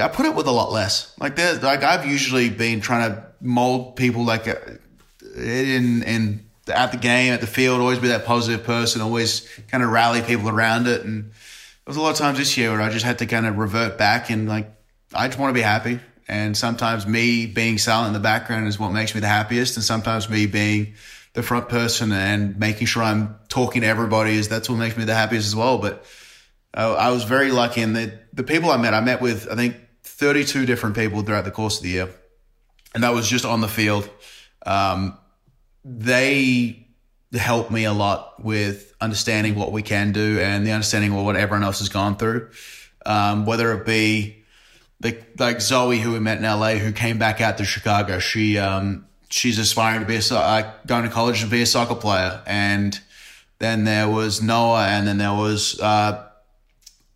I 0.00 0.08
put 0.08 0.26
it 0.26 0.34
with 0.34 0.46
a 0.46 0.50
lot 0.50 0.70
less. 0.70 1.16
Like 1.18 1.36
there, 1.36 1.54
like 1.54 1.82
I've 1.82 2.04
usually 2.04 2.50
been 2.50 2.80
trying 2.80 3.10
to 3.10 3.24
mold 3.40 3.96
people 3.96 4.24
like 4.24 4.46
uh, 4.46 4.56
in 5.36 6.02
in 6.02 6.49
at 6.70 6.92
the 6.92 6.98
game, 6.98 7.32
at 7.32 7.40
the 7.40 7.46
field, 7.46 7.80
always 7.80 7.98
be 7.98 8.08
that 8.08 8.24
positive 8.24 8.64
person, 8.64 9.00
always 9.00 9.48
kind 9.68 9.82
of 9.82 9.90
rally 9.90 10.22
people 10.22 10.48
around 10.48 10.86
it. 10.86 11.04
And 11.04 11.24
there 11.24 11.32
was 11.86 11.96
a 11.96 12.00
lot 12.00 12.10
of 12.10 12.16
times 12.16 12.38
this 12.38 12.56
year 12.56 12.70
where 12.70 12.80
I 12.80 12.90
just 12.90 13.04
had 13.04 13.18
to 13.18 13.26
kind 13.26 13.46
of 13.46 13.58
revert 13.58 13.98
back 13.98 14.30
and 14.30 14.48
like, 14.48 14.70
I 15.14 15.26
just 15.28 15.38
want 15.38 15.50
to 15.50 15.54
be 15.54 15.62
happy. 15.62 16.00
And 16.28 16.56
sometimes 16.56 17.06
me 17.06 17.46
being 17.46 17.78
silent 17.78 18.08
in 18.08 18.12
the 18.12 18.20
background 18.20 18.68
is 18.68 18.78
what 18.78 18.90
makes 18.90 19.14
me 19.14 19.20
the 19.20 19.26
happiest. 19.26 19.76
And 19.76 19.84
sometimes 19.84 20.28
me 20.28 20.46
being 20.46 20.94
the 21.32 21.42
front 21.42 21.68
person 21.68 22.12
and 22.12 22.58
making 22.58 22.86
sure 22.86 23.02
I'm 23.02 23.36
talking 23.48 23.82
to 23.82 23.88
everybody 23.88 24.32
is 24.32 24.48
that's 24.48 24.68
what 24.68 24.76
makes 24.76 24.96
me 24.96 25.04
the 25.04 25.14
happiest 25.14 25.46
as 25.46 25.56
well. 25.56 25.78
But 25.78 26.04
uh, 26.72 26.94
I 26.94 27.10
was 27.10 27.24
very 27.24 27.50
lucky 27.50 27.82
in 27.82 27.94
that 27.94 28.34
the 28.34 28.44
people 28.44 28.70
I 28.70 28.76
met, 28.76 28.94
I 28.94 29.00
met 29.00 29.20
with, 29.20 29.50
I 29.50 29.56
think 29.56 29.76
32 30.04 30.66
different 30.66 30.94
people 30.96 31.22
throughout 31.22 31.44
the 31.44 31.50
course 31.50 31.78
of 31.78 31.82
the 31.82 31.90
year. 31.90 32.08
And 32.94 33.02
that 33.02 33.14
was 33.14 33.28
just 33.28 33.44
on 33.44 33.60
the 33.60 33.68
field. 33.68 34.08
Um, 34.64 35.18
they 35.84 36.86
help 37.32 37.70
me 37.70 37.84
a 37.84 37.92
lot 37.92 38.42
with 38.42 38.94
understanding 39.00 39.54
what 39.54 39.72
we 39.72 39.82
can 39.82 40.12
do 40.12 40.40
and 40.40 40.66
the 40.66 40.72
understanding 40.72 41.12
of 41.12 41.24
what 41.24 41.36
everyone 41.36 41.64
else 41.64 41.78
has 41.78 41.88
gone 41.88 42.16
through. 42.16 42.50
Um, 43.06 43.46
whether 43.46 43.72
it 43.72 43.86
be 43.86 44.44
the, 45.00 45.18
like 45.38 45.60
Zoe, 45.60 45.98
who 45.98 46.12
we 46.12 46.20
met 46.20 46.38
in 46.38 46.44
LA, 46.44 46.74
who 46.74 46.92
came 46.92 47.18
back 47.18 47.40
out 47.40 47.58
to 47.58 47.64
Chicago. 47.64 48.18
She 48.18 48.58
um, 48.58 49.06
she's 49.30 49.58
aspiring 49.58 50.00
to 50.00 50.06
be 50.06 50.16
a 50.16 50.34
uh, 50.34 50.72
going 50.86 51.04
to 51.04 51.10
college 51.10 51.40
to 51.40 51.46
be 51.46 51.62
a 51.62 51.66
soccer 51.66 51.94
player, 51.94 52.42
and 52.46 53.00
then 53.58 53.84
there 53.84 54.08
was 54.08 54.42
Noah, 54.42 54.86
and 54.86 55.08
then 55.08 55.16
there 55.16 55.32
was 55.32 55.80
uh, 55.80 56.26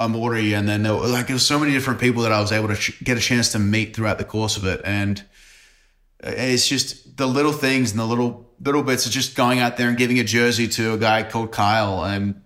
Amori, 0.00 0.54
and 0.54 0.66
then 0.66 0.82
there 0.82 0.94
was 0.94 1.12
like 1.12 1.26
there 1.26 1.34
was 1.34 1.46
so 1.46 1.58
many 1.58 1.72
different 1.72 2.00
people 2.00 2.22
that 2.22 2.32
I 2.32 2.40
was 2.40 2.52
able 2.52 2.68
to 2.68 2.76
ch- 2.76 3.04
get 3.04 3.18
a 3.18 3.20
chance 3.20 3.52
to 3.52 3.58
meet 3.58 3.94
throughout 3.94 4.16
the 4.16 4.24
course 4.24 4.56
of 4.56 4.64
it, 4.64 4.80
and 4.84 5.22
it's 6.20 6.66
just 6.66 7.03
the 7.16 7.26
little 7.26 7.52
things 7.52 7.90
and 7.90 8.00
the 8.00 8.06
little 8.06 8.50
little 8.60 8.82
bits 8.82 9.06
of 9.06 9.12
just 9.12 9.36
going 9.36 9.58
out 9.58 9.76
there 9.76 9.88
and 9.88 9.98
giving 9.98 10.18
a 10.18 10.24
jersey 10.24 10.68
to 10.68 10.94
a 10.94 10.98
guy 10.98 11.22
called 11.22 11.52
Kyle 11.52 12.04
and 12.04 12.42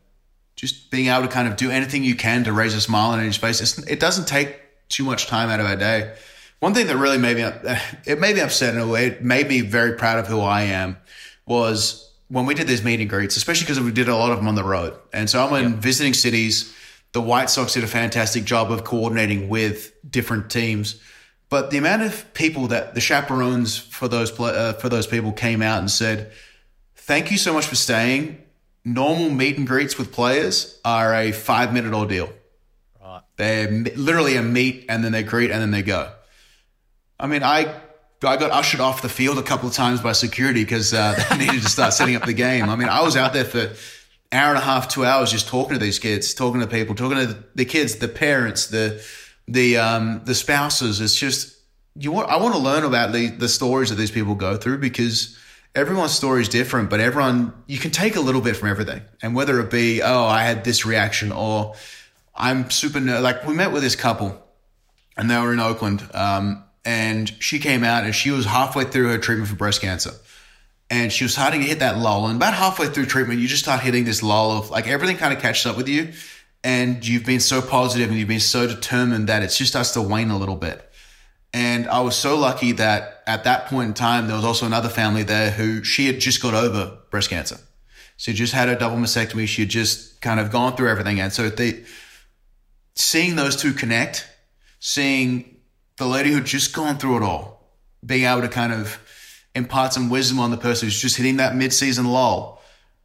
just 0.56 0.90
being 0.90 1.06
able 1.06 1.22
to 1.22 1.28
kind 1.28 1.46
of 1.46 1.56
do 1.56 1.70
anything 1.70 2.02
you 2.02 2.16
can 2.16 2.44
to 2.44 2.52
raise 2.52 2.74
a 2.74 2.80
smile 2.80 3.10
on 3.10 3.20
his 3.20 3.36
face. 3.36 3.60
It's, 3.60 3.78
it 3.86 4.00
doesn't 4.00 4.26
take 4.26 4.58
too 4.88 5.04
much 5.04 5.26
time 5.26 5.50
out 5.50 5.60
of 5.60 5.66
our 5.66 5.76
day. 5.76 6.14
One 6.60 6.74
thing 6.74 6.88
that 6.88 6.96
really 6.96 7.18
made 7.18 7.36
me 7.36 7.42
it 8.06 8.18
made 8.18 8.36
me 8.36 8.40
upset 8.40 8.74
in 8.74 8.80
a 8.80 8.86
way. 8.86 9.06
It 9.06 9.22
made 9.22 9.48
me 9.48 9.60
very 9.60 9.92
proud 9.92 10.18
of 10.18 10.26
who 10.26 10.40
I 10.40 10.62
am. 10.62 10.96
Was 11.46 12.12
when 12.28 12.44
we 12.44 12.54
did 12.54 12.66
these 12.66 12.84
meet 12.84 13.00
and 13.00 13.08
greets, 13.08 13.36
especially 13.36 13.64
because 13.64 13.80
we 13.80 13.92
did 13.92 14.08
a 14.08 14.16
lot 14.16 14.32
of 14.32 14.38
them 14.38 14.48
on 14.48 14.54
the 14.54 14.64
road. 14.64 14.98
And 15.12 15.30
so 15.30 15.44
I'm 15.44 15.64
in 15.64 15.72
yep. 15.72 15.80
visiting 15.80 16.12
cities. 16.12 16.74
The 17.12 17.22
White 17.22 17.48
Sox 17.48 17.72
did 17.72 17.84
a 17.84 17.88
fantastic 17.88 18.44
job 18.44 18.70
of 18.70 18.84
coordinating 18.84 19.48
with 19.48 19.94
different 20.10 20.50
teams. 20.50 21.00
But 21.50 21.70
the 21.70 21.78
amount 21.78 22.02
of 22.02 22.32
people 22.34 22.66
that 22.68 22.94
the 22.94 23.00
chaperones 23.00 23.78
for 23.78 24.06
those 24.08 24.38
uh, 24.38 24.74
for 24.74 24.88
those 24.88 25.06
people 25.06 25.32
came 25.32 25.62
out 25.62 25.78
and 25.78 25.90
said, 25.90 26.32
"Thank 26.94 27.30
you 27.30 27.38
so 27.38 27.52
much 27.52 27.66
for 27.66 27.76
staying." 27.76 28.42
Normal 28.84 29.30
meet 29.30 29.58
and 29.58 29.66
greets 29.66 29.98
with 29.98 30.12
players 30.12 30.80
are 30.84 31.14
a 31.14 31.32
five 31.32 31.72
minute 31.72 31.92
ordeal. 31.92 32.32
Right. 33.02 33.22
They're 33.36 33.70
literally 33.96 34.36
a 34.36 34.42
meet 34.42 34.86
and 34.88 35.04
then 35.04 35.12
they 35.12 35.22
greet 35.22 35.50
and 35.50 35.60
then 35.60 35.70
they 35.70 35.82
go. 35.82 36.10
I 37.18 37.26
mean, 37.26 37.42
I 37.42 37.74
I 38.22 38.36
got 38.36 38.50
ushered 38.50 38.80
off 38.80 39.02
the 39.02 39.08
field 39.08 39.38
a 39.38 39.42
couple 39.42 39.68
of 39.68 39.74
times 39.74 40.00
by 40.00 40.12
security 40.12 40.64
because 40.64 40.92
uh, 40.92 41.14
they 41.30 41.38
needed 41.46 41.62
to 41.62 41.68
start 41.68 41.92
setting 41.92 42.16
up 42.16 42.24
the 42.24 42.32
game. 42.32 42.68
I 42.68 42.76
mean, 42.76 42.88
I 42.88 43.02
was 43.02 43.16
out 43.16 43.32
there 43.32 43.44
for 43.44 43.70
hour 44.32 44.50
and 44.50 44.58
a 44.58 44.64
half, 44.64 44.88
two 44.88 45.04
hours, 45.04 45.30
just 45.30 45.48
talking 45.48 45.74
to 45.74 45.78
these 45.78 45.98
kids, 45.98 46.34
talking 46.34 46.60
to 46.60 46.66
people, 46.66 46.94
talking 46.94 47.18
to 47.18 47.44
the 47.54 47.64
kids, 47.64 47.96
the 47.96 48.08
parents, 48.08 48.66
the 48.66 49.02
the 49.48 49.78
um, 49.78 50.22
the 50.24 50.34
spouses. 50.34 51.00
It's 51.00 51.14
just 51.14 51.56
you 51.94 52.12
want. 52.12 52.28
I 52.28 52.36
want 52.36 52.54
to 52.54 52.60
learn 52.60 52.84
about 52.84 53.12
the 53.12 53.28
the 53.28 53.48
stories 53.48 53.90
that 53.90 53.96
these 53.96 54.10
people 54.10 54.34
go 54.34 54.56
through 54.56 54.78
because 54.78 55.36
everyone's 55.74 56.12
story 56.12 56.42
is 56.42 56.48
different. 56.48 56.90
But 56.90 57.00
everyone, 57.00 57.52
you 57.66 57.78
can 57.78 57.90
take 57.90 58.16
a 58.16 58.20
little 58.20 58.40
bit 58.40 58.56
from 58.56 58.68
everything, 58.68 59.02
and 59.22 59.34
whether 59.34 59.58
it 59.60 59.70
be, 59.70 60.02
oh, 60.02 60.24
I 60.24 60.44
had 60.44 60.64
this 60.64 60.84
reaction, 60.84 61.32
or 61.32 61.74
I'm 62.34 62.70
super 62.70 63.00
ner-. 63.00 63.20
like 63.20 63.46
we 63.46 63.54
met 63.54 63.72
with 63.72 63.82
this 63.82 63.96
couple, 63.96 64.40
and 65.16 65.30
they 65.30 65.38
were 65.38 65.52
in 65.52 65.60
Oakland, 65.60 66.08
um, 66.14 66.64
and 66.84 67.30
she 67.42 67.58
came 67.58 67.84
out 67.84 68.04
and 68.04 68.14
she 68.14 68.30
was 68.30 68.44
halfway 68.44 68.84
through 68.84 69.08
her 69.08 69.18
treatment 69.18 69.48
for 69.48 69.56
breast 69.56 69.80
cancer. 69.80 70.12
And 70.90 71.12
she 71.12 71.24
was 71.24 71.34
starting 71.34 71.60
to 71.60 71.66
hit 71.66 71.80
that 71.80 71.98
lull. 71.98 72.28
And 72.28 72.36
about 72.36 72.54
halfway 72.54 72.86
through 72.86 73.04
treatment, 73.04 73.40
you 73.40 73.46
just 73.46 73.62
start 73.62 73.82
hitting 73.82 74.04
this 74.04 74.22
lull 74.22 74.52
of 74.52 74.70
like 74.70 74.88
everything 74.88 75.18
kind 75.18 75.34
of 75.34 75.42
catches 75.42 75.66
up 75.66 75.76
with 75.76 75.86
you 75.86 76.14
and 76.64 77.06
you've 77.06 77.24
been 77.24 77.40
so 77.40 77.62
positive 77.62 78.08
and 78.08 78.18
you've 78.18 78.28
been 78.28 78.40
so 78.40 78.66
determined 78.66 79.28
that 79.28 79.42
it 79.42 79.48
just 79.48 79.70
starts 79.70 79.92
to 79.92 80.02
wane 80.02 80.30
a 80.30 80.38
little 80.38 80.56
bit. 80.56 80.84
And 81.54 81.88
I 81.88 82.00
was 82.00 82.16
so 82.16 82.36
lucky 82.36 82.72
that 82.72 83.22
at 83.26 83.44
that 83.44 83.66
point 83.66 83.88
in 83.88 83.94
time, 83.94 84.26
there 84.26 84.36
was 84.36 84.44
also 84.44 84.66
another 84.66 84.88
family 84.88 85.22
there 85.22 85.50
who 85.50 85.82
she 85.82 86.06
had 86.06 86.20
just 86.20 86.42
got 86.42 86.54
over 86.54 86.98
breast 87.10 87.30
cancer. 87.30 87.58
She 88.16 88.32
just 88.32 88.52
had 88.52 88.68
a 88.68 88.78
double 88.78 88.96
mastectomy. 88.96 89.46
She 89.46 89.62
had 89.62 89.70
just 89.70 90.20
kind 90.20 90.40
of 90.40 90.50
gone 90.50 90.76
through 90.76 90.90
everything. 90.90 91.20
And 91.20 91.32
so 91.32 91.48
they, 91.48 91.84
seeing 92.96 93.36
those 93.36 93.56
two 93.56 93.72
connect, 93.72 94.28
seeing 94.80 95.56
the 95.96 96.06
lady 96.06 96.32
who'd 96.32 96.44
just 96.44 96.74
gone 96.74 96.98
through 96.98 97.18
it 97.18 97.22
all, 97.22 97.72
being 98.04 98.24
able 98.24 98.42
to 98.42 98.48
kind 98.48 98.72
of 98.72 99.00
impart 99.54 99.92
some 99.92 100.10
wisdom 100.10 100.38
on 100.38 100.50
the 100.50 100.56
person 100.56 100.86
who's 100.86 101.00
just 101.00 101.16
hitting 101.16 101.38
that 101.38 101.56
mid-season 101.56 102.06
lull 102.06 102.57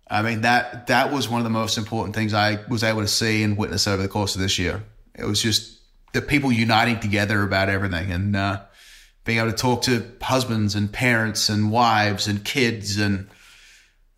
I 0.08 0.22
mean 0.22 0.42
that 0.42 0.88
that 0.88 1.12
was 1.12 1.30
one 1.30 1.40
of 1.40 1.46
the 1.46 1.50
most 1.50 1.78
important 1.78 2.16
things 2.16 2.34
I 2.34 2.60
was 2.68 2.84
able 2.84 3.02
to 3.02 3.08
see 3.08 3.44
and 3.44 3.58
witness 3.58 3.88
over 3.88 4.02
the 4.02 4.10
course 4.10 4.36
of 4.36 4.42
this 4.42 4.60
year. 4.60 4.84
It 5.16 5.26
was 5.26 5.42
just 5.42 5.80
the 6.14 6.22
people 6.22 6.52
uniting 6.52 7.00
together 7.00 7.42
about 7.44 7.70
everything 7.70 8.12
and 8.12 8.36
uh, 8.36 8.62
being 9.26 9.40
able 9.40 9.52
to 9.52 9.58
talk 9.58 9.84
to 9.84 10.06
husbands 10.22 10.76
and 10.76 10.92
parents 10.92 11.50
and 11.50 11.72
wives 11.72 12.28
and 12.28 12.44
kids 12.44 12.98
and 12.98 13.28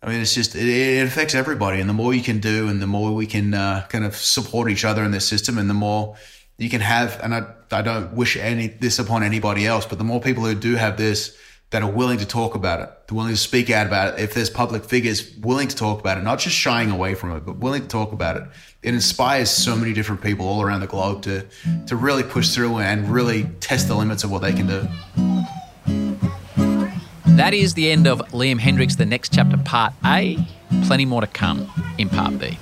I 0.02 0.10
mean 0.10 0.20
it's 0.20 0.34
just 0.34 0.54
it, 0.54 0.68
it 0.68 1.06
affects 1.06 1.34
everybody 1.34 1.80
and 1.80 1.88
the 1.88 1.94
more 1.94 2.14
you 2.14 2.22
can 2.22 2.38
do 2.38 2.68
and 2.68 2.82
the 2.82 2.86
more 2.86 3.12
we 3.12 3.26
can 3.26 3.54
uh, 3.54 3.86
kind 3.88 4.04
of 4.04 4.16
support 4.16 4.70
each 4.70 4.84
other 4.84 5.02
in 5.04 5.10
this 5.10 5.26
system 5.26 5.58
and 5.58 5.70
the 5.70 5.74
more 5.74 6.16
you 6.58 6.68
can 6.68 6.80
have 6.80 7.18
and 7.22 7.34
I 7.34 7.46
I 7.70 7.82
don't 7.82 8.12
wish 8.12 8.36
any 8.36 8.68
this 8.68 8.98
upon 8.98 9.22
anybody 9.22 9.66
else 9.66 9.86
but 9.86 9.98
the 9.98 10.04
more 10.04 10.20
people 10.20 10.44
who 10.44 10.54
do 10.54 10.74
have 10.74 10.96
this 10.96 11.36
that 11.70 11.82
are 11.82 11.90
willing 11.90 12.18
to 12.18 12.26
talk 12.26 12.54
about 12.54 12.80
it, 12.80 12.88
they're 13.06 13.16
willing 13.16 13.32
to 13.32 13.36
speak 13.36 13.70
out 13.70 13.86
about 13.86 14.14
it. 14.14 14.20
If 14.20 14.34
there's 14.34 14.50
public 14.50 14.84
figures 14.84 15.34
willing 15.38 15.68
to 15.68 15.76
talk 15.76 16.00
about 16.00 16.16
it, 16.18 16.22
not 16.22 16.38
just 16.38 16.56
shying 16.56 16.90
away 16.90 17.14
from 17.14 17.32
it, 17.36 17.44
but 17.44 17.56
willing 17.56 17.82
to 17.82 17.88
talk 17.88 18.12
about 18.12 18.36
it, 18.36 18.44
it 18.82 18.94
inspires 18.94 19.50
so 19.50 19.74
many 19.74 19.92
different 19.92 20.22
people 20.22 20.46
all 20.46 20.62
around 20.62 20.80
the 20.80 20.86
globe 20.86 21.22
to 21.22 21.46
to 21.86 21.96
really 21.96 22.22
push 22.22 22.54
through 22.54 22.78
and 22.78 23.08
really 23.08 23.44
test 23.60 23.88
the 23.88 23.96
limits 23.96 24.22
of 24.22 24.30
what 24.30 24.42
they 24.42 24.52
can 24.52 24.66
do. 24.66 24.88
That 27.36 27.52
is 27.52 27.74
the 27.74 27.90
end 27.90 28.06
of 28.06 28.20
Liam 28.30 28.58
Hendriks' 28.58 28.96
the 28.96 29.04
next 29.04 29.32
chapter, 29.34 29.58
part 29.58 29.92
A. 30.04 30.38
Plenty 30.84 31.04
more 31.04 31.20
to 31.20 31.26
come 31.26 31.70
in 31.98 32.08
part 32.08 32.38
B. 32.38 32.58